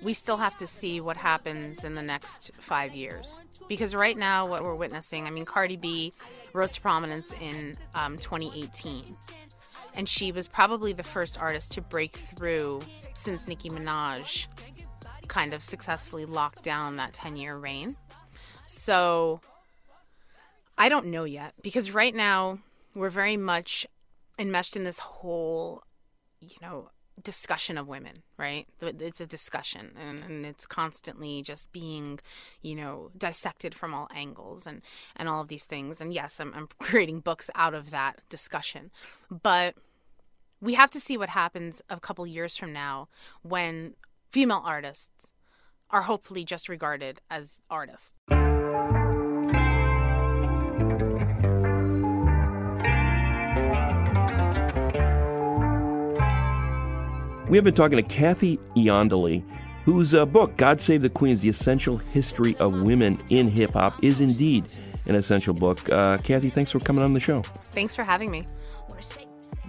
we 0.03 0.13
still 0.13 0.37
have 0.37 0.55
to 0.57 0.67
see 0.67 0.99
what 1.01 1.17
happens 1.17 1.83
in 1.83 1.95
the 1.95 2.01
next 2.01 2.51
five 2.59 2.93
years. 2.93 3.41
Because 3.67 3.95
right 3.95 4.17
now, 4.17 4.45
what 4.45 4.63
we're 4.63 4.75
witnessing, 4.75 5.25
I 5.25 5.29
mean, 5.29 5.45
Cardi 5.45 5.75
B 5.75 6.13
rose 6.53 6.73
to 6.73 6.81
prominence 6.81 7.33
in 7.41 7.77
um, 7.95 8.17
2018. 8.17 9.15
And 9.93 10.07
she 10.07 10.31
was 10.31 10.47
probably 10.47 10.93
the 10.93 11.03
first 11.03 11.39
artist 11.39 11.71
to 11.73 11.81
break 11.81 12.15
through 12.15 12.81
since 13.13 13.47
Nicki 13.47 13.69
Minaj 13.69 14.47
kind 15.27 15.53
of 15.53 15.63
successfully 15.63 16.25
locked 16.25 16.63
down 16.63 16.97
that 16.97 17.13
10 17.13 17.35
year 17.35 17.57
reign. 17.57 17.95
So 18.65 19.41
I 20.77 20.89
don't 20.89 21.07
know 21.07 21.23
yet 21.23 21.53
because 21.61 21.91
right 21.91 22.13
now 22.13 22.59
we're 22.93 23.09
very 23.09 23.37
much 23.37 23.85
enmeshed 24.37 24.75
in 24.75 24.83
this 24.83 24.99
whole, 24.99 25.83
you 26.39 26.55
know, 26.61 26.89
discussion 27.23 27.77
of 27.77 27.87
women, 27.87 28.21
right? 28.37 28.67
It's 28.81 29.19
a 29.19 29.25
discussion 29.25 29.91
and, 29.99 30.23
and 30.23 30.45
it's 30.45 30.65
constantly 30.67 31.41
just 31.41 31.71
being, 31.71 32.19
you 32.61 32.75
know, 32.75 33.09
dissected 33.17 33.73
from 33.73 33.93
all 33.93 34.07
angles 34.13 34.67
and, 34.67 34.81
and 35.15 35.27
all 35.27 35.41
of 35.41 35.47
these 35.47 35.65
things. 35.65 35.99
And 35.99 36.13
yes, 36.13 36.39
I'm, 36.39 36.53
I'm 36.53 36.67
creating 36.79 37.21
books 37.21 37.49
out 37.55 37.73
of 37.73 37.89
that 37.91 38.21
discussion. 38.29 38.91
But 39.31 39.75
we 40.61 40.75
have 40.75 40.91
to 40.91 40.99
see 40.99 41.17
what 41.17 41.29
happens 41.29 41.81
a 41.89 41.99
couple 41.99 42.25
years 42.27 42.55
from 42.55 42.71
now 42.71 43.07
when 43.41 43.95
female 44.31 44.61
artists 44.63 45.31
are 45.89 46.03
hopefully 46.03 46.43
just 46.43 46.69
regarded 46.69 47.21
as 47.29 47.61
artists. 47.69 48.13
We 57.49 57.55
have 57.55 57.63
been 57.63 57.75
talking 57.75 57.95
to 57.95 58.03
Kathy 58.03 58.57
Iandoli, 58.75 59.41
whose 59.85 60.13
uh, 60.13 60.25
book, 60.25 60.57
God 60.57 60.81
Save 60.81 61.01
the 61.01 61.09
Queens 61.09 61.39
The 61.39 61.47
Essential 61.47 61.95
History 61.95 62.57
of 62.57 62.73
Women 62.81 63.23
in 63.29 63.47
Hip 63.47 63.71
Hop, 63.71 64.03
is 64.03 64.19
indeed 64.19 64.65
an 65.05 65.15
essential 65.15 65.53
book. 65.53 65.89
Uh, 65.89 66.17
Kathy, 66.17 66.49
thanks 66.49 66.71
for 66.71 66.81
coming 66.81 67.05
on 67.05 67.13
the 67.13 67.21
show. 67.21 67.43
Thanks 67.71 67.95
for 67.95 68.03
having 68.03 68.31
me. 68.31 68.45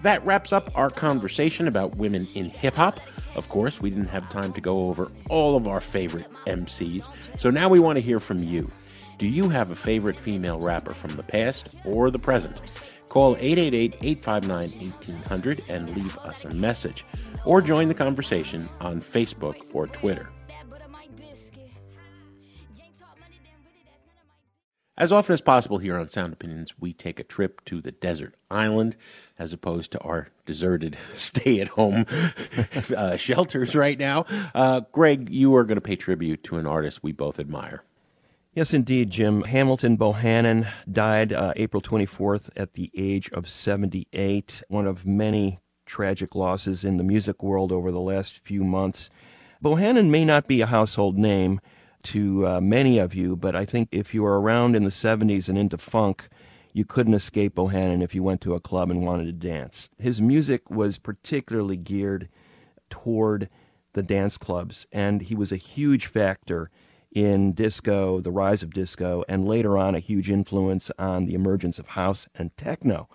That 0.03 0.25
wraps 0.25 0.51
up 0.51 0.69
our 0.75 0.89
conversation 0.89 1.69
about 1.69 1.95
women 1.95 2.27
in 2.35 2.49
hip 2.49 2.75
hop. 2.75 2.99
Of 3.35 3.47
course, 3.47 3.79
we 3.79 3.89
didn't 3.89 4.07
have 4.07 4.29
time 4.29 4.51
to 4.53 4.61
go 4.61 4.85
over 4.85 5.09
all 5.29 5.55
of 5.55 5.65
our 5.65 5.79
favorite 5.79 6.27
MCs, 6.47 7.07
so 7.37 7.49
now 7.49 7.69
we 7.69 7.79
want 7.79 7.97
to 7.97 8.01
hear 8.01 8.19
from 8.19 8.39
you. 8.39 8.69
Do 9.17 9.27
you 9.27 9.47
have 9.47 9.71
a 9.71 9.75
favorite 9.75 10.17
female 10.17 10.59
rapper 10.59 10.93
from 10.93 11.15
the 11.15 11.23
past 11.23 11.75
or 11.85 12.11
the 12.11 12.19
present? 12.19 12.61
Call 13.09 13.35
888 13.37 13.95
859 14.01 14.91
1800 14.91 15.63
and 15.67 15.89
leave 15.95 16.17
us 16.19 16.45
a 16.45 16.53
message, 16.53 17.05
or 17.45 17.61
join 17.61 17.87
the 17.87 17.93
conversation 17.93 18.69
on 18.79 19.01
Facebook 19.01 19.57
or 19.73 19.87
Twitter. 19.87 20.29
As 24.99 25.13
often 25.13 25.33
as 25.33 25.39
possible 25.39 25.77
here 25.77 25.97
on 25.97 26.09
Sound 26.09 26.33
Opinions, 26.33 26.73
we 26.77 26.91
take 26.91 27.21
a 27.21 27.23
trip 27.23 27.63
to 27.63 27.79
the 27.79 27.93
desert 27.93 28.35
island 28.51 28.97
as 29.37 29.53
opposed 29.53 29.93
to 29.93 29.99
our 29.99 30.27
deserted 30.45 30.97
stay 31.13 31.61
at 31.61 31.69
home 31.69 32.05
uh, 32.97 33.15
shelters 33.15 33.75
right 33.75 33.97
now. 33.97 34.25
Uh, 34.53 34.81
Greg, 34.91 35.29
you 35.29 35.55
are 35.55 35.63
going 35.63 35.77
to 35.77 35.81
pay 35.81 35.95
tribute 35.95 36.43
to 36.43 36.57
an 36.57 36.67
artist 36.67 37.01
we 37.01 37.13
both 37.13 37.39
admire. 37.39 37.83
Yes, 38.53 38.73
indeed, 38.73 39.09
Jim. 39.09 39.43
Hamilton 39.43 39.97
Bohannon 39.97 40.67
died 40.91 41.31
uh, 41.31 41.53
April 41.55 41.81
24th 41.81 42.49
at 42.57 42.73
the 42.73 42.91
age 42.93 43.29
of 43.29 43.47
78, 43.47 44.63
one 44.67 44.85
of 44.85 45.05
many 45.05 45.59
tragic 45.89 46.35
losses 46.35 46.83
in 46.83 46.97
the 46.97 47.03
music 47.03 47.43
world 47.43 47.71
over 47.71 47.91
the 47.91 47.99
last 47.99 48.39
few 48.45 48.63
months. 48.63 49.09
Bohannon 49.61 50.09
may 50.09 50.23
not 50.23 50.47
be 50.47 50.61
a 50.61 50.67
household 50.67 51.17
name 51.17 51.59
to 52.03 52.47
uh, 52.47 52.61
many 52.61 52.97
of 52.97 53.13
you, 53.13 53.35
but 53.35 53.55
I 53.55 53.65
think 53.65 53.89
if 53.91 54.13
you 54.13 54.23
were 54.23 54.39
around 54.39 54.75
in 54.75 54.85
the 54.85 54.89
70s 54.89 55.49
and 55.49 55.57
into 55.57 55.77
funk, 55.77 56.29
you 56.71 56.85
couldn't 56.85 57.15
escape 57.15 57.55
Bohannon 57.55 58.03
if 58.03 58.15
you 58.15 58.23
went 58.23 58.39
to 58.41 58.53
a 58.53 58.59
club 58.59 58.89
and 58.89 59.03
wanted 59.03 59.25
to 59.25 59.47
dance. 59.47 59.89
His 59.97 60.21
music 60.21 60.69
was 60.69 60.97
particularly 60.97 61.75
geared 61.75 62.29
toward 62.89 63.49
the 63.93 64.03
dance 64.03 64.37
clubs, 64.37 64.85
and 64.91 65.23
he 65.23 65.35
was 65.35 65.51
a 65.51 65.57
huge 65.57 66.05
factor 66.05 66.69
in 67.11 67.53
disco, 67.53 68.21
the 68.21 68.31
rise 68.31 68.61
of 68.61 68.73
disco, 68.73 69.23
and 69.27 69.47
later 69.47 69.77
on 69.77 69.95
a 69.95 69.99
huge 69.99 70.29
influence 70.29 70.91
on 70.99 71.25
the 71.25 71.33
emergence 71.33 71.79
of 71.79 71.89
house 71.89 72.27
and 72.35 72.55
techno. 72.55 73.09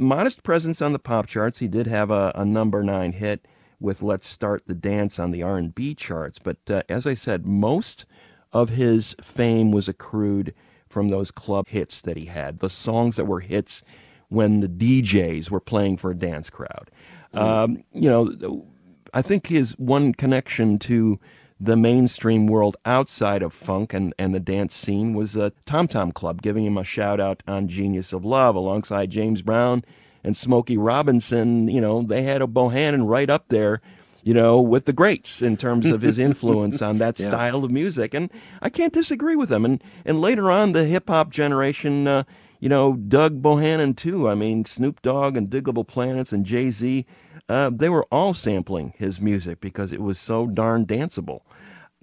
Modest 0.00 0.42
presence 0.42 0.80
on 0.80 0.92
the 0.92 0.98
pop 0.98 1.26
charts. 1.26 1.58
He 1.58 1.68
did 1.68 1.86
have 1.86 2.10
a, 2.10 2.32
a 2.34 2.44
number 2.44 2.82
nine 2.82 3.12
hit 3.12 3.46
with 3.78 4.02
"Let's 4.02 4.26
Start 4.26 4.64
the 4.66 4.74
Dance" 4.74 5.18
on 5.18 5.30
the 5.30 5.42
R&B 5.42 5.94
charts, 5.94 6.38
but 6.38 6.58
uh, 6.68 6.82
as 6.88 7.06
I 7.06 7.14
said, 7.14 7.46
most 7.46 8.06
of 8.52 8.70
his 8.70 9.14
fame 9.22 9.70
was 9.70 9.88
accrued 9.88 10.54
from 10.88 11.08
those 11.08 11.30
club 11.30 11.68
hits 11.68 12.00
that 12.00 12.16
he 12.16 12.26
had, 12.26 12.58
the 12.58 12.70
songs 12.70 13.16
that 13.16 13.26
were 13.26 13.40
hits 13.40 13.82
when 14.28 14.60
the 14.60 14.68
DJs 14.68 15.50
were 15.50 15.60
playing 15.60 15.96
for 15.96 16.10
a 16.10 16.16
dance 16.16 16.50
crowd. 16.50 16.90
Um, 17.32 17.84
you 17.92 18.08
know, 18.08 18.66
I 19.14 19.22
think 19.22 19.46
his 19.46 19.72
one 19.78 20.14
connection 20.14 20.78
to 20.80 21.20
the 21.60 21.76
mainstream 21.76 22.46
world 22.46 22.76
outside 22.86 23.42
of 23.42 23.52
funk 23.52 23.92
and, 23.92 24.14
and 24.18 24.34
the 24.34 24.40
dance 24.40 24.74
scene 24.74 25.12
was 25.12 25.36
a 25.36 25.52
Tom 25.66 25.86
Tom 25.88 26.10
Club, 26.10 26.40
giving 26.40 26.64
him 26.64 26.78
a 26.78 26.84
shout 26.84 27.20
out 27.20 27.42
on 27.46 27.68
Genius 27.68 28.12
of 28.14 28.24
Love 28.24 28.54
alongside 28.56 29.10
James 29.10 29.42
Brown 29.42 29.84
and 30.24 30.34
Smokey 30.36 30.78
Robinson. 30.78 31.68
You 31.68 31.80
know, 31.82 32.02
they 32.02 32.22
had 32.22 32.40
a 32.40 32.46
Bohannon 32.46 33.06
right 33.06 33.28
up 33.28 33.48
there, 33.48 33.82
you 34.22 34.32
know, 34.32 34.58
with 34.60 34.86
the 34.86 34.94
greats 34.94 35.42
in 35.42 35.58
terms 35.58 35.84
of 35.86 36.00
his 36.00 36.16
influence 36.16 36.80
on 36.80 36.96
that 36.98 37.18
Yeah. 37.20 37.28
style 37.28 37.62
of 37.64 37.70
music. 37.70 38.14
And 38.14 38.30
I 38.62 38.70
can't 38.70 38.92
disagree 38.94 39.36
with 39.36 39.50
them. 39.50 39.66
And, 39.66 39.84
and 40.06 40.18
later 40.20 40.50
on, 40.50 40.72
the 40.72 40.86
hip 40.86 41.08
hop 41.08 41.28
generation, 41.30 42.06
uh, 42.08 42.22
you 42.58 42.68
know, 42.70 42.94
dug 42.94 43.42
Bohannon 43.42 43.94
too. 43.96 44.28
I 44.30 44.34
mean, 44.34 44.64
Snoop 44.64 45.02
Dogg 45.02 45.36
and 45.36 45.48
Diggable 45.50 45.86
Planets 45.86 46.32
and 46.32 46.44
Jay 46.46 46.70
Z, 46.70 47.04
uh, 47.50 47.68
they 47.68 47.88
were 47.88 48.06
all 48.12 48.32
sampling 48.32 48.94
his 48.96 49.20
music 49.20 49.60
because 49.60 49.90
it 49.90 50.00
was 50.00 50.20
so 50.20 50.46
darn 50.46 50.86
danceable. 50.86 51.40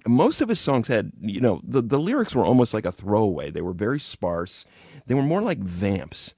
Most 0.06 0.42
of 0.42 0.50
his 0.50 0.60
songs 0.60 0.88
had, 0.88 1.12
you 1.22 1.40
know, 1.40 1.62
the, 1.64 1.80
the 1.80 1.98
lyrics 1.98 2.34
were 2.34 2.44
almost 2.44 2.74
like 2.74 2.84
a 2.84 2.92
throwaway. 2.92 3.50
They 3.50 3.62
were 3.62 3.72
very 3.72 3.98
sparse. 3.98 4.66
They 5.06 5.14
were 5.14 5.22
more 5.22 5.40
like 5.40 5.60
vamps. 5.60 6.34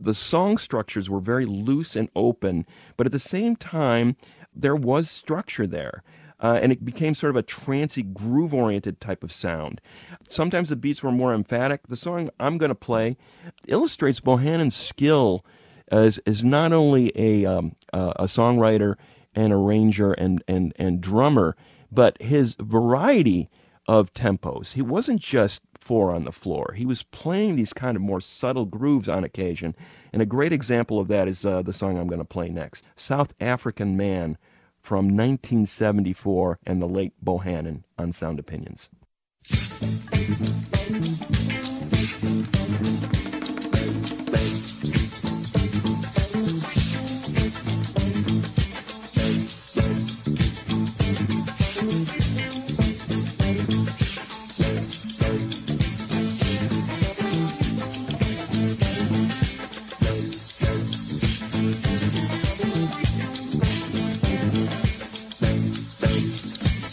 The 0.00 0.14
song 0.14 0.56
structures 0.56 1.10
were 1.10 1.20
very 1.20 1.44
loose 1.44 1.94
and 1.94 2.08
open, 2.16 2.64
but 2.96 3.04
at 3.04 3.12
the 3.12 3.18
same 3.18 3.54
time, 3.54 4.16
there 4.56 4.74
was 4.74 5.10
structure 5.10 5.66
there. 5.66 6.02
Uh, 6.40 6.58
and 6.60 6.72
it 6.72 6.86
became 6.86 7.14
sort 7.14 7.30
of 7.30 7.36
a 7.36 7.42
trancy, 7.42 8.02
groove 8.02 8.54
oriented 8.54 8.98
type 8.98 9.22
of 9.22 9.30
sound. 9.30 9.80
Sometimes 10.28 10.70
the 10.70 10.76
beats 10.76 11.02
were 11.02 11.12
more 11.12 11.34
emphatic. 11.34 11.86
The 11.86 11.96
song 11.96 12.30
I'm 12.40 12.56
going 12.56 12.70
to 12.70 12.74
play 12.74 13.18
illustrates 13.68 14.20
Bohannon's 14.20 14.74
skill 14.74 15.44
as, 15.88 16.18
as 16.26 16.44
not 16.44 16.72
only 16.72 17.12
a, 17.14 17.44
um, 17.44 17.76
uh, 17.92 18.12
a 18.16 18.24
songwriter 18.24 18.96
and 19.34 19.52
arranger 19.52 20.12
and, 20.12 20.42
and, 20.48 20.72
and 20.76 21.00
drummer, 21.00 21.56
but 21.90 22.20
his 22.20 22.56
variety 22.58 23.48
of 23.86 24.12
tempos. 24.12 24.72
He 24.72 24.82
wasn't 24.82 25.20
just 25.20 25.62
four 25.78 26.14
on 26.14 26.24
the 26.24 26.32
floor. 26.32 26.74
He 26.76 26.86
was 26.86 27.02
playing 27.02 27.56
these 27.56 27.72
kind 27.72 27.96
of 27.96 28.02
more 28.02 28.20
subtle 28.20 28.64
grooves 28.64 29.08
on 29.08 29.24
occasion. 29.24 29.76
And 30.12 30.22
a 30.22 30.26
great 30.26 30.52
example 30.52 30.98
of 30.98 31.08
that 31.08 31.28
is 31.28 31.44
uh, 31.44 31.62
the 31.62 31.72
song 31.72 31.98
I'm 31.98 32.08
going 32.08 32.18
to 32.20 32.24
play 32.24 32.48
next 32.48 32.84
South 32.96 33.34
African 33.38 33.96
Man 33.96 34.38
from 34.80 35.06
1974 35.06 36.58
and 36.66 36.80
the 36.80 36.86
late 36.86 37.12
Bohannon 37.22 37.84
on 37.98 38.12
Sound 38.12 38.38
Opinions. 38.38 38.88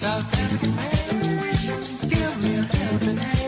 South 0.01 0.31
give 2.09 2.43
me 2.43 2.55
a 2.55 2.63
hand. 2.63 3.40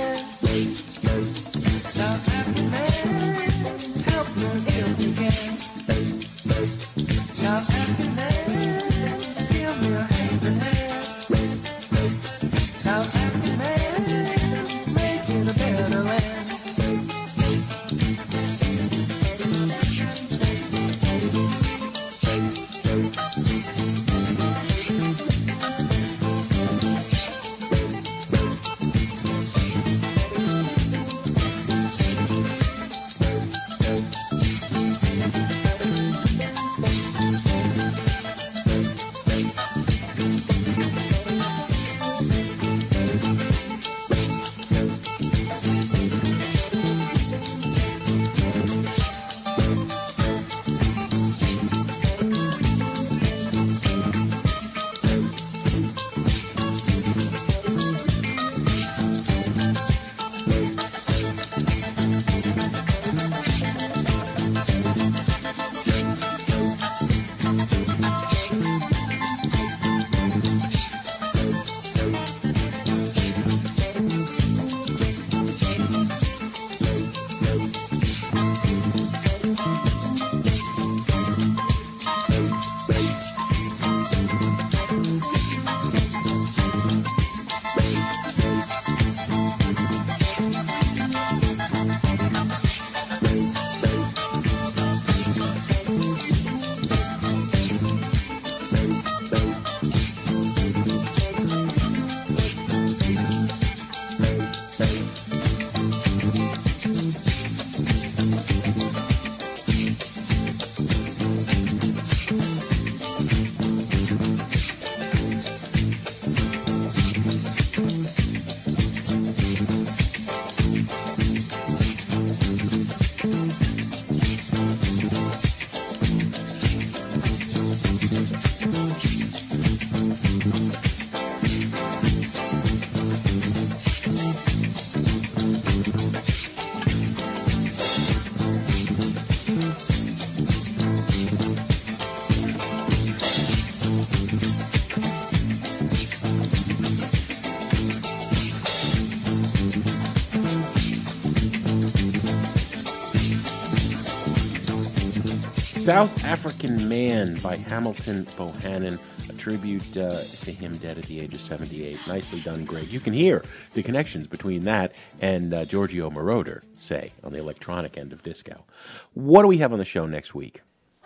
African 156.34 156.90
Man 156.90 157.38
by 157.44 157.58
Hamilton 157.58 158.24
Bohannon, 158.24 158.98
a 159.30 159.38
tribute 159.38 159.96
uh, 159.96 160.20
to 160.20 160.52
him 160.52 160.76
dead 160.78 160.98
at 160.98 161.04
the 161.04 161.20
age 161.20 161.32
of 161.36 161.40
78. 161.40 162.08
Nicely 162.08 162.40
done, 162.40 162.66
Greg. 162.66 162.88
You 162.88 163.00
can 163.00 163.14
hear 163.14 163.44
the 163.76 163.84
connections 163.84 164.26
between 164.26 164.64
that 164.64 164.96
and 165.22 165.54
uh, 165.54 165.64
Giorgio 165.66 166.10
Moroder, 166.10 166.64
say, 166.80 167.12
on 167.24 167.34
the 167.34 167.38
electronic 167.38 168.00
end 168.00 168.14
of 168.14 168.24
disco. 168.24 168.66
What 169.14 169.44
do 169.44 169.48
we 169.48 169.60
have 169.60 169.74
on 169.74 169.78
the 169.78 169.86
show 169.86 170.08
next 170.08 170.34
week? 170.34 170.62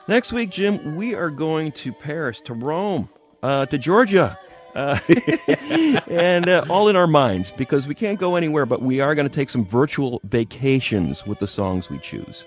Next 0.07 0.31
week, 0.31 0.49
Jim, 0.49 0.95
we 0.95 1.13
are 1.13 1.29
going 1.29 1.73
to 1.73 1.91
Paris, 1.91 2.39
to 2.45 2.53
Rome, 2.53 3.09
uh, 3.43 3.65
to 3.65 3.77
Georgia. 3.77 4.39
Uh, 4.73 4.97
and 6.07 6.47
uh, 6.47 6.63
all 6.69 6.87
in 6.87 6.95
our 6.95 7.05
minds 7.05 7.51
because 7.51 7.85
we 7.85 7.95
can't 7.95 8.17
go 8.17 8.37
anywhere, 8.37 8.65
but 8.65 8.81
we 8.81 9.01
are 9.01 9.13
going 9.13 9.27
to 9.27 9.35
take 9.35 9.49
some 9.49 9.65
virtual 9.65 10.21
vacations 10.23 11.25
with 11.25 11.39
the 11.39 11.47
songs 11.47 11.89
we 11.89 11.99
choose. 11.99 12.45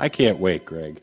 I 0.00 0.08
can't 0.08 0.40
wait, 0.40 0.64
Greg. 0.64 1.00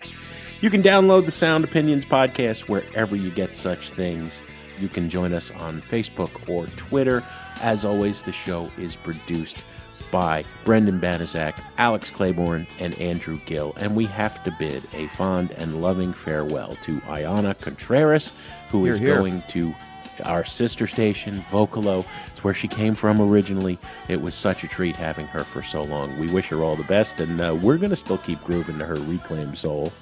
You 0.59 0.71
can 0.71 0.81
download 0.81 1.25
the 1.25 1.31
Sound 1.31 1.63
Opinions 1.63 2.03
podcast 2.03 2.67
wherever 2.67 3.15
you 3.15 3.29
get 3.29 3.53
such 3.53 3.91
things. 3.91 4.41
You 4.79 4.87
can 4.87 5.07
join 5.07 5.31
us 5.31 5.51
on 5.51 5.81
Facebook 5.83 6.49
or 6.49 6.65
Twitter. 6.77 7.23
As 7.61 7.85
always, 7.85 8.23
the 8.23 8.31
show 8.31 8.67
is 8.77 8.95
produced 8.95 9.63
by 10.11 10.43
Brendan 10.65 10.99
Banaszak, 10.99 11.53
Alex 11.77 12.09
Claiborne, 12.09 12.65
and 12.79 12.99
Andrew 12.99 13.39
Gill. 13.45 13.73
And 13.77 13.95
we 13.95 14.05
have 14.05 14.43
to 14.45 14.55
bid 14.57 14.83
a 14.93 15.07
fond 15.09 15.51
and 15.51 15.79
loving 15.81 16.11
farewell 16.13 16.75
to 16.83 16.97
Ayana 17.01 17.59
Contreras, 17.59 18.33
who 18.69 18.83
Here, 18.83 18.93
is 18.93 18.99
here. 18.99 19.15
going 19.15 19.43
to 19.49 19.75
our 20.23 20.43
sister 20.43 20.87
station, 20.87 21.39
Vocalo. 21.51 22.03
It's 22.31 22.43
where 22.43 22.53
she 22.55 22.67
came 22.67 22.95
from 22.95 23.21
originally. 23.21 23.77
It 24.07 24.21
was 24.21 24.33
such 24.33 24.63
a 24.63 24.67
treat 24.67 24.95
having 24.95 25.27
her 25.27 25.43
for 25.43 25.61
so 25.61 25.83
long. 25.83 26.17
We 26.19 26.31
wish 26.31 26.47
her 26.49 26.63
all 26.63 26.75
the 26.75 26.83
best, 26.83 27.19
and 27.19 27.39
uh, 27.39 27.55
we're 27.61 27.77
going 27.77 27.91
to 27.91 27.95
still 27.95 28.17
keep 28.17 28.43
grooving 28.43 28.79
to 28.79 28.85
her 28.85 28.95
reclaimed 28.95 29.55
soul. 29.57 29.93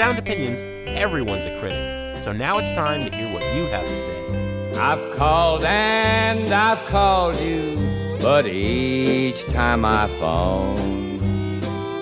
Sound 0.00 0.18
Opinions, 0.18 0.62
everyone's 0.98 1.44
a 1.44 1.54
critic. 1.60 2.24
So 2.24 2.32
now 2.32 2.56
it's 2.56 2.72
time 2.72 3.00
to 3.00 3.14
hear 3.14 3.30
what 3.34 3.42
you 3.54 3.66
have 3.66 3.84
to 3.84 3.96
say. 3.98 4.72
I've 4.80 5.14
called 5.14 5.62
and 5.62 6.50
I've 6.50 6.82
called 6.86 7.38
you, 7.38 7.76
but 8.18 8.46
each 8.46 9.44
time 9.44 9.84
I 9.84 10.06
phone, 10.06 11.18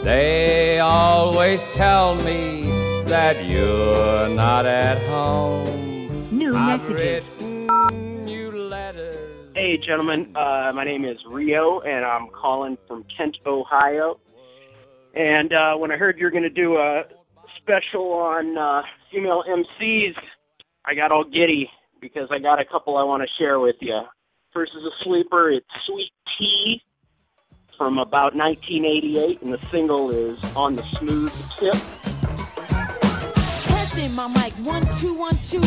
they 0.04 0.78
always 0.78 1.60
tell 1.72 2.14
me 2.22 2.62
that 3.06 3.44
you're 3.44 4.28
not 4.28 4.64
at 4.64 5.02
home. 5.08 6.28
New 6.30 6.54
I've 6.54 6.88
messages. 6.88 7.24
written. 7.36 7.68
Hey, 9.56 9.76
gentlemen. 9.76 10.36
Uh, 10.36 10.70
my 10.72 10.84
name 10.84 11.04
is 11.04 11.16
Rio, 11.26 11.80
and 11.80 12.04
I'm 12.04 12.28
calling 12.28 12.78
from 12.86 13.04
Kent, 13.16 13.38
Ohio. 13.44 14.20
And 15.14 15.52
uh, 15.52 15.74
when 15.74 15.90
I 15.90 15.96
heard 15.96 16.16
you're 16.16 16.30
going 16.30 16.44
to 16.44 16.48
do 16.48 16.76
a 16.76 17.02
special 17.68 18.12
on 18.12 18.56
uh, 18.56 18.82
female 19.12 19.44
MCs, 19.46 20.14
I 20.86 20.94
got 20.94 21.12
all 21.12 21.24
giddy 21.24 21.68
because 22.00 22.28
I 22.30 22.38
got 22.38 22.58
a 22.58 22.64
couple 22.64 22.96
I 22.96 23.04
want 23.04 23.22
to 23.22 23.28
share 23.38 23.60
with 23.60 23.76
you. 23.80 24.00
First 24.54 24.72
is 24.74 24.82
a 24.84 25.04
sleeper. 25.04 25.50
It's 25.50 25.66
Sweet 25.86 26.10
Tee 26.38 26.82
from 27.76 27.98
about 27.98 28.34
1988, 28.34 29.42
and 29.42 29.52
the 29.52 29.60
single 29.70 30.10
is 30.10 30.38
On 30.56 30.72
the 30.72 30.82
Smooth 30.98 31.32
Tip. 31.58 31.74
Testing 33.64 34.14
my 34.14 34.28
mic, 34.28 34.52
one, 34.66 34.86
two, 34.98 35.12
one, 35.12 35.36
two. 35.36 35.60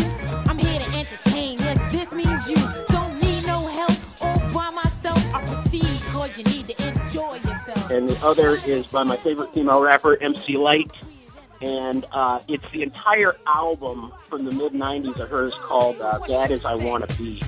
I'm 0.49 0.57
here 0.57 0.79
to 0.79 0.97
entertain. 0.97 1.59
Yes, 1.59 1.91
this 1.91 2.13
means 2.13 2.49
you 2.49 2.55
don't 2.87 3.21
need 3.21 3.45
no 3.45 3.67
help 3.67 4.21
all 4.21 4.39
by 4.49 4.71
myself. 4.71 5.35
I 5.35 5.45
proceed 5.45 6.11
cause 6.11 6.35
you 6.35 6.43
need 6.45 6.67
to 6.75 6.87
enjoy 6.87 7.35
yourself. 7.35 7.91
and 7.91 8.07
the 8.07 8.25
other 8.25 8.57
is 8.65 8.87
by 8.87 9.03
my 9.03 9.17
favorite 9.17 9.53
female 9.53 9.81
rapper, 9.81 10.17
MC 10.17 10.57
Lyte. 10.57 10.91
And 11.61 12.05
uh, 12.11 12.39
it's 12.47 12.63
the 12.71 12.81
entire 12.81 13.35
album 13.45 14.11
from 14.29 14.45
the 14.45 14.51
mid 14.51 14.73
90s 14.73 15.19
of 15.19 15.29
hers 15.29 15.53
called 15.61 16.01
uh, 16.01 16.19
Bad 16.27 16.51
As 16.51 16.65
I 16.65 16.75
Wanna 16.75 17.07
Be. 17.17 17.41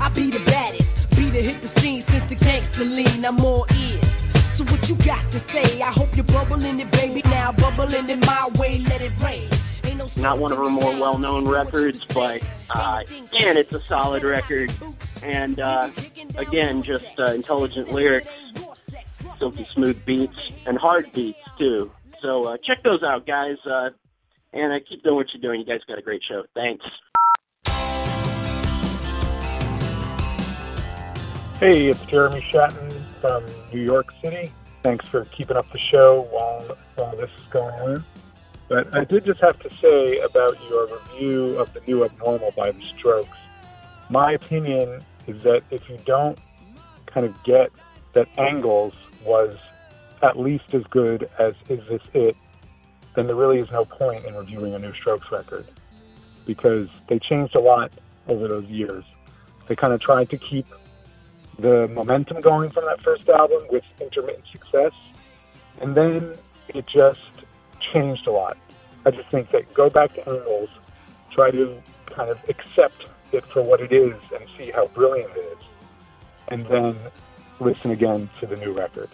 I 0.00 0.08
be 0.08 0.30
the 0.30 0.42
baddest, 0.44 1.10
be 1.16 1.30
the 1.30 1.42
hit 1.42 1.62
the 1.62 1.68
scene 1.68 2.00
since 2.00 2.24
the 2.24 2.34
gangster 2.34 2.84
lean. 2.84 3.24
I'm 3.24 3.38
all 3.40 3.66
ears. 3.76 4.28
So 4.52 4.64
what 4.64 4.88
you 4.88 4.96
got 4.96 5.30
to 5.32 5.38
say? 5.38 5.82
I 5.82 5.92
hope 5.92 6.14
you're 6.16 6.24
bubbling 6.24 6.80
it, 6.80 6.90
baby. 6.92 7.22
Now 7.24 7.52
bubbling 7.52 8.08
it 8.08 8.26
my 8.26 8.50
way, 8.58 8.78
let 8.80 9.00
it 9.00 9.12
rain. 9.22 9.48
No 9.96 10.06
Not 10.16 10.38
one 10.38 10.50
of 10.50 10.58
her 10.58 10.70
more 10.70 10.92
well 10.98 11.18
known 11.18 11.46
records, 11.46 12.04
but 12.06 12.42
uh, 12.70 13.02
again, 13.06 13.58
it's 13.58 13.74
a 13.74 13.80
solid 13.84 14.22
record. 14.22 14.72
And 15.22 15.60
uh, 15.60 15.90
again, 16.36 16.82
just 16.82 17.06
uh, 17.18 17.34
intelligent 17.34 17.92
lyrics, 17.92 18.28
silky 19.36 19.68
smooth 19.74 20.02
beats, 20.06 20.36
and 20.64 20.78
hard 20.78 21.12
beats 21.12 21.38
too. 21.58 21.90
So 22.22 22.44
uh, 22.44 22.56
check 22.64 22.82
those 22.82 23.02
out, 23.02 23.26
guys. 23.26 23.56
Uh, 23.64 23.90
and 24.52 24.72
uh, 24.72 24.78
keep 24.88 25.02
doing 25.02 25.16
what 25.16 25.26
you're 25.32 25.40
doing. 25.40 25.60
You 25.60 25.66
guys 25.66 25.80
got 25.86 25.98
a 25.98 26.02
great 26.02 26.22
show. 26.28 26.44
Thanks. 26.54 26.84
Hey, 31.58 31.88
it's 31.88 32.00
Jeremy 32.06 32.44
Shatton 32.50 33.04
from 33.20 33.44
New 33.72 33.82
York 33.82 34.06
City. 34.24 34.52
Thanks 34.82 35.06
for 35.06 35.26
keeping 35.26 35.56
up 35.56 35.70
the 35.72 35.78
show 35.78 36.26
while, 36.30 36.76
while 36.96 37.16
this 37.16 37.30
is 37.36 37.46
going 37.50 37.74
on. 37.74 38.04
But 38.68 38.96
I 38.96 39.04
did 39.04 39.26
just 39.26 39.40
have 39.40 39.58
to 39.60 39.74
say 39.76 40.18
about 40.20 40.56
your 40.68 40.86
review 40.86 41.58
of 41.58 41.72
the 41.74 41.80
new 41.86 42.04
abnormal 42.04 42.52
by 42.56 42.70
the 42.70 42.82
Strokes. 42.82 43.36
My 44.08 44.32
opinion 44.32 45.04
is 45.26 45.42
that 45.42 45.62
if 45.70 45.88
you 45.88 45.98
don't 46.06 46.38
kind 47.06 47.26
of 47.26 47.34
get 47.44 47.70
that 48.14 48.26
Angles 48.38 48.94
was 49.24 49.56
at 50.22 50.38
least 50.38 50.74
as 50.74 50.82
good 50.90 51.28
as 51.38 51.54
Is 51.68 51.80
This 51.88 52.02
It, 52.14 52.36
then 53.14 53.26
there 53.26 53.36
really 53.36 53.58
is 53.58 53.70
no 53.70 53.84
point 53.84 54.24
in 54.24 54.34
reviewing 54.34 54.74
a 54.74 54.78
new 54.78 54.92
Strokes 54.94 55.30
record 55.32 55.66
because 56.46 56.88
they 57.08 57.18
changed 57.18 57.54
a 57.54 57.60
lot 57.60 57.92
over 58.28 58.48
those 58.48 58.66
years. 58.66 59.04
They 59.66 59.76
kind 59.76 59.92
of 59.92 60.00
tried 60.00 60.30
to 60.30 60.38
keep 60.38 60.66
the 61.58 61.88
momentum 61.88 62.40
going 62.40 62.70
from 62.70 62.84
that 62.86 63.00
first 63.02 63.28
album 63.28 63.62
with 63.70 63.84
intermittent 64.00 64.44
success, 64.50 64.92
and 65.80 65.94
then 65.94 66.34
it 66.68 66.86
just 66.86 67.20
changed 67.92 68.26
a 68.26 68.30
lot. 68.30 68.56
I 69.04 69.10
just 69.10 69.28
think 69.30 69.50
that 69.50 69.72
go 69.74 69.90
back 69.90 70.14
to 70.14 70.28
Angles, 70.28 70.68
try 71.30 71.50
to 71.50 71.82
kind 72.06 72.30
of 72.30 72.38
accept 72.48 73.06
it 73.32 73.46
for 73.46 73.62
what 73.62 73.80
it 73.80 73.92
is 73.92 74.14
and 74.34 74.44
see 74.58 74.70
how 74.70 74.86
brilliant 74.88 75.30
it 75.36 75.58
is, 75.58 75.64
and 76.48 76.66
then 76.66 76.96
listen 77.60 77.90
again 77.90 78.28
to 78.40 78.46
the 78.46 78.56
new 78.56 78.72
record. 78.72 79.08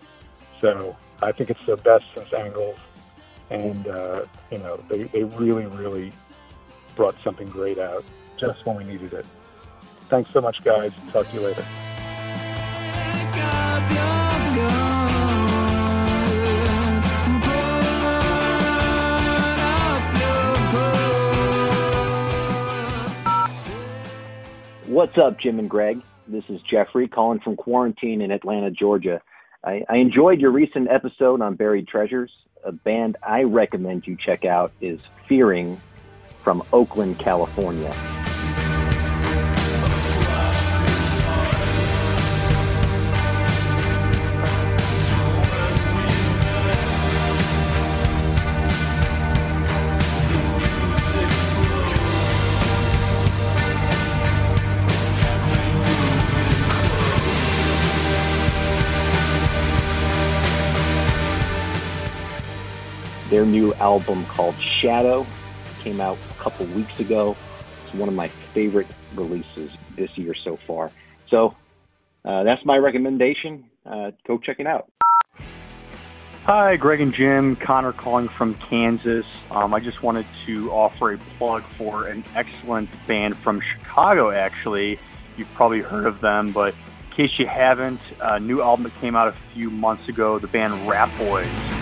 So 0.60 0.96
I 1.22 1.32
think 1.32 1.50
it's 1.50 1.64
their 1.66 1.76
best 1.76 2.04
since 2.14 2.32
Angles, 2.32 2.78
and 3.50 3.86
uh, 3.86 4.26
you 4.50 4.58
know 4.58 4.82
they, 4.88 5.04
they 5.04 5.24
really 5.24 5.66
really 5.66 6.12
brought 6.94 7.16
something 7.22 7.48
great 7.48 7.78
out 7.78 8.04
just 8.38 8.64
when 8.66 8.76
we 8.76 8.84
needed 8.84 9.12
it. 9.12 9.26
Thanks 10.08 10.30
so 10.30 10.40
much, 10.40 10.62
guys. 10.62 10.92
Talk 11.12 11.28
to 11.28 11.34
you 11.34 11.40
later. 11.40 11.64
What's 24.86 25.18
up, 25.18 25.38
Jim 25.38 25.58
and 25.58 25.68
Greg? 25.68 26.00
This 26.26 26.44
is 26.48 26.60
Jeffrey 26.62 27.06
calling 27.06 27.40
from 27.40 27.56
quarantine 27.56 28.22
in 28.22 28.30
Atlanta, 28.30 28.70
Georgia. 28.70 29.20
I, 29.64 29.84
I 29.88 29.96
enjoyed 29.96 30.40
your 30.40 30.50
recent 30.50 30.88
episode 30.90 31.40
on 31.40 31.54
buried 31.54 31.88
treasures. 31.88 32.30
A 32.64 32.72
band 32.72 33.16
I 33.22 33.42
recommend 33.42 34.06
you 34.06 34.16
check 34.16 34.44
out 34.44 34.72
is 34.80 35.00
Fearing 35.28 35.80
from 36.42 36.62
Oakland, 36.72 37.18
California. 37.18 37.94
Their 63.36 63.44
new 63.44 63.74
album 63.74 64.24
called 64.24 64.58
Shadow 64.58 65.26
came 65.80 66.00
out 66.00 66.16
a 66.30 66.42
couple 66.42 66.64
weeks 66.68 66.98
ago. 66.98 67.36
It's 67.84 67.92
one 67.92 68.08
of 68.08 68.14
my 68.14 68.28
favorite 68.28 68.86
releases 69.14 69.72
this 69.94 70.16
year 70.16 70.32
so 70.32 70.56
far. 70.56 70.90
So 71.28 71.54
uh, 72.24 72.44
that's 72.44 72.64
my 72.64 72.78
recommendation. 72.78 73.68
Uh, 73.84 74.12
go 74.26 74.38
check 74.38 74.58
it 74.58 74.66
out. 74.66 74.90
Hi, 76.44 76.76
Greg 76.76 77.02
and 77.02 77.12
Jim. 77.12 77.56
Connor 77.56 77.92
calling 77.92 78.30
from 78.30 78.54
Kansas. 78.54 79.26
Um, 79.50 79.74
I 79.74 79.80
just 79.80 80.02
wanted 80.02 80.24
to 80.46 80.72
offer 80.72 81.12
a 81.12 81.18
plug 81.36 81.62
for 81.76 82.06
an 82.06 82.24
excellent 82.34 82.88
band 83.06 83.36
from 83.36 83.60
Chicago, 83.60 84.30
actually. 84.30 84.98
You've 85.36 85.52
probably 85.52 85.82
heard 85.82 86.06
of 86.06 86.22
them, 86.22 86.52
but 86.52 86.72
in 87.10 87.14
case 87.14 87.38
you 87.38 87.46
haven't, 87.46 88.00
a 88.18 88.40
new 88.40 88.62
album 88.62 88.84
that 88.84 88.98
came 89.02 89.14
out 89.14 89.28
a 89.28 89.36
few 89.52 89.68
months 89.68 90.08
ago, 90.08 90.38
the 90.38 90.46
band 90.46 90.72
Ratboys. 90.88 91.76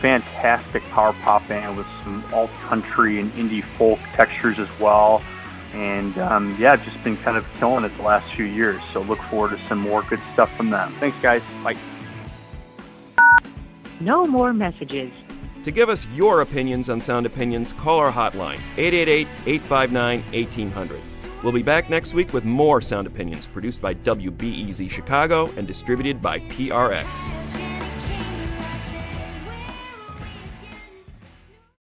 Fantastic 0.00 0.82
power 0.90 1.12
pop 1.22 1.46
band 1.48 1.76
with 1.76 1.86
some 2.02 2.24
alt 2.32 2.50
country 2.62 3.18
and 3.20 3.32
indie 3.34 3.64
folk 3.76 3.98
textures 4.14 4.58
as 4.58 4.68
well. 4.80 5.22
And 5.72 6.18
um, 6.18 6.56
yeah, 6.58 6.76
just 6.76 7.02
been 7.04 7.16
kind 7.18 7.36
of 7.36 7.46
killing 7.58 7.84
it 7.84 7.96
the 7.96 8.02
last 8.02 8.32
few 8.34 8.44
years. 8.44 8.80
So 8.92 9.02
look 9.02 9.20
forward 9.22 9.56
to 9.56 9.66
some 9.68 9.78
more 9.78 10.02
good 10.02 10.20
stuff 10.32 10.54
from 10.56 10.70
them. 10.70 10.92
Thanks, 10.98 11.16
guys. 11.22 11.42
Bye. 11.62 11.76
No 14.00 14.26
more 14.26 14.52
messages. 14.52 15.12
To 15.64 15.70
give 15.70 15.90
us 15.90 16.06
your 16.14 16.40
opinions 16.40 16.88
on 16.88 17.02
Sound 17.02 17.26
Opinions, 17.26 17.74
call 17.74 17.98
our 17.98 18.10
hotline, 18.10 18.60
888 18.78 19.28
859 19.46 20.22
1800. 20.32 21.00
We'll 21.42 21.52
be 21.52 21.62
back 21.62 21.90
next 21.90 22.14
week 22.14 22.32
with 22.32 22.44
more 22.44 22.80
Sound 22.80 23.06
Opinions 23.06 23.46
produced 23.46 23.82
by 23.82 23.94
WBEZ 23.94 24.90
Chicago 24.90 25.50
and 25.56 25.66
distributed 25.66 26.22
by 26.22 26.38
PRX. 26.40 27.06